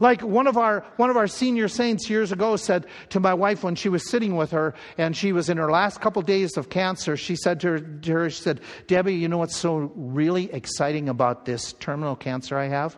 Like 0.00 0.22
one 0.22 0.46
of 0.46 0.56
our 0.56 0.80
one 0.96 1.10
of 1.10 1.16
our 1.16 1.26
senior 1.26 1.68
saints 1.68 2.10
years 2.10 2.32
ago 2.32 2.56
said 2.56 2.86
to 3.10 3.20
my 3.20 3.34
wife 3.34 3.62
when 3.62 3.74
she 3.74 3.88
was 3.88 4.08
sitting 4.10 4.36
with 4.36 4.50
her 4.50 4.74
and 4.98 5.16
she 5.16 5.32
was 5.32 5.48
in 5.48 5.56
her 5.56 5.70
last 5.70 6.00
couple 6.00 6.22
days 6.22 6.56
of 6.56 6.68
cancer, 6.68 7.16
she 7.16 7.36
said 7.36 7.60
to 7.60 7.68
her, 7.68 7.80
to 7.80 8.12
her, 8.12 8.30
she 8.30 8.42
said, 8.42 8.60
Debbie, 8.86 9.14
you 9.14 9.28
know 9.28 9.38
what's 9.38 9.56
so 9.56 9.92
really 9.94 10.52
exciting 10.52 11.08
about 11.08 11.44
this 11.44 11.72
terminal 11.74 12.16
cancer 12.16 12.58
I 12.58 12.68
have? 12.68 12.96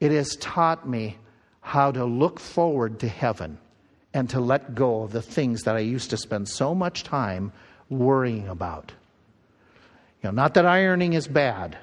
It 0.00 0.12
has 0.12 0.36
taught 0.36 0.88
me 0.88 1.18
how 1.60 1.90
to 1.90 2.04
look 2.04 2.40
forward 2.40 3.00
to 3.00 3.08
heaven 3.08 3.58
and 4.12 4.30
to 4.30 4.40
let 4.40 4.74
go 4.74 5.02
of 5.02 5.12
the 5.12 5.22
things 5.22 5.62
that 5.62 5.76
I 5.76 5.80
used 5.80 6.10
to 6.10 6.16
spend 6.16 6.48
so 6.48 6.74
much 6.74 7.02
time 7.02 7.52
worrying 7.88 8.48
about. 8.48 8.92
You 10.22 10.28
know, 10.28 10.30
not 10.30 10.54
that 10.54 10.66
ironing 10.66 11.14
is 11.14 11.26
bad, 11.26 11.76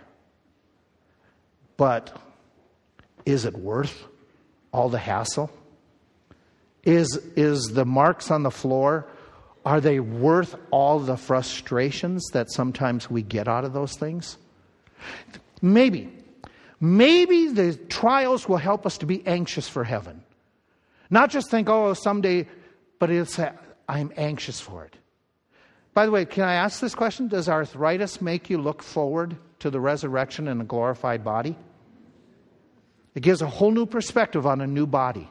but 1.78 2.16
is 3.26 3.46
it 3.46 3.56
worth 3.56 4.06
all 4.72 4.90
the 4.90 5.00
hassle? 5.00 5.52
Is, 6.84 7.16
is 7.36 7.62
the 7.74 7.86
marks 7.86 8.32
on 8.32 8.44
the 8.44 8.52
floor, 8.52 9.08
are 9.66 9.80
they 9.80 10.00
worth 10.00 10.56
all 10.72 11.00
the 11.00 11.18
frustrations 11.18 12.26
that 12.34 12.52
sometimes 12.52 13.10
we 13.10 13.22
get 13.22 13.48
out 13.48 13.64
of 13.64 13.74
those 13.74 13.96
things? 13.96 14.38
Maybe. 15.62 16.12
Maybe 16.80 17.48
the 17.48 17.76
trials 17.76 18.50
will 18.50 18.58
help 18.58 18.88
us 18.88 18.98
to 19.00 19.06
be 19.06 19.26
anxious 19.28 19.70
for 19.70 19.84
heaven. 19.84 20.24
Not 21.12 21.30
just 21.30 21.52
think, 21.52 21.70
oh, 21.70 21.94
someday, 21.94 22.48
but 22.98 23.12
it's, 23.12 23.38
uh, 23.38 23.52
I'm 23.88 24.12
anxious 24.18 24.60
for 24.60 24.86
it. 24.86 24.96
By 25.94 26.06
the 26.06 26.12
way, 26.12 26.26
can 26.26 26.44
I 26.44 26.54
ask 26.54 26.80
this 26.80 26.96
question? 26.96 27.28
Does 27.28 27.50
arthritis 27.50 28.22
make 28.22 28.50
you 28.50 28.58
look 28.58 28.82
forward 28.82 29.36
to 29.60 29.70
the 29.70 29.80
resurrection 29.80 30.48
and 30.48 30.62
a 30.62 30.64
glorified 30.64 31.24
body? 31.24 31.56
It 33.14 33.24
gives 33.24 33.42
a 33.42 33.48
whole 33.48 33.72
new 33.72 33.86
perspective 33.86 34.46
on 34.46 34.62
a 34.62 34.68
new 34.68 34.86
body. 34.86 35.30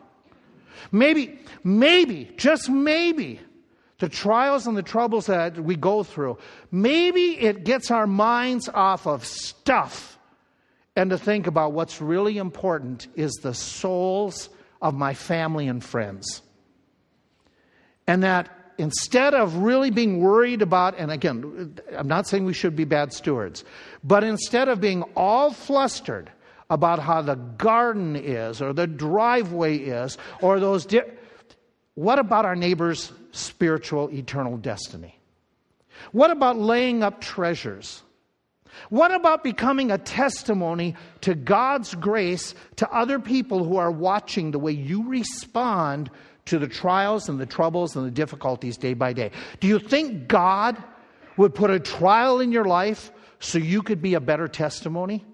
Maybe, 0.92 1.38
maybe, 1.64 2.30
just 2.36 2.68
maybe, 2.68 3.40
the 3.98 4.08
trials 4.08 4.66
and 4.66 4.76
the 4.76 4.82
troubles 4.82 5.26
that 5.26 5.58
we 5.58 5.76
go 5.76 6.02
through, 6.02 6.38
maybe 6.70 7.38
it 7.38 7.64
gets 7.64 7.90
our 7.90 8.06
minds 8.06 8.68
off 8.68 9.06
of 9.06 9.24
stuff 9.24 10.18
and 10.96 11.10
to 11.10 11.18
think 11.18 11.46
about 11.46 11.72
what's 11.72 12.00
really 12.00 12.38
important 12.38 13.06
is 13.14 13.32
the 13.42 13.54
souls 13.54 14.48
of 14.82 14.94
my 14.94 15.14
family 15.14 15.68
and 15.68 15.84
friends. 15.84 16.42
And 18.06 18.22
that 18.22 18.48
instead 18.78 19.34
of 19.34 19.56
really 19.56 19.90
being 19.90 20.20
worried 20.20 20.62
about, 20.62 20.98
and 20.98 21.10
again, 21.10 21.78
I'm 21.96 22.08
not 22.08 22.26
saying 22.26 22.44
we 22.44 22.54
should 22.54 22.74
be 22.74 22.84
bad 22.84 23.12
stewards, 23.12 23.64
but 24.02 24.24
instead 24.24 24.68
of 24.68 24.80
being 24.80 25.02
all 25.14 25.52
flustered 25.52 26.30
about 26.70 27.00
how 27.00 27.20
the 27.20 27.34
garden 27.34 28.16
is, 28.16 28.62
or 28.62 28.72
the 28.72 28.86
driveway 28.86 29.76
is, 29.76 30.16
or 30.40 30.60
those. 30.60 30.86
Di- 30.86 31.02
what 31.94 32.18
about 32.18 32.46
our 32.46 32.56
neighbor's 32.56 33.12
spiritual 33.32 34.08
eternal 34.10 34.56
destiny? 34.56 35.18
What 36.12 36.30
about 36.30 36.56
laying 36.56 37.02
up 37.02 37.20
treasures? 37.20 38.02
What 38.88 39.12
about 39.12 39.42
becoming 39.42 39.90
a 39.90 39.98
testimony 39.98 40.94
to 41.22 41.34
God's 41.34 41.94
grace 41.94 42.54
to 42.76 42.88
other 42.90 43.18
people 43.18 43.64
who 43.64 43.76
are 43.76 43.90
watching 43.90 44.52
the 44.52 44.58
way 44.58 44.72
you 44.72 45.08
respond 45.08 46.10
to 46.46 46.58
the 46.58 46.68
trials 46.68 47.28
and 47.28 47.38
the 47.38 47.46
troubles 47.46 47.96
and 47.96 48.06
the 48.06 48.10
difficulties 48.10 48.76
day 48.76 48.94
by 48.94 49.12
day? 49.12 49.32
Do 49.58 49.66
you 49.66 49.78
think 49.78 50.28
God 50.28 50.82
would 51.36 51.54
put 51.54 51.70
a 51.70 51.80
trial 51.80 52.40
in 52.40 52.52
your 52.52 52.64
life 52.64 53.10
so 53.40 53.58
you 53.58 53.82
could 53.82 54.00
be 54.00 54.14
a 54.14 54.20
better 54.20 54.48
testimony? 54.48 55.24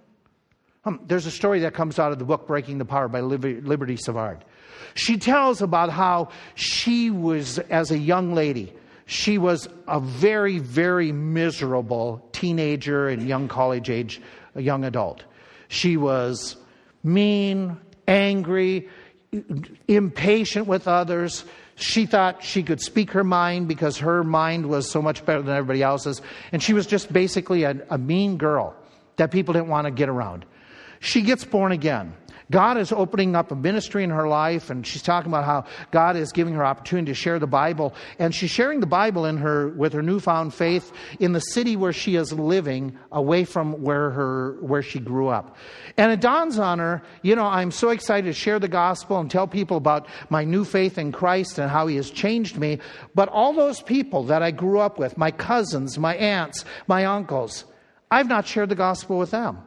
Um, 0.86 1.00
there's 1.04 1.26
a 1.26 1.32
story 1.32 1.60
that 1.60 1.74
comes 1.74 1.98
out 1.98 2.12
of 2.12 2.20
the 2.20 2.24
book 2.24 2.46
Breaking 2.46 2.78
the 2.78 2.84
Power 2.84 3.08
by 3.08 3.20
Liberty 3.20 3.96
Savard. 3.96 4.44
She 4.94 5.18
tells 5.18 5.60
about 5.60 5.90
how 5.90 6.28
she 6.54 7.10
was, 7.10 7.58
as 7.58 7.90
a 7.90 7.98
young 7.98 8.34
lady, 8.34 8.72
she 9.04 9.36
was 9.36 9.68
a 9.88 9.98
very, 9.98 10.58
very 10.58 11.10
miserable 11.10 12.26
teenager 12.32 13.08
and 13.08 13.28
young 13.28 13.48
college 13.48 13.90
age, 13.90 14.22
young 14.54 14.84
adult. 14.84 15.24
She 15.68 15.96
was 15.96 16.56
mean, 17.02 17.76
angry, 18.06 18.88
impatient 19.88 20.68
with 20.68 20.86
others. 20.86 21.44
She 21.74 22.06
thought 22.06 22.44
she 22.44 22.62
could 22.62 22.80
speak 22.80 23.10
her 23.10 23.24
mind 23.24 23.66
because 23.66 23.98
her 23.98 24.22
mind 24.22 24.66
was 24.68 24.88
so 24.88 25.02
much 25.02 25.26
better 25.26 25.42
than 25.42 25.54
everybody 25.56 25.82
else's. 25.82 26.22
And 26.52 26.62
she 26.62 26.72
was 26.72 26.86
just 26.86 27.12
basically 27.12 27.64
a, 27.64 27.76
a 27.90 27.98
mean 27.98 28.38
girl 28.38 28.74
that 29.16 29.32
people 29.32 29.52
didn't 29.52 29.68
want 29.68 29.86
to 29.86 29.90
get 29.90 30.08
around. 30.08 30.46
She 31.00 31.22
gets 31.22 31.44
born 31.44 31.72
again. 31.72 32.14
God 32.50 32.78
is 32.78 32.92
opening 32.92 33.34
up 33.34 33.50
a 33.50 33.56
ministry 33.56 34.04
in 34.04 34.10
her 34.10 34.28
life, 34.28 34.70
and 34.70 34.86
she's 34.86 35.02
talking 35.02 35.30
about 35.30 35.44
how 35.44 35.64
God 35.90 36.14
is 36.14 36.30
giving 36.30 36.54
her 36.54 36.64
opportunity 36.64 37.10
to 37.10 37.14
share 37.14 37.40
the 37.40 37.46
Bible. 37.46 37.92
And 38.20 38.32
she's 38.32 38.50
sharing 38.50 38.78
the 38.78 38.86
Bible 38.86 39.24
in 39.24 39.36
her 39.38 39.68
with 39.70 39.92
her 39.94 40.02
newfound 40.02 40.54
faith 40.54 40.92
in 41.18 41.32
the 41.32 41.40
city 41.40 41.74
where 41.74 41.92
she 41.92 42.14
is 42.14 42.32
living, 42.32 42.96
away 43.10 43.44
from 43.44 43.82
where 43.82 44.10
her 44.10 44.58
where 44.60 44.82
she 44.82 45.00
grew 45.00 45.26
up. 45.28 45.56
And 45.96 46.12
it 46.12 46.20
dawns 46.20 46.58
on 46.58 46.78
her, 46.78 47.02
you 47.22 47.34
know, 47.34 47.46
I'm 47.46 47.72
so 47.72 47.90
excited 47.90 48.26
to 48.26 48.32
share 48.32 48.60
the 48.60 48.68
gospel 48.68 49.18
and 49.18 49.28
tell 49.28 49.48
people 49.48 49.76
about 49.76 50.06
my 50.30 50.44
new 50.44 50.64
faith 50.64 50.98
in 50.98 51.10
Christ 51.10 51.58
and 51.58 51.68
how 51.68 51.88
He 51.88 51.96
has 51.96 52.10
changed 52.10 52.58
me. 52.58 52.78
But 53.14 53.28
all 53.28 53.54
those 53.54 53.82
people 53.82 54.22
that 54.24 54.42
I 54.42 54.52
grew 54.52 54.78
up 54.78 55.00
with, 55.00 55.18
my 55.18 55.32
cousins, 55.32 55.98
my 55.98 56.14
aunts, 56.14 56.64
my 56.86 57.06
uncles, 57.06 57.64
I've 58.08 58.28
not 58.28 58.46
shared 58.46 58.68
the 58.68 58.76
gospel 58.76 59.18
with 59.18 59.32
them. 59.32 59.58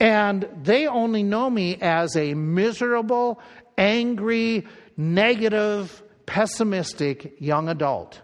And 0.00 0.48
they 0.62 0.86
only 0.86 1.22
know 1.22 1.50
me 1.50 1.76
as 1.80 2.16
a 2.16 2.34
miserable, 2.34 3.40
angry, 3.76 4.66
negative, 4.96 6.02
pessimistic 6.26 7.34
young 7.40 7.68
adult. 7.68 8.20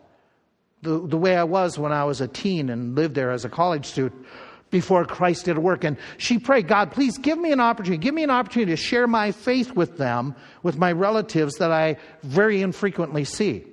The, 0.83 1.07
the 1.07 1.17
way 1.17 1.37
I 1.37 1.45
was 1.45 1.79
when 1.79 1.93
I 1.93 2.05
was 2.05 2.21
a 2.21 2.29
teen 2.29 2.69
and 2.69 2.95
lived 2.95 3.15
there 3.15 3.31
as 3.31 3.45
a 3.45 3.49
college 3.49 3.87
student 3.87 4.27
before 4.71 5.05
Christ 5.05 5.47
did 5.47 5.57
work. 5.57 5.85
And 5.85 5.97
she 6.19 6.39
prayed, 6.39 6.69
God, 6.69 6.93
please 6.93 7.17
give 7.17 7.39
me 7.39 7.53
an 7.53 7.61
opportunity. 7.61 8.03
Give 8.03 8.15
me 8.15 8.25
an 8.25 8.31
opportunity 8.31 8.73
to 8.73 8.77
share 8.77 9.07
my 9.07 9.33
faith 9.33 9.73
with 9.73 9.97
them, 9.97 10.35
with 10.63 10.77
my 10.77 10.93
relatives 10.93 11.55
that 11.57 11.73
I 11.73 11.97
very 12.23 12.61
infrequently 12.61 13.25
see. 13.25 13.65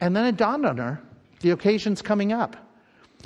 And 0.00 0.16
then 0.16 0.26
it 0.26 0.36
dawned 0.36 0.66
on 0.66 0.78
her 0.78 1.00
the 1.40 1.50
occasion's 1.50 2.00
coming 2.00 2.32
up. 2.32 2.56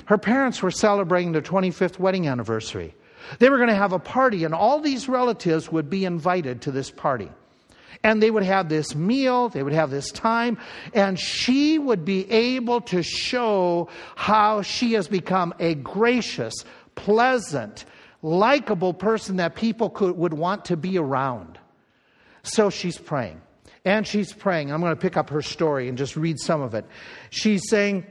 Her 0.05 0.17
parents 0.17 0.61
were 0.61 0.71
celebrating 0.71 1.31
their 1.31 1.41
25th 1.41 1.99
wedding 1.99 2.27
anniversary. 2.27 2.93
They 3.37 3.49
were 3.49 3.57
going 3.57 3.69
to 3.69 3.75
have 3.75 3.93
a 3.93 3.99
party, 3.99 4.43
and 4.43 4.53
all 4.53 4.79
these 4.79 5.07
relatives 5.07 5.71
would 5.71 5.89
be 5.89 6.05
invited 6.05 6.61
to 6.63 6.71
this 6.71 6.89
party. 6.89 7.29
And 8.03 8.23
they 8.23 8.31
would 8.31 8.43
have 8.43 8.69
this 8.69 8.95
meal, 8.95 9.49
they 9.49 9.61
would 9.61 9.73
have 9.73 9.91
this 9.91 10.09
time, 10.11 10.57
and 10.93 11.19
she 11.19 11.77
would 11.77 12.05
be 12.05 12.29
able 12.31 12.81
to 12.81 13.03
show 13.03 13.89
how 14.15 14.61
she 14.61 14.93
has 14.93 15.07
become 15.07 15.53
a 15.59 15.75
gracious, 15.75 16.53
pleasant, 16.95 17.85
likable 18.21 18.93
person 18.93 19.37
that 19.37 19.55
people 19.55 19.89
could, 19.89 20.17
would 20.17 20.33
want 20.33 20.65
to 20.65 20.77
be 20.77 20.97
around. 20.97 21.59
So 22.43 22.69
she's 22.69 22.97
praying. 22.97 23.41
And 23.85 24.05
she's 24.05 24.33
praying. 24.33 24.71
I'm 24.71 24.81
going 24.81 24.93
to 24.93 25.01
pick 25.01 25.17
up 25.17 25.29
her 25.29 25.41
story 25.41 25.87
and 25.87 25.97
just 25.97 26.15
read 26.15 26.39
some 26.39 26.61
of 26.61 26.73
it. 26.75 26.85
She's 27.29 27.69
saying, 27.69 28.05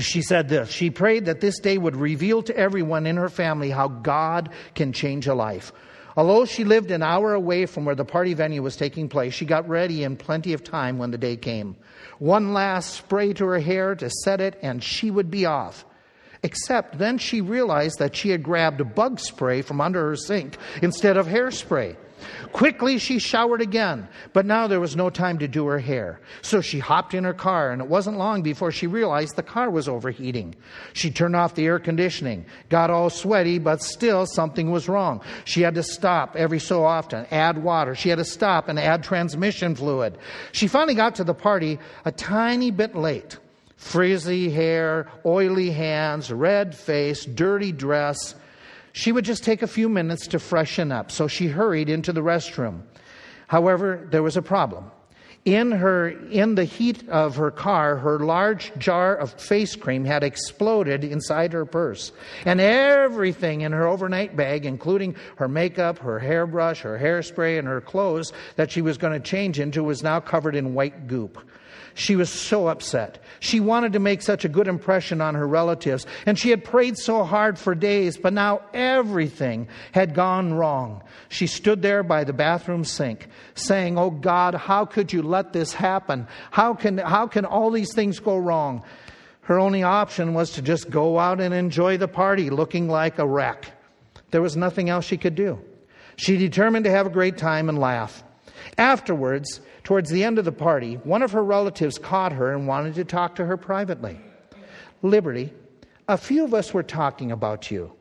she 0.00 0.22
said 0.22 0.48
this 0.48 0.70
She 0.70 0.90
prayed 0.90 1.26
that 1.26 1.40
this 1.40 1.58
day 1.58 1.78
would 1.78 1.96
reveal 1.96 2.42
to 2.42 2.56
everyone 2.56 3.06
in 3.06 3.16
her 3.16 3.28
family 3.28 3.70
how 3.70 3.88
God 3.88 4.50
can 4.74 4.92
change 4.92 5.26
a 5.26 5.34
life. 5.34 5.72
Although 6.16 6.44
she 6.44 6.64
lived 6.64 6.90
an 6.92 7.02
hour 7.02 7.34
away 7.34 7.66
from 7.66 7.84
where 7.84 7.96
the 7.96 8.04
party 8.04 8.34
venue 8.34 8.62
was 8.62 8.76
taking 8.76 9.08
place, 9.08 9.34
she 9.34 9.46
got 9.46 9.68
ready 9.68 10.04
in 10.04 10.16
plenty 10.16 10.52
of 10.52 10.62
time 10.62 10.98
when 10.98 11.10
the 11.10 11.18
day 11.18 11.36
came. 11.36 11.76
One 12.18 12.52
last 12.52 12.94
spray 12.94 13.32
to 13.32 13.46
her 13.46 13.58
hair 13.58 13.96
to 13.96 14.08
set 14.08 14.40
it, 14.40 14.58
and 14.62 14.82
she 14.82 15.10
would 15.10 15.30
be 15.30 15.46
off. 15.46 15.84
Except 16.44 16.98
then 16.98 17.16
she 17.16 17.40
realized 17.40 17.98
that 17.98 18.14
she 18.14 18.28
had 18.28 18.42
grabbed 18.42 18.94
bug 18.94 19.18
spray 19.18 19.62
from 19.62 19.80
under 19.80 20.10
her 20.10 20.16
sink 20.16 20.58
instead 20.82 21.16
of 21.16 21.26
hairspray. 21.26 21.96
Quickly 22.52 22.98
she 22.98 23.18
showered 23.18 23.62
again, 23.62 24.08
but 24.34 24.44
now 24.44 24.66
there 24.66 24.80
was 24.80 24.94
no 24.94 25.08
time 25.08 25.38
to 25.38 25.48
do 25.48 25.66
her 25.66 25.78
hair. 25.78 26.20
So 26.42 26.60
she 26.60 26.78
hopped 26.78 27.14
in 27.14 27.24
her 27.24 27.34
car, 27.34 27.70
and 27.70 27.80
it 27.80 27.88
wasn't 27.88 28.18
long 28.18 28.42
before 28.42 28.70
she 28.72 28.86
realized 28.86 29.36
the 29.36 29.42
car 29.42 29.70
was 29.70 29.88
overheating. 29.88 30.54
She 30.92 31.10
turned 31.10 31.34
off 31.34 31.54
the 31.54 31.64
air 31.64 31.78
conditioning, 31.78 32.44
got 32.68 32.90
all 32.90 33.08
sweaty, 33.08 33.58
but 33.58 33.82
still 33.82 34.26
something 34.26 34.70
was 34.70 34.88
wrong. 34.88 35.22
She 35.44 35.62
had 35.62 35.74
to 35.76 35.82
stop 35.82 36.36
every 36.36 36.60
so 36.60 36.84
often, 36.84 37.26
add 37.30 37.62
water. 37.62 37.94
She 37.94 38.10
had 38.10 38.18
to 38.18 38.24
stop 38.24 38.68
and 38.68 38.78
add 38.78 39.02
transmission 39.02 39.74
fluid. 39.74 40.18
She 40.52 40.68
finally 40.68 40.94
got 40.94 41.14
to 41.16 41.24
the 41.24 41.34
party 41.34 41.78
a 42.04 42.12
tiny 42.12 42.70
bit 42.70 42.94
late. 42.94 43.38
Frizzy 43.84 44.50
hair, 44.50 45.08
oily 45.26 45.70
hands, 45.70 46.32
red 46.32 46.74
face, 46.74 47.26
dirty 47.26 47.70
dress. 47.70 48.34
She 48.92 49.12
would 49.12 49.26
just 49.26 49.44
take 49.44 49.60
a 49.60 49.66
few 49.66 49.90
minutes 49.90 50.26
to 50.28 50.38
freshen 50.38 50.90
up, 50.90 51.12
so 51.12 51.28
she 51.28 51.48
hurried 51.48 51.90
into 51.90 52.10
the 52.10 52.22
restroom. 52.22 52.80
However, 53.46 54.08
there 54.10 54.22
was 54.22 54.38
a 54.38 54.42
problem. 54.42 54.90
In 55.44 55.70
her 55.70 56.08
in 56.08 56.54
the 56.54 56.64
heat 56.64 57.06
of 57.10 57.36
her 57.36 57.50
car, 57.50 57.96
her 57.96 58.18
large 58.20 58.72
jar 58.78 59.14
of 59.14 59.34
face 59.34 59.76
cream 59.76 60.06
had 60.06 60.24
exploded 60.24 61.04
inside 61.04 61.52
her 61.52 61.66
purse. 61.66 62.10
And 62.46 62.62
everything 62.62 63.60
in 63.60 63.72
her 63.72 63.86
overnight 63.86 64.34
bag, 64.34 64.64
including 64.64 65.14
her 65.36 65.46
makeup, 65.46 65.98
her 65.98 66.18
hairbrush, 66.18 66.80
her 66.80 66.98
hairspray, 66.98 67.58
and 67.58 67.68
her 67.68 67.82
clothes 67.82 68.32
that 68.56 68.70
she 68.70 68.80
was 68.80 68.96
going 68.96 69.12
to 69.12 69.20
change 69.20 69.60
into, 69.60 69.84
was 69.84 70.02
now 70.02 70.20
covered 70.20 70.56
in 70.56 70.72
white 70.72 71.06
goop. 71.06 71.38
She 71.94 72.16
was 72.16 72.28
so 72.28 72.66
upset. 72.66 73.22
She 73.38 73.60
wanted 73.60 73.92
to 73.92 74.00
make 74.00 74.20
such 74.20 74.44
a 74.44 74.48
good 74.48 74.66
impression 74.66 75.20
on 75.20 75.36
her 75.36 75.46
relatives, 75.46 76.06
and 76.26 76.36
she 76.36 76.50
had 76.50 76.64
prayed 76.64 76.98
so 76.98 77.22
hard 77.22 77.56
for 77.56 77.74
days, 77.74 78.16
but 78.16 78.32
now 78.32 78.62
everything 78.74 79.68
had 79.92 80.12
gone 80.12 80.54
wrong. 80.54 81.02
She 81.28 81.46
stood 81.46 81.82
there 81.82 82.02
by 82.02 82.24
the 82.24 82.32
bathroom 82.32 82.84
sink, 82.84 83.28
saying, 83.54 83.96
Oh 83.96 84.10
God, 84.10 84.54
how 84.54 84.84
could 84.84 85.12
you 85.12 85.22
let 85.22 85.52
this 85.52 85.72
happen? 85.72 86.26
How 86.50 86.74
can, 86.74 86.98
how 86.98 87.28
can 87.28 87.44
all 87.44 87.70
these 87.70 87.94
things 87.94 88.18
go 88.18 88.36
wrong? 88.36 88.82
Her 89.42 89.58
only 89.60 89.82
option 89.82 90.34
was 90.34 90.50
to 90.52 90.62
just 90.62 90.90
go 90.90 91.18
out 91.18 91.40
and 91.40 91.54
enjoy 91.54 91.96
the 91.96 92.08
party, 92.08 92.50
looking 92.50 92.88
like 92.88 93.18
a 93.18 93.26
wreck. 93.26 93.70
There 94.30 94.42
was 94.42 94.56
nothing 94.56 94.88
else 94.88 95.04
she 95.04 95.16
could 95.16 95.36
do. 95.36 95.60
She 96.16 96.38
determined 96.38 96.86
to 96.86 96.90
have 96.90 97.06
a 97.06 97.10
great 97.10 97.36
time 97.36 97.68
and 97.68 97.78
laugh. 97.78 98.24
Afterwards, 98.78 99.60
Towards 99.84 100.08
the 100.08 100.24
end 100.24 100.38
of 100.38 100.46
the 100.46 100.52
party, 100.52 100.94
one 101.04 101.22
of 101.22 101.32
her 101.32 101.44
relatives 101.44 101.98
caught 101.98 102.32
her 102.32 102.52
and 102.52 102.66
wanted 102.66 102.94
to 102.94 103.04
talk 103.04 103.34
to 103.36 103.44
her 103.44 103.58
privately. 103.58 104.18
Liberty, 105.02 105.52
a 106.08 106.16
few 106.16 106.44
of 106.44 106.54
us 106.54 106.72
were 106.72 106.82
talking 106.82 107.30
about 107.30 107.70
you. 107.70 107.92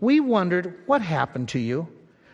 We 0.00 0.20
wondered 0.20 0.78
what 0.84 1.00
happened 1.00 1.48
to 1.50 1.58
you. 1.58 1.88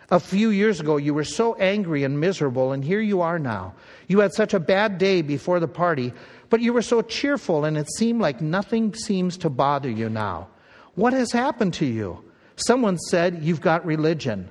A 0.09 0.19
few 0.19 0.49
years 0.49 0.81
ago, 0.81 0.97
you 0.97 1.13
were 1.13 1.23
so 1.23 1.53
angry 1.55 2.03
and 2.03 2.19
miserable, 2.19 2.73
and 2.73 2.83
here 2.83 2.99
you 2.99 3.21
are 3.21 3.39
now. 3.39 3.73
You 4.07 4.19
had 4.19 4.33
such 4.33 4.53
a 4.53 4.59
bad 4.59 4.97
day 4.97 5.21
before 5.21 5.61
the 5.61 5.69
party, 5.69 6.11
but 6.49 6.59
you 6.59 6.73
were 6.73 6.81
so 6.81 7.01
cheerful, 7.01 7.63
and 7.63 7.77
it 7.77 7.89
seemed 7.93 8.19
like 8.19 8.41
nothing 8.41 8.93
seems 8.93 9.37
to 9.37 9.49
bother 9.49 9.89
you 9.89 10.09
now. 10.09 10.49
What 10.95 11.13
has 11.13 11.31
happened 11.31 11.73
to 11.75 11.85
you? 11.85 12.21
Someone 12.57 12.97
said 12.97 13.41
you've 13.41 13.61
got 13.61 13.85
religion. 13.85 14.49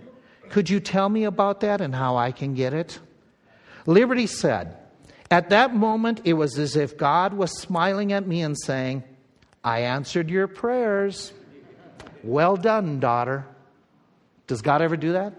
Could 0.49 0.70
you 0.70 0.80
tell 0.80 1.11
me 1.11 1.24
about 1.24 1.61
that 1.61 1.82
and 1.82 1.95
how 1.95 2.16
I 2.16 2.32
can 2.32 2.55
get 2.55 2.72
it? 2.72 2.99
Liberty 3.91 4.28
said, 4.28 4.76
At 5.32 5.51
that 5.51 5.74
moment, 5.74 6.20
it 6.24 6.34
was 6.34 6.57
as 6.61 6.76
if 6.76 6.97
God 6.97 7.34
was 7.34 7.51
smiling 7.61 8.12
at 8.12 8.24
me 8.24 8.41
and 8.41 8.57
saying, 8.57 9.03
I 9.64 9.80
answered 9.80 10.30
your 10.30 10.47
prayers. 10.47 11.32
Well 12.22 12.57
done, 12.57 13.01
daughter. 13.01 13.45
Does 14.47 14.62
God 14.62 14.80
ever 14.80 14.97
do 14.97 15.14
that? 15.14 15.32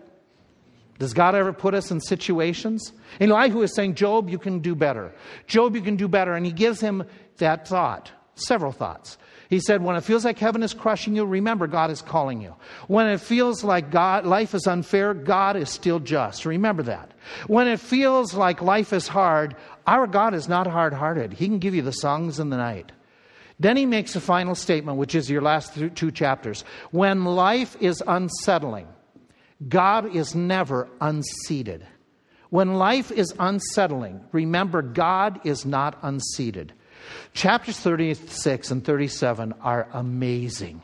Does 0.99 1.13
God 1.13 1.33
ever 1.33 1.53
put 1.53 1.73
us 1.73 1.91
in 1.91 2.01
situations? 2.01 2.91
Elihu 3.21 3.61
is 3.61 3.73
saying, 3.73 3.95
Job, 3.95 4.29
you 4.29 4.37
can 4.37 4.59
do 4.59 4.75
better. 4.75 5.13
Job, 5.47 5.73
you 5.73 5.81
can 5.81 5.95
do 5.95 6.09
better. 6.09 6.33
And 6.33 6.45
he 6.45 6.51
gives 6.51 6.81
him 6.81 7.05
that 7.37 7.69
thought 7.69 8.11
Several 8.35 8.71
thoughts. 8.71 9.17
He 9.51 9.59
said, 9.59 9.83
when 9.83 9.97
it 9.97 10.05
feels 10.05 10.23
like 10.23 10.39
heaven 10.39 10.63
is 10.63 10.73
crushing 10.73 11.13
you, 11.13 11.25
remember 11.25 11.67
God 11.67 11.91
is 11.91 12.01
calling 12.01 12.39
you. 12.41 12.55
When 12.87 13.07
it 13.07 13.19
feels 13.19 13.65
like 13.65 13.91
God, 13.91 14.25
life 14.25 14.55
is 14.55 14.65
unfair, 14.65 15.13
God 15.13 15.57
is 15.57 15.69
still 15.69 15.99
just. 15.99 16.45
Remember 16.45 16.83
that. 16.83 17.11
When 17.47 17.67
it 17.67 17.81
feels 17.81 18.33
like 18.33 18.61
life 18.61 18.93
is 18.93 19.09
hard, 19.09 19.57
our 19.85 20.07
God 20.07 20.33
is 20.33 20.47
not 20.47 20.67
hard 20.67 20.93
hearted. 20.93 21.33
He 21.33 21.47
can 21.47 21.59
give 21.59 21.75
you 21.75 21.81
the 21.81 21.91
songs 21.91 22.39
in 22.39 22.49
the 22.49 22.55
night. 22.55 22.93
Then 23.59 23.75
he 23.75 23.85
makes 23.85 24.15
a 24.15 24.21
final 24.21 24.55
statement, 24.55 24.97
which 24.97 25.15
is 25.15 25.29
your 25.29 25.41
last 25.41 25.77
two 25.95 26.11
chapters. 26.11 26.63
When 26.91 27.25
life 27.25 27.75
is 27.81 28.01
unsettling, 28.07 28.87
God 29.67 30.15
is 30.15 30.33
never 30.33 30.87
unseated. 31.01 31.85
When 32.51 32.75
life 32.75 33.11
is 33.11 33.35
unsettling, 33.37 34.21
remember 34.31 34.81
God 34.81 35.41
is 35.43 35.65
not 35.65 35.99
unseated. 36.03 36.71
Chapters 37.33 37.79
36 37.79 38.71
and 38.71 38.83
37 38.83 39.53
are 39.61 39.87
amazing. 39.93 40.81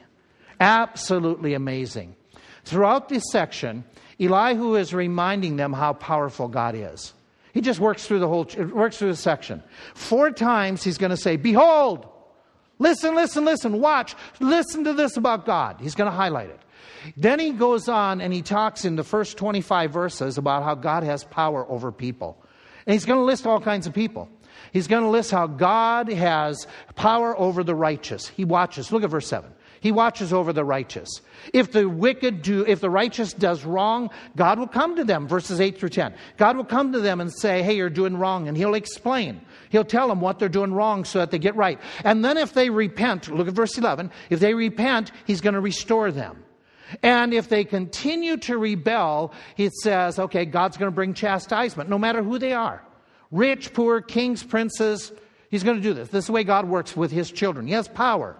Absolutely 0.60 1.54
amazing. 1.54 2.16
Throughout 2.64 3.10
this 3.10 3.24
section, 3.32 3.84
Elihu 4.20 4.76
is 4.76 4.94
reminding 4.94 5.58
them 5.58 5.74
how 5.74 5.94
powerful 5.94 6.48
God 6.48 6.76
is. 6.76 7.14
He 7.54 7.62
just 7.62 7.80
works 7.80 8.06
through 8.06 8.20
the 8.20 8.28
whole 8.28 8.48
works 8.74 8.98
through 8.98 9.12
the 9.12 9.16
section. 9.16 9.64
Four 9.96 10.32
times 10.32 10.84
he's 10.84 10.98
going 10.98 11.12
to 11.12 11.18
say, 11.18 11.38
"Behold, 11.38 12.08
listen, 12.78 13.16
listen, 13.16 13.46
listen, 13.46 13.80
watch, 13.80 14.16
listen 14.40 14.84
to 14.84 14.94
this 14.94 15.18
about 15.18 15.46
God." 15.46 15.78
He's 15.82 15.96
going 15.96 16.10
to 16.10 16.16
highlight 16.16 16.50
it. 16.50 16.60
Then 17.16 17.40
he 17.40 17.52
goes 17.52 17.88
on 17.88 18.22
and 18.22 18.34
he 18.34 18.42
talks 18.42 18.86
in 18.86 18.96
the 18.96 19.04
first 19.04 19.38
25 19.38 19.92
verses 19.92 20.38
about 20.38 20.64
how 20.64 20.76
God 20.76 21.04
has 21.04 21.24
power 21.24 21.66
over 21.70 21.92
people. 21.92 22.38
And 22.86 22.94
he's 22.94 23.06
going 23.06 23.20
to 23.20 23.24
list 23.24 23.46
all 23.48 23.60
kinds 23.60 23.88
of 23.88 23.94
people. 23.94 24.30
He's 24.74 24.88
going 24.88 25.04
to 25.04 25.10
list 25.10 25.32
how 25.32 25.48
God 25.48 26.12
has 26.12 26.68
power 26.96 27.38
over 27.38 27.64
the 27.64 27.76
righteous. 27.76 28.28
He 28.28 28.46
watches. 28.46 28.92
Look 28.92 29.04
at 29.04 29.10
verse 29.10 29.28
7. 29.28 29.52
He 29.80 29.92
watches 29.92 30.34
over 30.34 30.54
the 30.54 30.66
righteous. 30.66 31.22
If 31.54 31.72
the 31.72 31.88
wicked 31.88 32.42
do, 32.42 32.66
if 32.66 32.82
the 32.82 32.90
righteous 32.90 33.34
does 33.34 33.64
wrong, 33.64 34.10
God 34.36 34.60
will 34.60 34.68
come 34.68 34.96
to 34.96 35.04
them, 35.04 35.28
verses 35.28 35.62
8 35.62 35.80
through 35.80 35.90
10. 35.90 36.14
God 36.38 36.58
will 36.58 36.66
come 36.66 36.92
to 36.94 37.00
them 37.00 37.22
and 37.22 37.32
say, 37.32 37.62
Hey, 37.62 37.76
you're 37.76 37.90
doing 37.90 38.18
wrong. 38.18 38.48
And 38.48 38.58
He'll 38.58 38.74
explain. 38.74 39.42
He'll 39.70 39.86
tell 39.86 40.08
them 40.08 40.22
what 40.22 40.40
they're 40.40 40.50
doing 40.50 40.74
wrong 40.74 41.06
so 41.06 41.20
that 41.20 41.32
they 41.32 41.40
get 41.40 41.56
right. 41.56 41.80
And 42.04 42.24
then 42.24 42.38
if 42.38 42.54
they 42.54 42.70
repent, 42.70 43.30
look 43.30 43.48
at 43.48 43.54
verse 43.54 43.78
11. 43.78 44.12
If 44.30 44.40
they 44.40 44.54
repent, 44.54 45.12
He's 45.26 45.42
going 45.42 45.56
to 45.56 45.62
restore 45.62 46.12
them. 46.12 46.44
And 47.04 47.34
if 47.34 47.50
they 47.50 47.66
continue 47.66 48.38
to 48.38 48.58
rebel, 48.58 49.34
He 49.56 49.70
says, 49.84 50.18
Okay, 50.18 50.46
God's 50.46 50.78
going 50.78 50.92
to 50.92 50.96
bring 50.96 51.14
chastisement, 51.14 51.90
no 51.90 52.00
matter 52.00 52.24
who 52.24 52.40
they 52.40 52.54
are 52.54 52.87
rich, 53.32 53.74
poor, 53.74 54.02
kings, 54.02 54.44
princes. 54.44 55.12
He's 55.50 55.64
going 55.64 55.78
to 55.78 55.84
do 55.84 55.94
this. 55.94 56.10
This 56.10 56.24
is 56.24 56.28
the 56.28 56.34
way 56.34 56.44
God 56.44 56.68
works 56.68 56.96
with 56.96 57.12
his 57.12 57.32
children. 57.32 57.68
He 57.68 57.74
has 57.74 57.88
power 57.88 58.36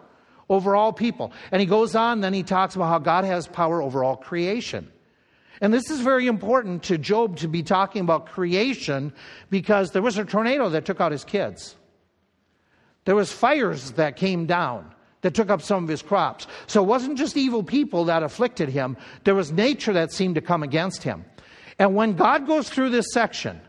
over 0.50 0.76
all 0.76 0.94
people. 0.94 1.32
And 1.52 1.60
he 1.60 1.66
goes 1.66 1.96
on, 1.96 2.22
then 2.22 2.34
he 2.34 2.44
talks 2.44 2.76
about 2.76 2.90
how 2.90 3.00
God 3.00 3.24
has 3.24 3.48
power 3.48 3.82
over 3.82 4.04
all 4.04 4.16
creation. 4.16 4.92
And 5.60 5.74
this 5.74 5.90
is 5.90 6.02
very 6.02 6.28
important 6.28 6.84
to 6.84 6.98
Job 6.98 7.38
to 7.38 7.48
be 7.48 7.64
talking 7.64 8.02
about 8.02 8.28
creation 8.28 9.12
because 9.50 9.92
there 9.92 10.02
was 10.02 10.18
a 10.18 10.26
tornado 10.26 10.70
that 10.70 10.86
took 10.86 11.02
out 11.02 11.12
his 11.12 11.24
kids. 11.24 11.76
There 13.06 13.16
was 13.16 13.32
fires 13.32 13.92
that 13.92 14.18
came 14.18 14.46
down 14.46 14.94
that 15.22 15.34
took 15.34 15.50
up 15.50 15.62
some 15.62 15.84
of 15.84 15.90
his 15.90 16.02
crops. 16.02 16.46
So 16.68 16.84
it 16.84 16.86
wasn't 16.86 17.18
just 17.18 17.36
evil 17.38 17.64
people 17.64 18.06
that 18.06 18.22
afflicted 18.22 18.70
him, 18.70 18.98
there 19.24 19.36
was 19.36 19.52
nature 19.52 19.94
that 19.94 20.12
seemed 20.12 20.36
to 20.36 20.42
come 20.42 20.62
against 20.62 21.04
him. 21.04 21.26
And 21.80 21.96
when 21.96 22.14
God 22.14 22.46
goes 22.46 22.70
through 22.70 22.90
this 22.90 23.08
section, 23.12 23.60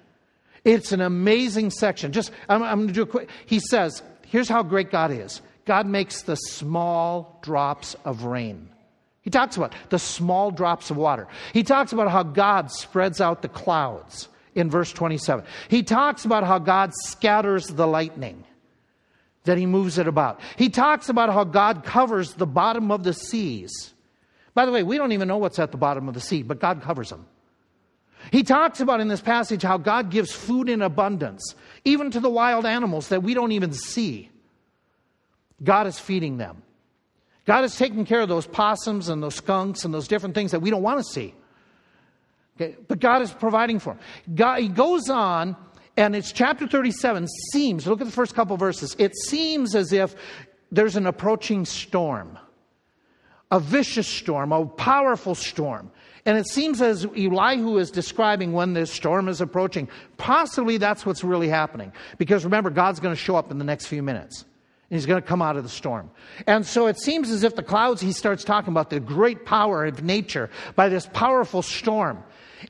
it's 0.68 0.92
an 0.92 1.00
amazing 1.00 1.70
section. 1.70 2.12
Just, 2.12 2.30
I'm, 2.48 2.62
I'm 2.62 2.78
going 2.78 2.88
to 2.88 2.94
do 2.94 3.02
a 3.02 3.06
quick. 3.06 3.30
He 3.46 3.60
says, 3.60 4.02
here's 4.26 4.48
how 4.48 4.62
great 4.62 4.90
God 4.90 5.10
is 5.10 5.40
God 5.64 5.86
makes 5.86 6.22
the 6.22 6.36
small 6.36 7.38
drops 7.42 7.96
of 8.04 8.24
rain. 8.24 8.68
He 9.22 9.30
talks 9.30 9.56
about 9.56 9.74
the 9.90 9.98
small 9.98 10.50
drops 10.50 10.90
of 10.90 10.96
water. 10.96 11.26
He 11.52 11.62
talks 11.62 11.92
about 11.92 12.10
how 12.10 12.22
God 12.22 12.70
spreads 12.70 13.20
out 13.20 13.42
the 13.42 13.48
clouds 13.48 14.28
in 14.54 14.70
verse 14.70 14.92
27. 14.92 15.44
He 15.68 15.82
talks 15.82 16.24
about 16.24 16.44
how 16.44 16.58
God 16.58 16.92
scatters 16.94 17.66
the 17.66 17.86
lightning, 17.86 18.44
that 19.44 19.58
he 19.58 19.66
moves 19.66 19.98
it 19.98 20.08
about. 20.08 20.40
He 20.56 20.70
talks 20.70 21.08
about 21.08 21.32
how 21.32 21.44
God 21.44 21.84
covers 21.84 22.34
the 22.34 22.46
bottom 22.46 22.90
of 22.90 23.04
the 23.04 23.12
seas. 23.12 23.92
By 24.54 24.66
the 24.66 24.72
way, 24.72 24.82
we 24.82 24.96
don't 24.96 25.12
even 25.12 25.28
know 25.28 25.38
what's 25.38 25.58
at 25.58 25.72
the 25.72 25.78
bottom 25.78 26.08
of 26.08 26.14
the 26.14 26.20
sea, 26.20 26.42
but 26.42 26.58
God 26.58 26.82
covers 26.82 27.10
them. 27.10 27.26
He 28.30 28.42
talks 28.42 28.80
about 28.80 29.00
in 29.00 29.08
this 29.08 29.20
passage 29.20 29.62
how 29.62 29.78
God 29.78 30.10
gives 30.10 30.32
food 30.32 30.68
in 30.68 30.82
abundance, 30.82 31.54
even 31.84 32.10
to 32.10 32.20
the 32.20 32.30
wild 32.30 32.66
animals 32.66 33.08
that 33.08 33.22
we 33.22 33.34
don't 33.34 33.52
even 33.52 33.72
see. 33.72 34.30
God 35.62 35.86
is 35.86 35.98
feeding 35.98 36.36
them. 36.36 36.62
God 37.46 37.64
is 37.64 37.76
taking 37.76 38.04
care 38.04 38.20
of 38.20 38.28
those 38.28 38.46
possums 38.46 39.08
and 39.08 39.22
those 39.22 39.36
skunks 39.36 39.84
and 39.84 39.94
those 39.94 40.06
different 40.06 40.34
things 40.34 40.50
that 40.50 40.60
we 40.60 40.70
don't 40.70 40.82
want 40.82 40.98
to 40.98 41.04
see. 41.04 41.34
Okay? 42.56 42.76
But 42.86 43.00
God 43.00 43.22
is 43.22 43.30
providing 43.32 43.78
for 43.78 43.94
them. 43.94 44.02
God, 44.34 44.60
he 44.60 44.68
goes 44.68 45.08
on, 45.08 45.56
and 45.96 46.14
it's 46.14 46.30
chapter 46.30 46.66
37 46.68 47.26
seems, 47.52 47.86
look 47.86 48.00
at 48.00 48.06
the 48.06 48.12
first 48.12 48.34
couple 48.34 48.56
verses, 48.56 48.94
it 48.98 49.16
seems 49.16 49.74
as 49.74 49.92
if 49.92 50.14
there's 50.70 50.96
an 50.96 51.06
approaching 51.06 51.64
storm, 51.64 52.38
a 53.50 53.58
vicious 53.58 54.06
storm, 54.06 54.52
a 54.52 54.66
powerful 54.66 55.34
storm. 55.34 55.90
And 56.24 56.36
it 56.36 56.46
seems 56.46 56.80
as 56.82 57.04
Elihu 57.04 57.78
is 57.78 57.90
describing 57.90 58.52
when 58.52 58.72
this 58.72 58.92
storm 58.92 59.28
is 59.28 59.40
approaching, 59.40 59.88
possibly 60.16 60.76
that's 60.76 61.06
what's 61.06 61.24
really 61.24 61.48
happening. 61.48 61.92
Because 62.18 62.44
remember, 62.44 62.70
God's 62.70 63.00
going 63.00 63.14
to 63.14 63.20
show 63.20 63.36
up 63.36 63.50
in 63.50 63.58
the 63.58 63.64
next 63.64 63.86
few 63.86 64.02
minutes. 64.02 64.44
And 64.90 64.96
he's 64.96 65.06
going 65.06 65.20
to 65.20 65.26
come 65.26 65.42
out 65.42 65.56
of 65.56 65.62
the 65.62 65.68
storm. 65.68 66.10
And 66.46 66.66
so 66.66 66.86
it 66.86 66.98
seems 66.98 67.30
as 67.30 67.44
if 67.44 67.54
the 67.54 67.62
clouds, 67.62 68.00
he 68.00 68.12
starts 68.12 68.42
talking 68.42 68.72
about 68.72 68.90
the 68.90 69.00
great 69.00 69.44
power 69.44 69.84
of 69.84 70.02
nature 70.02 70.50
by 70.76 70.88
this 70.88 71.06
powerful 71.12 71.62
storm. 71.62 72.22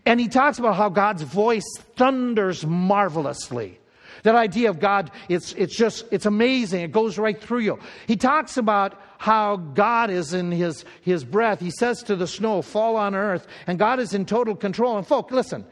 And 0.04 0.20
he 0.20 0.28
talks 0.28 0.58
about 0.58 0.76
how 0.76 0.88
God's 0.88 1.22
voice 1.22 1.66
thunders 1.96 2.66
marvelously. 2.66 3.78
That 4.24 4.34
idea 4.34 4.70
of 4.70 4.80
God, 4.80 5.10
it's, 5.28 5.52
it's 5.52 5.76
just, 5.76 6.04
it's 6.10 6.26
amazing. 6.26 6.82
It 6.82 6.92
goes 6.92 7.18
right 7.18 7.40
through 7.40 7.60
you. 7.60 7.78
He 8.06 8.16
talks 8.16 8.56
about 8.56 9.00
how 9.18 9.56
God 9.56 10.10
is 10.10 10.32
in 10.32 10.50
his, 10.50 10.84
his 11.02 11.24
breath. 11.24 11.60
He 11.60 11.70
says 11.70 12.02
to 12.04 12.16
the 12.16 12.26
snow, 12.26 12.62
fall 12.62 12.96
on 12.96 13.14
earth, 13.14 13.46
and 13.66 13.78
God 13.78 13.98
is 13.98 14.14
in 14.14 14.24
total 14.24 14.56
control. 14.56 14.96
And 14.96 15.06
folk, 15.06 15.30
listen, 15.30 15.66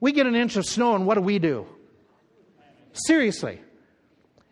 we 0.00 0.12
get 0.12 0.26
an 0.26 0.34
inch 0.34 0.56
of 0.56 0.66
snow, 0.66 0.94
and 0.94 1.06
what 1.06 1.14
do 1.14 1.20
we 1.20 1.38
do? 1.38 1.66
Seriously. 2.92 3.60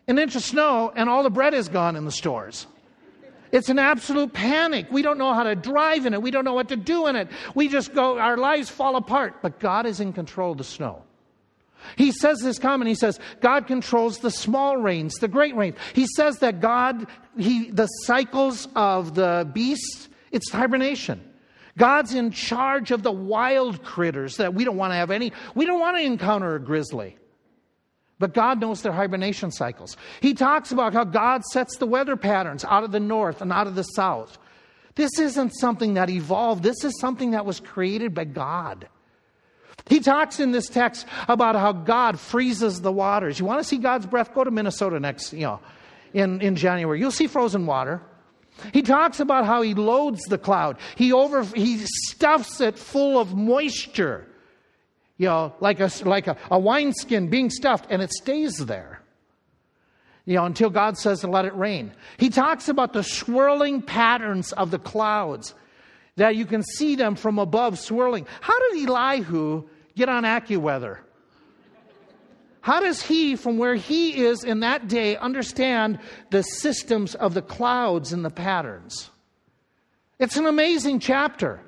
An 0.07 0.17
inch 0.17 0.35
of 0.35 0.43
snow, 0.43 0.91
and 0.95 1.09
all 1.09 1.23
the 1.23 1.29
bread 1.29 1.53
is 1.53 1.67
gone 1.67 1.97
in 1.97 2.05
the 2.05 2.11
stores. 2.11 2.65
It's 3.51 3.69
an 3.69 3.79
absolute 3.79 4.33
panic. 4.33 4.87
We 4.91 5.01
don't 5.01 5.17
know 5.17 5.33
how 5.33 5.43
to 5.43 5.55
drive 5.55 6.05
in 6.05 6.13
it. 6.13 6.21
We 6.21 6.31
don't 6.31 6.45
know 6.45 6.53
what 6.53 6.69
to 6.69 6.77
do 6.77 7.07
in 7.07 7.15
it. 7.15 7.27
We 7.55 7.67
just 7.67 7.93
go, 7.93 8.17
our 8.17 8.37
lives 8.37 8.69
fall 8.69 8.95
apart. 8.95 9.41
But 9.41 9.59
God 9.59 9.85
is 9.85 9.99
in 9.99 10.13
control 10.13 10.53
of 10.53 10.57
the 10.57 10.63
snow. 10.63 11.03
He 11.95 12.11
says 12.11 12.39
this 12.39 12.59
comment. 12.59 12.89
He 12.89 12.95
says, 12.95 13.19
God 13.41 13.67
controls 13.67 14.19
the 14.19 14.31
small 14.31 14.77
rains, 14.77 15.15
the 15.15 15.27
great 15.27 15.55
rains. 15.55 15.77
He 15.93 16.07
says 16.15 16.39
that 16.39 16.59
God, 16.59 17.07
he, 17.37 17.71
the 17.71 17.87
cycles 17.87 18.67
of 18.75 19.15
the 19.15 19.49
beasts, 19.53 20.09
it's 20.31 20.51
hibernation. 20.51 21.23
God's 21.77 22.13
in 22.13 22.31
charge 22.31 22.91
of 22.91 23.03
the 23.03 23.11
wild 23.11 23.83
critters 23.83 24.37
that 24.37 24.53
we 24.53 24.63
don't 24.63 24.77
want 24.77 24.91
to 24.91 24.95
have 24.95 25.11
any, 25.11 25.31
we 25.55 25.65
don't 25.65 25.79
want 25.79 25.97
to 25.97 26.03
encounter 26.03 26.55
a 26.55 26.59
grizzly. 26.59 27.17
But 28.19 28.33
God 28.33 28.59
knows 28.59 28.81
their 28.81 28.91
hibernation 28.91 29.51
cycles. 29.51 29.95
He 30.21 30.33
talks 30.33 30.71
about 30.71 30.93
how 30.93 31.03
God 31.03 31.43
sets 31.45 31.77
the 31.77 31.85
weather 31.85 32.17
patterns 32.17 32.65
out 32.65 32.83
of 32.83 32.91
the 32.91 32.99
north 32.99 33.41
and 33.41 33.53
out 33.53 33.67
of 33.67 33.75
the 33.75 33.83
south. 33.83 34.39
This 34.95 35.19
isn't 35.19 35.51
something 35.51 35.93
that 35.93 36.09
evolved, 36.09 36.63
this 36.63 36.83
is 36.83 36.99
something 36.99 37.31
that 37.31 37.45
was 37.45 37.59
created 37.59 38.15
by 38.15 38.25
God. 38.25 38.89
He 39.89 39.99
talks 39.99 40.39
in 40.39 40.51
this 40.51 40.67
text 40.67 41.05
about 41.27 41.55
how 41.55 41.71
God 41.71 42.19
freezes 42.19 42.81
the 42.81 42.91
waters. 42.91 43.39
You 43.39 43.45
want 43.45 43.61
to 43.61 43.63
see 43.63 43.77
God's 43.77 44.05
breath? 44.05 44.33
Go 44.33 44.43
to 44.43 44.51
Minnesota 44.51 44.99
next, 44.99 45.33
you 45.33 45.41
know, 45.41 45.59
in, 46.13 46.41
in 46.41 46.55
January. 46.55 46.99
You'll 46.99 47.11
see 47.11 47.27
frozen 47.27 47.65
water. 47.65 48.01
He 48.73 48.81
talks 48.81 49.19
about 49.19 49.45
how 49.45 49.61
he 49.61 49.73
loads 49.73 50.21
the 50.23 50.37
cloud. 50.37 50.77
He 50.95 51.13
over 51.13 51.43
he 51.43 51.77
stuffs 52.07 52.59
it 52.59 52.77
full 52.77 53.19
of 53.19 53.35
moisture. 53.35 54.27
You 55.17 55.27
know, 55.27 55.53
like 55.59 55.79
a 55.79 55.89
like 56.03 56.27
a, 56.27 56.37
a 56.51 56.59
wineskin 56.59 57.29
being 57.29 57.49
stuffed, 57.49 57.87
and 57.89 58.01
it 58.01 58.11
stays 58.11 58.57
there. 58.57 59.01
You 60.25 60.35
know, 60.35 60.45
until 60.45 60.69
God 60.69 60.97
says 60.97 61.21
to 61.21 61.27
let 61.27 61.45
it 61.45 61.55
rain. 61.55 61.93
He 62.17 62.29
talks 62.29 62.67
about 62.67 62.93
the 62.93 63.03
swirling 63.03 63.81
patterns 63.81 64.51
of 64.51 64.71
the 64.71 64.79
clouds 64.79 65.53
that 66.17 66.35
you 66.35 66.45
can 66.45 66.63
see 66.63 66.95
them 66.95 67.15
from 67.15 67.39
above 67.39 67.79
swirling. 67.79 68.27
How 68.41 68.59
did 68.71 68.89
Elihu 68.89 69.69
get 69.97 70.09
on 70.09 70.23
AccuWeather? 70.23 70.99
How 72.61 72.79
does 72.79 73.01
he, 73.01 73.35
from 73.35 73.57
where 73.57 73.75
he 73.75 74.25
is 74.25 74.43
in 74.43 74.59
that 74.59 74.87
day, 74.87 75.15
understand 75.15 75.99
the 76.31 76.43
systems 76.43 77.15
of 77.15 77.33
the 77.33 77.41
clouds 77.41 78.13
and 78.13 78.23
the 78.23 78.29
patterns? 78.29 79.09
It's 80.19 80.37
an 80.37 80.45
amazing 80.45 80.99
chapter. 80.99 81.61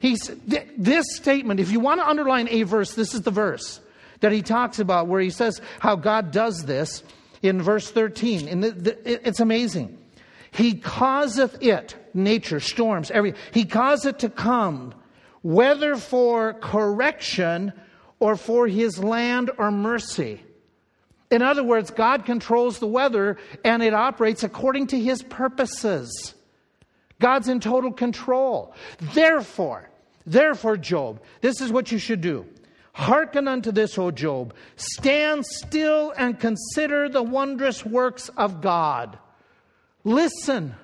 He's, 0.00 0.30
this 0.46 1.06
statement, 1.16 1.60
if 1.60 1.70
you 1.70 1.80
want 1.80 2.00
to 2.00 2.06
underline 2.06 2.48
a 2.50 2.64
verse, 2.64 2.94
this 2.94 3.14
is 3.14 3.22
the 3.22 3.30
verse 3.30 3.80
that 4.20 4.32
he 4.32 4.42
talks 4.42 4.78
about 4.78 5.06
where 5.06 5.20
he 5.20 5.30
says 5.30 5.60
how 5.80 5.96
God 5.96 6.30
does 6.30 6.64
this. 6.64 7.02
in 7.42 7.60
verse 7.60 7.90
13. 7.90 8.48
And 8.48 8.64
it's 9.04 9.40
amazing. 9.40 9.98
He 10.50 10.74
causeth 10.74 11.62
it, 11.62 11.94
nature, 12.14 12.60
storms, 12.60 13.10
every, 13.10 13.34
he 13.52 13.64
causeth 13.64 14.14
it 14.14 14.18
to 14.20 14.28
come, 14.28 14.94
whether 15.44 15.94
for 15.94 16.54
correction 16.54 17.70
or 18.18 18.34
for 18.34 18.66
his 18.66 18.98
land 18.98 19.50
or 19.58 19.70
mercy. 19.70 20.42
In 21.30 21.42
other 21.42 21.62
words, 21.62 21.90
God 21.90 22.24
controls 22.24 22.78
the 22.78 22.86
weather 22.86 23.36
and 23.62 23.82
it 23.82 23.92
operates 23.92 24.42
according 24.42 24.86
to 24.88 24.98
his 24.98 25.22
purposes. 25.22 26.34
God's 27.20 27.48
in 27.48 27.60
total 27.60 27.92
control. 27.92 28.74
Therefore, 29.12 29.90
therefore, 30.26 30.78
Job, 30.78 31.20
this 31.42 31.60
is 31.60 31.70
what 31.70 31.92
you 31.92 31.98
should 31.98 32.22
do. 32.22 32.46
Hearken 32.94 33.46
unto 33.46 33.70
this, 33.70 33.98
O 33.98 34.10
Job. 34.10 34.54
Stand 34.76 35.44
still 35.44 36.14
and 36.16 36.40
consider 36.40 37.10
the 37.10 37.22
wondrous 37.22 37.84
works 37.84 38.30
of 38.30 38.62
God. 38.62 39.18
Listen. 40.04 40.74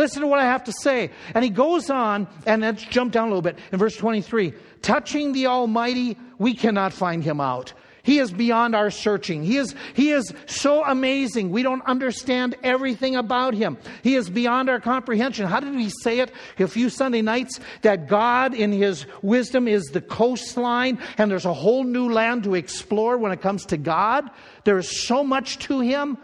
Listen 0.00 0.22
to 0.22 0.28
what 0.28 0.38
I 0.38 0.44
have 0.44 0.64
to 0.64 0.72
say. 0.72 1.10
And 1.34 1.44
he 1.44 1.50
goes 1.50 1.90
on, 1.90 2.26
and 2.46 2.62
let's 2.62 2.82
jump 2.82 3.12
down 3.12 3.24
a 3.24 3.26
little 3.26 3.42
bit 3.42 3.58
in 3.70 3.78
verse 3.78 3.94
23. 3.96 4.54
Touching 4.80 5.32
the 5.32 5.48
Almighty, 5.48 6.16
we 6.38 6.54
cannot 6.54 6.94
find 6.94 7.22
him 7.22 7.38
out. 7.38 7.74
He 8.02 8.18
is 8.18 8.32
beyond 8.32 8.74
our 8.74 8.90
searching. 8.90 9.44
He 9.44 9.58
is, 9.58 9.74
he 9.92 10.12
is 10.12 10.32
so 10.46 10.82
amazing. 10.86 11.50
We 11.50 11.62
don't 11.62 11.84
understand 11.84 12.56
everything 12.62 13.14
about 13.14 13.52
him. 13.52 13.76
He 14.02 14.14
is 14.14 14.30
beyond 14.30 14.70
our 14.70 14.80
comprehension. 14.80 15.44
How 15.44 15.60
did 15.60 15.74
he 15.74 15.90
say 16.02 16.20
it 16.20 16.32
a 16.58 16.66
few 16.66 16.88
Sunday 16.88 17.20
nights? 17.20 17.60
That 17.82 18.08
God, 18.08 18.54
in 18.54 18.72
his 18.72 19.04
wisdom, 19.20 19.68
is 19.68 19.84
the 19.88 20.00
coastline, 20.00 20.98
and 21.18 21.30
there's 21.30 21.44
a 21.44 21.52
whole 21.52 21.84
new 21.84 22.10
land 22.10 22.44
to 22.44 22.54
explore 22.54 23.18
when 23.18 23.32
it 23.32 23.42
comes 23.42 23.66
to 23.66 23.76
God. 23.76 24.30
There 24.64 24.78
is 24.78 25.04
so 25.04 25.22
much 25.22 25.58
to 25.58 25.80
him. 25.80 26.16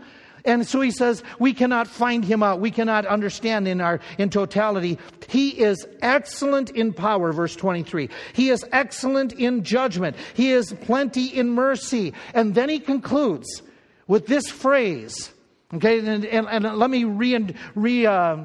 And 0.47 0.67
so 0.67 0.81
he 0.81 0.93
says, 0.93 1.23
we 1.39 1.53
cannot 1.53 1.89
find 1.89 2.25
him 2.25 2.43
out. 2.43 2.61
We 2.61 2.71
cannot 2.71 3.05
understand 3.05 3.67
in 3.67 3.81
our, 3.81 4.01
in 4.17 4.31
totality. 4.31 4.99
He 5.29 5.51
is 5.51 5.87
excellent 6.01 6.71
in 6.71 6.93
power, 6.93 7.33
verse 7.33 7.57
23. 7.57 8.09
He 8.33 8.51
is 8.51 8.65
excellent 8.73 9.33
in 9.33 9.65
judgment. 9.65 10.17
He 10.35 10.53
is 10.53 10.73
plenty 10.83 11.27
in 11.27 11.51
mercy. 11.51 12.15
And 12.33 12.55
then 12.55 12.69
he 12.69 12.79
concludes 12.79 13.63
with 14.07 14.27
this 14.27 14.49
phrase. 14.49 15.33
Okay, 15.75 15.99
and, 15.99 16.25
and, 16.25 16.47
and 16.49 16.79
let 16.79 16.91
me 16.91 17.03
re, 17.03 17.55
re 17.75 18.07
uh, 18.07 18.45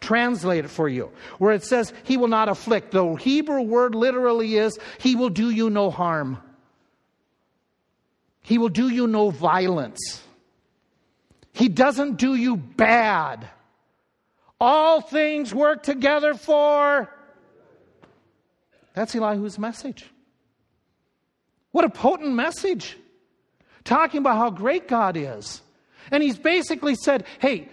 translate 0.00 0.64
it 0.64 0.68
for 0.68 0.88
you, 0.88 1.10
where 1.38 1.52
it 1.52 1.62
says, 1.62 1.92
He 2.02 2.16
will 2.16 2.28
not 2.28 2.48
afflict. 2.48 2.90
The 2.90 3.14
Hebrew 3.14 3.62
word 3.62 3.94
literally 3.94 4.56
is, 4.56 4.76
He 4.98 5.14
will 5.14 5.30
do 5.30 5.50
you 5.50 5.70
no 5.70 5.90
harm. 5.90 6.38
He 8.42 8.58
will 8.58 8.70
do 8.70 8.88
you 8.88 9.06
no 9.06 9.30
violence. 9.30 10.20
He 11.52 11.68
doesn't 11.68 12.16
do 12.16 12.34
you 12.34 12.56
bad. 12.56 13.48
All 14.60 15.00
things 15.00 15.54
work 15.54 15.82
together 15.82 16.34
for. 16.34 17.08
That's 18.94 19.14
Elihu's 19.14 19.58
message. 19.58 20.06
What 21.72 21.84
a 21.84 21.90
potent 21.90 22.34
message. 22.34 22.96
Talking 23.84 24.18
about 24.18 24.36
how 24.36 24.50
great 24.50 24.88
God 24.88 25.16
is. 25.16 25.62
And 26.10 26.22
he's 26.22 26.38
basically 26.38 26.94
said, 26.94 27.24
hey, 27.38 27.68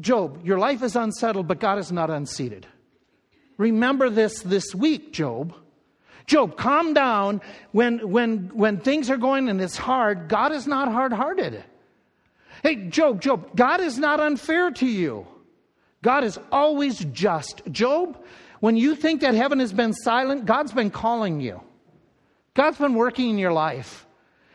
Job, 0.00 0.44
your 0.44 0.58
life 0.58 0.82
is 0.82 0.96
unsettled, 0.96 1.48
but 1.48 1.60
God 1.60 1.78
is 1.78 1.90
not 1.90 2.10
unseated. 2.10 2.66
Remember 3.56 4.10
this 4.10 4.42
this 4.42 4.74
week, 4.74 5.12
Job. 5.12 5.54
Job, 6.26 6.56
calm 6.56 6.94
down. 6.94 7.40
When, 7.72 8.10
when, 8.10 8.50
when 8.54 8.78
things 8.80 9.10
are 9.10 9.16
going 9.16 9.48
and 9.48 9.60
it's 9.60 9.76
hard, 9.76 10.28
God 10.28 10.52
is 10.52 10.66
not 10.66 10.90
hard 10.90 11.12
hearted. 11.12 11.62
Hey, 12.64 12.76
Job, 12.88 13.20
Job, 13.20 13.54
God 13.54 13.82
is 13.82 13.98
not 13.98 14.20
unfair 14.20 14.70
to 14.70 14.86
you. 14.86 15.26
God 16.02 16.24
is 16.24 16.38
always 16.50 16.98
just. 16.98 17.60
Job, 17.70 18.18
when 18.60 18.78
you 18.78 18.96
think 18.96 19.20
that 19.20 19.34
heaven 19.34 19.60
has 19.60 19.74
been 19.74 19.92
silent, 19.92 20.46
God's 20.46 20.72
been 20.72 20.90
calling 20.90 21.42
you. 21.42 21.60
God's 22.54 22.78
been 22.78 22.94
working 22.94 23.28
in 23.28 23.36
your 23.36 23.52
life. 23.52 24.06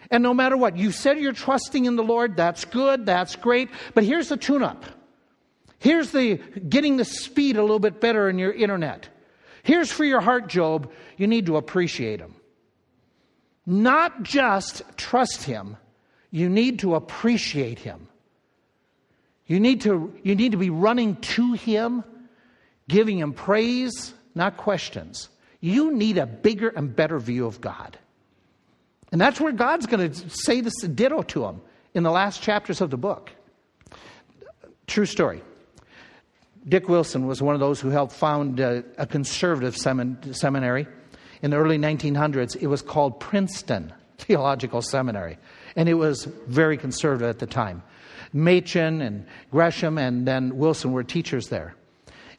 And 0.09 0.23
no 0.23 0.33
matter 0.33 0.57
what, 0.57 0.75
you 0.75 0.91
said 0.91 1.19
you're 1.19 1.33
trusting 1.33 1.85
in 1.85 1.97
the 1.97 2.03
Lord, 2.03 2.35
that's 2.35 2.65
good, 2.65 3.05
that's 3.05 3.35
great. 3.35 3.69
But 3.93 4.05
here's 4.05 4.29
the 4.29 4.37
tune 4.37 4.63
up. 4.63 4.85
Here's 5.77 6.09
the 6.09 6.37
getting 6.67 6.97
the 6.97 7.05
speed 7.05 7.57
a 7.57 7.61
little 7.61 7.77
bit 7.77 8.01
better 8.01 8.27
in 8.27 8.39
your 8.39 8.51
internet. 8.51 9.07
Here's 9.61 9.91
for 9.91 10.03
your 10.03 10.19
heart, 10.19 10.47
Job, 10.47 10.91
you 11.15 11.27
need 11.27 11.45
to 11.45 11.57
appreciate 11.57 12.19
Him. 12.19 12.33
Not 13.67 14.23
just 14.23 14.81
trust 14.97 15.43
Him, 15.43 15.77
you 16.31 16.49
need 16.49 16.79
to 16.79 16.95
appreciate 16.95 17.79
him. 17.79 18.07
You 19.45 19.59
need 19.59 19.81
to, 19.81 20.13
you 20.23 20.35
need 20.35 20.51
to 20.51 20.57
be 20.57 20.69
running 20.69 21.15
to 21.15 21.53
him, 21.53 22.03
giving 22.87 23.17
him 23.17 23.33
praise, 23.33 24.13
not 24.35 24.57
questions. 24.57 25.29
You 25.59 25.91
need 25.91 26.17
a 26.17 26.27
bigger 26.27 26.69
and 26.69 26.95
better 26.95 27.17
view 27.19 27.47
of 27.47 27.59
God. 27.59 27.97
And 29.11 29.19
that's 29.19 29.41
where 29.41 29.51
God's 29.51 29.87
going 29.87 30.11
to 30.11 30.29
say 30.29 30.61
this 30.61 30.75
ditto 30.81 31.23
to 31.23 31.45
him 31.45 31.61
in 31.95 32.03
the 32.03 32.11
last 32.11 32.43
chapters 32.43 32.79
of 32.79 32.91
the 32.91 32.97
book. 32.97 33.31
True 34.85 35.07
story. 35.07 35.41
Dick 36.67 36.87
Wilson 36.87 37.25
was 37.25 37.41
one 37.41 37.55
of 37.55 37.59
those 37.59 37.79
who 37.79 37.89
helped 37.89 38.13
found 38.13 38.59
a, 38.59 38.83
a 38.97 39.07
conservative 39.07 39.75
semin- 39.75 40.35
seminary 40.35 40.87
in 41.41 41.49
the 41.49 41.57
early 41.57 41.79
1900s. 41.79 42.55
It 42.55 42.67
was 42.67 42.83
called 42.83 43.19
Princeton 43.19 43.93
Theological 44.19 44.83
Seminary 44.83 45.37
and 45.79 45.87
it 45.87 45.93
was 45.93 46.25
very 46.25 46.75
conservative 46.75 47.29
at 47.29 47.39
the 47.39 47.47
time. 47.47 47.81
Machen 48.33 49.01
and 49.01 49.25
Gresham 49.49 49.97
and 49.97 50.27
then 50.27 50.57
Wilson 50.57 50.91
were 50.91 51.05
teachers 51.05 51.47
there. 51.47 51.73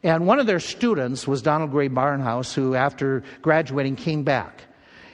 And 0.02 0.26
one 0.26 0.38
of 0.38 0.46
their 0.46 0.60
students 0.60 1.26
was 1.26 1.40
Donald 1.40 1.70
Grey 1.70 1.88
Barnhouse, 1.88 2.52
who, 2.52 2.74
after 2.74 3.24
graduating, 3.40 3.96
came 3.96 4.24
back. 4.24 4.64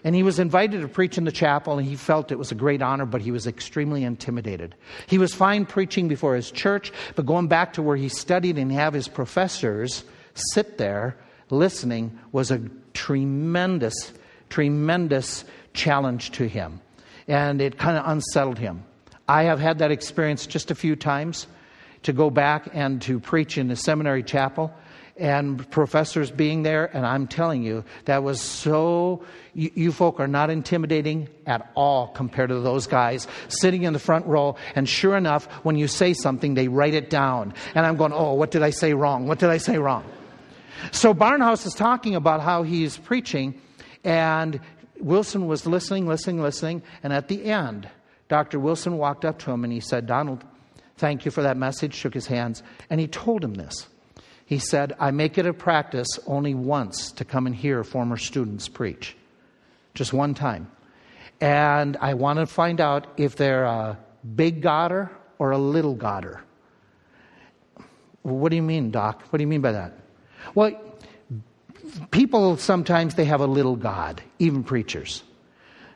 And 0.02 0.12
he 0.12 0.24
was 0.24 0.40
invited 0.40 0.80
to 0.80 0.88
preach 0.88 1.18
in 1.18 1.22
the 1.22 1.30
chapel, 1.30 1.78
and 1.78 1.86
he 1.86 1.94
felt 1.94 2.32
it 2.32 2.38
was 2.38 2.50
a 2.50 2.56
great 2.56 2.82
honor, 2.82 3.06
but 3.06 3.20
he 3.20 3.30
was 3.30 3.46
extremely 3.46 4.02
intimidated. 4.02 4.74
He 5.06 5.18
was 5.18 5.32
fine 5.32 5.64
preaching 5.64 6.08
before 6.08 6.34
his 6.34 6.50
church, 6.50 6.92
but 7.14 7.26
going 7.26 7.46
back 7.46 7.74
to 7.74 7.82
where 7.82 7.96
he 7.96 8.08
studied 8.08 8.58
and 8.58 8.72
have 8.72 8.92
his 8.92 9.06
professors 9.06 10.02
sit 10.34 10.78
there 10.78 11.16
listening 11.48 12.18
was 12.32 12.50
a 12.50 12.60
tremendous, 12.92 14.12
tremendous 14.48 15.44
challenge 15.74 16.32
to 16.32 16.48
him 16.48 16.80
and 17.28 17.60
it 17.60 17.78
kind 17.78 17.96
of 17.96 18.04
unsettled 18.06 18.58
him. 18.58 18.84
I 19.28 19.44
have 19.44 19.58
had 19.58 19.78
that 19.78 19.90
experience 19.90 20.46
just 20.46 20.70
a 20.70 20.74
few 20.74 20.96
times 20.96 21.46
to 22.04 22.12
go 22.12 22.30
back 22.30 22.68
and 22.72 23.02
to 23.02 23.18
preach 23.18 23.58
in 23.58 23.68
the 23.68 23.76
seminary 23.76 24.22
chapel 24.22 24.72
and 25.18 25.68
professors 25.70 26.30
being 26.30 26.62
there, 26.62 26.84
and 26.94 27.06
I'm 27.06 27.26
telling 27.26 27.62
you, 27.62 27.84
that 28.04 28.22
was 28.22 28.40
so. 28.40 29.24
You, 29.54 29.70
you, 29.74 29.92
folk 29.92 30.20
are 30.20 30.28
not 30.28 30.50
intimidating 30.50 31.28
at 31.46 31.70
all 31.74 32.08
compared 32.08 32.50
to 32.50 32.60
those 32.60 32.86
guys 32.86 33.26
sitting 33.48 33.84
in 33.84 33.94
the 33.94 33.98
front 33.98 34.26
row. 34.26 34.56
And 34.74 34.86
sure 34.86 35.16
enough, 35.16 35.46
when 35.64 35.76
you 35.76 35.88
say 35.88 36.12
something, 36.12 36.52
they 36.52 36.68
write 36.68 36.92
it 36.92 37.08
down. 37.08 37.54
And 37.74 37.86
I'm 37.86 37.96
going, 37.96 38.12
oh, 38.12 38.34
what 38.34 38.50
did 38.50 38.62
I 38.62 38.68
say 38.68 38.92
wrong? 38.92 39.26
What 39.26 39.38
did 39.38 39.48
I 39.48 39.56
say 39.56 39.78
wrong? 39.78 40.04
So 40.92 41.14
Barnhouse 41.14 41.66
is 41.66 41.72
talking 41.72 42.14
about 42.14 42.42
how 42.42 42.62
he's 42.62 42.98
preaching, 42.98 43.58
and 44.04 44.60
Wilson 45.00 45.46
was 45.46 45.66
listening, 45.66 46.06
listening, 46.06 46.40
listening, 46.40 46.82
and 47.02 47.12
at 47.12 47.28
the 47.28 47.44
end, 47.44 47.88
Dr. 48.28 48.58
Wilson 48.58 48.98
walked 48.98 49.24
up 49.24 49.38
to 49.40 49.50
him 49.50 49.64
and 49.64 49.72
he 49.72 49.80
said, 49.80 50.06
Donald, 50.06 50.44
thank 50.96 51.24
you 51.24 51.30
for 51.30 51.42
that 51.42 51.56
message, 51.56 51.94
shook 51.94 52.14
his 52.14 52.26
hands, 52.26 52.62
and 52.90 53.00
he 53.00 53.06
told 53.06 53.44
him 53.44 53.54
this. 53.54 53.86
He 54.46 54.58
said, 54.58 54.94
I 55.00 55.10
make 55.10 55.38
it 55.38 55.46
a 55.46 55.52
practice 55.52 56.08
only 56.26 56.54
once 56.54 57.10
to 57.12 57.24
come 57.24 57.46
and 57.46 57.54
hear 57.54 57.82
former 57.82 58.16
students 58.16 58.68
preach, 58.68 59.16
just 59.94 60.12
one 60.12 60.34
time. 60.34 60.70
And 61.40 61.96
I 62.00 62.14
want 62.14 62.38
to 62.38 62.46
find 62.46 62.80
out 62.80 63.06
if 63.16 63.36
they're 63.36 63.64
a 63.64 63.98
big 64.34 64.62
Godder 64.62 65.10
or 65.38 65.50
a 65.50 65.58
little 65.58 65.96
Godder. 65.96 66.40
What 68.22 68.50
do 68.50 68.56
you 68.56 68.62
mean, 68.62 68.90
Doc? 68.90 69.22
What 69.30 69.38
do 69.38 69.42
you 69.42 69.48
mean 69.48 69.60
by 69.60 69.72
that? 69.72 69.98
Well, 70.54 70.80
people 72.10 72.56
sometimes 72.56 73.14
they 73.14 73.24
have 73.24 73.40
a 73.40 73.46
little 73.46 73.76
God, 73.76 74.22
even 74.38 74.64
preachers. 74.64 75.22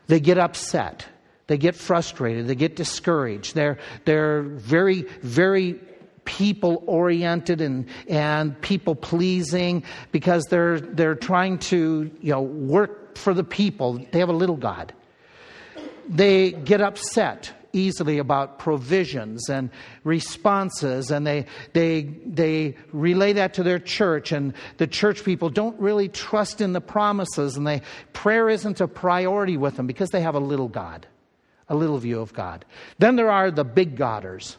They 0.07 0.19
get 0.19 0.37
upset. 0.37 1.05
They 1.47 1.57
get 1.57 1.75
frustrated. 1.75 2.47
They 2.47 2.55
get 2.55 2.75
discouraged. 2.75 3.55
They're, 3.55 3.77
they're 4.05 4.41
very, 4.41 5.03
very 5.21 5.79
people 6.25 6.83
oriented 6.85 7.61
and, 7.61 7.87
and 8.07 8.59
people 8.61 8.95
pleasing 8.95 9.83
because 10.11 10.45
they're, 10.45 10.79
they're 10.79 11.15
trying 11.15 11.57
to 11.57 12.11
you 12.21 12.31
know, 12.31 12.41
work 12.41 13.17
for 13.17 13.33
the 13.33 13.43
people. 13.43 14.05
They 14.11 14.19
have 14.19 14.29
a 14.29 14.33
little 14.33 14.55
God. 14.55 14.93
They 16.07 16.51
get 16.51 16.81
upset 16.81 17.53
easily 17.73 18.17
about 18.17 18.59
provisions 18.59 19.49
and 19.49 19.69
responses, 20.03 21.11
and 21.11 21.25
they, 21.25 21.45
they, 21.73 22.01
they 22.25 22.75
relay 22.91 23.33
that 23.33 23.55
to 23.55 23.63
their 23.63 23.79
church, 23.79 24.31
and 24.31 24.53
the 24.77 24.87
church 24.87 25.23
people 25.23 25.49
don't 25.49 25.79
really 25.79 26.07
trust 26.09 26.61
in 26.61 26.73
the 26.73 26.81
promises, 26.81 27.57
and 27.57 27.65
they, 27.65 27.81
prayer 28.13 28.49
isn't 28.49 28.81
a 28.81 28.87
priority 28.87 29.57
with 29.57 29.77
them 29.77 29.87
because 29.87 30.09
they 30.09 30.21
have 30.21 30.35
a 30.35 30.39
little 30.39 30.67
God, 30.67 31.07
a 31.69 31.75
little 31.75 31.97
view 31.97 32.19
of 32.19 32.33
God. 32.33 32.65
Then 32.99 33.15
there 33.15 33.31
are 33.31 33.51
the 33.51 33.63
big 33.63 33.97
Godders, 33.97 34.57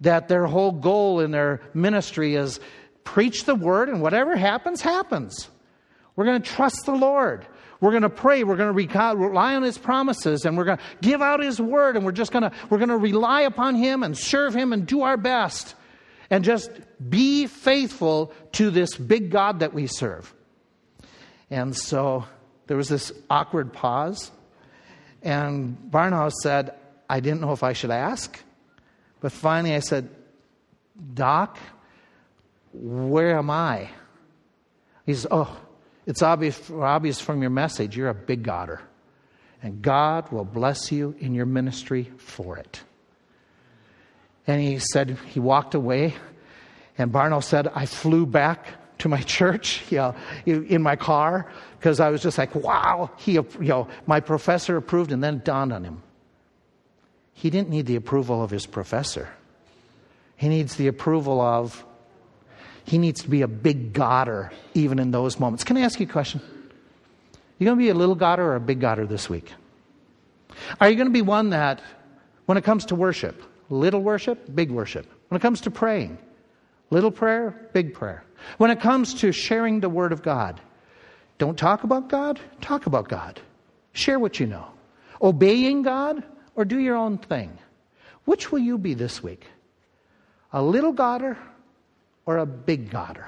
that 0.00 0.28
their 0.28 0.46
whole 0.46 0.72
goal 0.72 1.20
in 1.20 1.30
their 1.30 1.60
ministry 1.74 2.34
is 2.34 2.60
preach 3.04 3.44
the 3.44 3.54
word, 3.54 3.88
and 3.88 4.02
whatever 4.02 4.36
happens, 4.36 4.80
happens. 4.80 5.48
We're 6.16 6.26
going 6.26 6.42
to 6.42 6.50
trust 6.50 6.84
the 6.84 6.94
Lord. 6.94 7.46
We're 7.82 7.90
going 7.90 8.02
to 8.02 8.10
pray. 8.10 8.44
We're 8.44 8.56
going 8.56 8.72
to 8.72 9.16
rely 9.16 9.56
on 9.56 9.64
His 9.64 9.76
promises, 9.76 10.44
and 10.44 10.56
we're 10.56 10.64
going 10.64 10.78
to 10.78 10.84
give 11.00 11.20
out 11.20 11.42
His 11.42 11.60
word, 11.60 11.96
and 11.96 12.04
we're 12.04 12.12
just 12.12 12.30
going 12.30 12.44
to 12.44 12.52
we're 12.70 12.78
going 12.78 12.90
to 12.90 12.96
rely 12.96 13.40
upon 13.40 13.74
Him 13.74 14.04
and 14.04 14.16
serve 14.16 14.54
Him 14.54 14.72
and 14.72 14.86
do 14.86 15.02
our 15.02 15.16
best, 15.16 15.74
and 16.30 16.44
just 16.44 16.70
be 17.10 17.48
faithful 17.48 18.32
to 18.52 18.70
this 18.70 18.96
big 18.96 19.32
God 19.32 19.58
that 19.58 19.74
we 19.74 19.88
serve. 19.88 20.32
And 21.50 21.76
so 21.76 22.24
there 22.68 22.76
was 22.76 22.88
this 22.88 23.10
awkward 23.28 23.72
pause, 23.72 24.30
and 25.20 25.76
Barnhouse 25.90 26.34
said, 26.40 26.74
"I 27.10 27.18
didn't 27.18 27.40
know 27.40 27.50
if 27.50 27.64
I 27.64 27.72
should 27.72 27.90
ask," 27.90 28.40
but 29.20 29.32
finally 29.32 29.74
I 29.74 29.80
said, 29.80 30.08
"Doc, 31.14 31.58
where 32.72 33.36
am 33.36 33.50
I?" 33.50 33.90
He 35.04 35.14
says, 35.14 35.26
"Oh." 35.32 35.58
It's 36.06 36.22
obvious, 36.22 36.70
obvious 36.70 37.20
from 37.20 37.42
your 37.42 37.50
message, 37.50 37.96
you're 37.96 38.08
a 38.08 38.14
big 38.14 38.42
Godder. 38.42 38.80
And 39.62 39.80
God 39.80 40.30
will 40.32 40.44
bless 40.44 40.90
you 40.90 41.14
in 41.20 41.34
your 41.34 41.46
ministry 41.46 42.10
for 42.18 42.56
it. 42.56 42.82
And 44.46 44.60
he 44.60 44.78
said, 44.78 45.16
he 45.28 45.38
walked 45.38 45.74
away. 45.74 46.14
And 46.98 47.12
Barno 47.12 47.42
said, 47.42 47.68
I 47.68 47.86
flew 47.86 48.26
back 48.26 48.66
to 48.98 49.08
my 49.08 49.20
church 49.22 49.82
you 49.90 49.98
know, 49.98 50.14
in 50.46 50.82
my 50.82 50.96
car 50.96 51.50
because 51.78 52.00
I 52.00 52.10
was 52.10 52.22
just 52.22 52.38
like, 52.38 52.54
wow, 52.54 53.10
he, 53.18 53.32
you 53.32 53.46
know, 53.60 53.88
my 54.06 54.20
professor 54.20 54.76
approved, 54.76 55.12
and 55.12 55.22
then 55.22 55.36
it 55.36 55.44
dawned 55.44 55.72
on 55.72 55.84
him. 55.84 56.02
He 57.34 57.50
didn't 57.50 57.70
need 57.70 57.86
the 57.86 57.96
approval 57.96 58.42
of 58.42 58.50
his 58.50 58.66
professor, 58.66 59.28
he 60.36 60.48
needs 60.48 60.76
the 60.76 60.88
approval 60.88 61.40
of 61.40 61.84
he 62.84 62.98
needs 62.98 63.22
to 63.22 63.30
be 63.30 63.42
a 63.42 63.48
big 63.48 63.92
Godder 63.92 64.50
even 64.74 64.98
in 64.98 65.10
those 65.10 65.38
moments. 65.38 65.64
Can 65.64 65.76
I 65.76 65.82
ask 65.82 66.00
you 66.00 66.06
a 66.06 66.10
question? 66.10 66.40
You 67.58 67.66
going 67.66 67.78
to 67.78 67.82
be 67.82 67.90
a 67.90 67.94
little 67.94 68.16
Godder 68.16 68.38
or 68.38 68.56
a 68.56 68.60
big 68.60 68.80
Godder 68.80 69.08
this 69.08 69.30
week? 69.30 69.52
Are 70.80 70.88
you 70.88 70.96
going 70.96 71.06
to 71.06 71.12
be 71.12 71.22
one 71.22 71.50
that, 71.50 71.80
when 72.46 72.58
it 72.58 72.64
comes 72.64 72.86
to 72.86 72.94
worship, 72.94 73.42
little 73.70 74.00
worship, 74.00 74.54
big 74.54 74.70
worship? 74.70 75.06
When 75.28 75.36
it 75.36 75.42
comes 75.42 75.60
to 75.62 75.70
praying, 75.70 76.18
little 76.90 77.10
prayer, 77.10 77.68
big 77.72 77.94
prayer? 77.94 78.24
When 78.58 78.70
it 78.70 78.80
comes 78.80 79.14
to 79.14 79.32
sharing 79.32 79.80
the 79.80 79.88
Word 79.88 80.12
of 80.12 80.22
God, 80.22 80.60
don't 81.38 81.56
talk 81.56 81.84
about 81.84 82.08
God, 82.08 82.40
talk 82.60 82.86
about 82.86 83.08
God. 83.08 83.40
Share 83.92 84.18
what 84.18 84.40
you 84.40 84.46
know. 84.46 84.66
Obeying 85.20 85.82
God 85.82 86.24
or 86.56 86.64
do 86.64 86.78
your 86.78 86.96
own 86.96 87.18
thing? 87.18 87.58
Which 88.24 88.52
will 88.52 88.58
you 88.58 88.78
be 88.78 88.94
this 88.94 89.22
week? 89.22 89.46
A 90.52 90.62
little 90.62 90.92
Godder 90.92 91.36
or 92.26 92.38
a 92.38 92.46
big 92.46 92.90
Godder? 92.90 93.26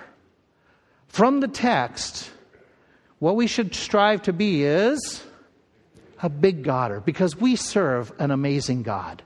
From 1.09 1.41
the 1.41 1.49
text, 1.49 2.31
what 3.19 3.37
we 3.37 3.47
should 3.47 3.75
strive 3.75 4.23
to 4.23 4.33
be 4.33 4.65
is 4.65 5.23
a 6.23 6.29
big 6.29 6.65
Godder 6.65 7.05
because 7.05 7.37
we 7.37 7.57
serve 7.57 8.13
an 8.19 8.31
amazing 8.31 8.83
God. 8.83 9.23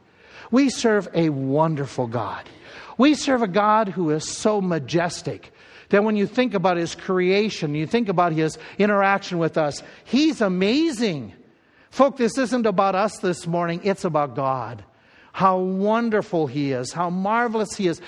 We 0.51 0.71
serve 0.71 1.09
a 1.15 1.29
wonderful 1.31 2.07
God. 2.07 2.49
We 2.97 3.15
serve 3.15 3.43
a 3.43 3.49
God 3.49 3.89
who 3.89 4.11
is 4.11 4.29
so 4.29 4.61
majestic 4.61 5.53
that 5.91 6.05
when 6.05 6.17
you 6.17 6.27
think 6.27 6.55
about 6.55 6.77
his 6.77 6.95
creation, 6.95 7.75
you 7.75 7.87
think 7.87 8.09
about 8.09 8.33
his 8.33 8.59
interaction 8.79 9.39
with 9.39 9.57
us, 9.57 9.83
he's 10.05 10.41
amazing. 10.41 11.33
Folk, 11.91 12.17
this 12.17 12.37
isn't 12.37 12.67
about 12.67 12.95
us 12.95 13.19
this 13.19 13.47
morning, 13.47 13.81
it's 13.85 14.05
about 14.05 14.35
God 14.35 14.85
how 15.39 15.59
wonderful 15.59 16.49
He 16.49 16.73
is, 16.73 16.93
how 16.93 17.11
marvelous 17.11 17.77
He 17.77 17.87
is. 17.87 18.01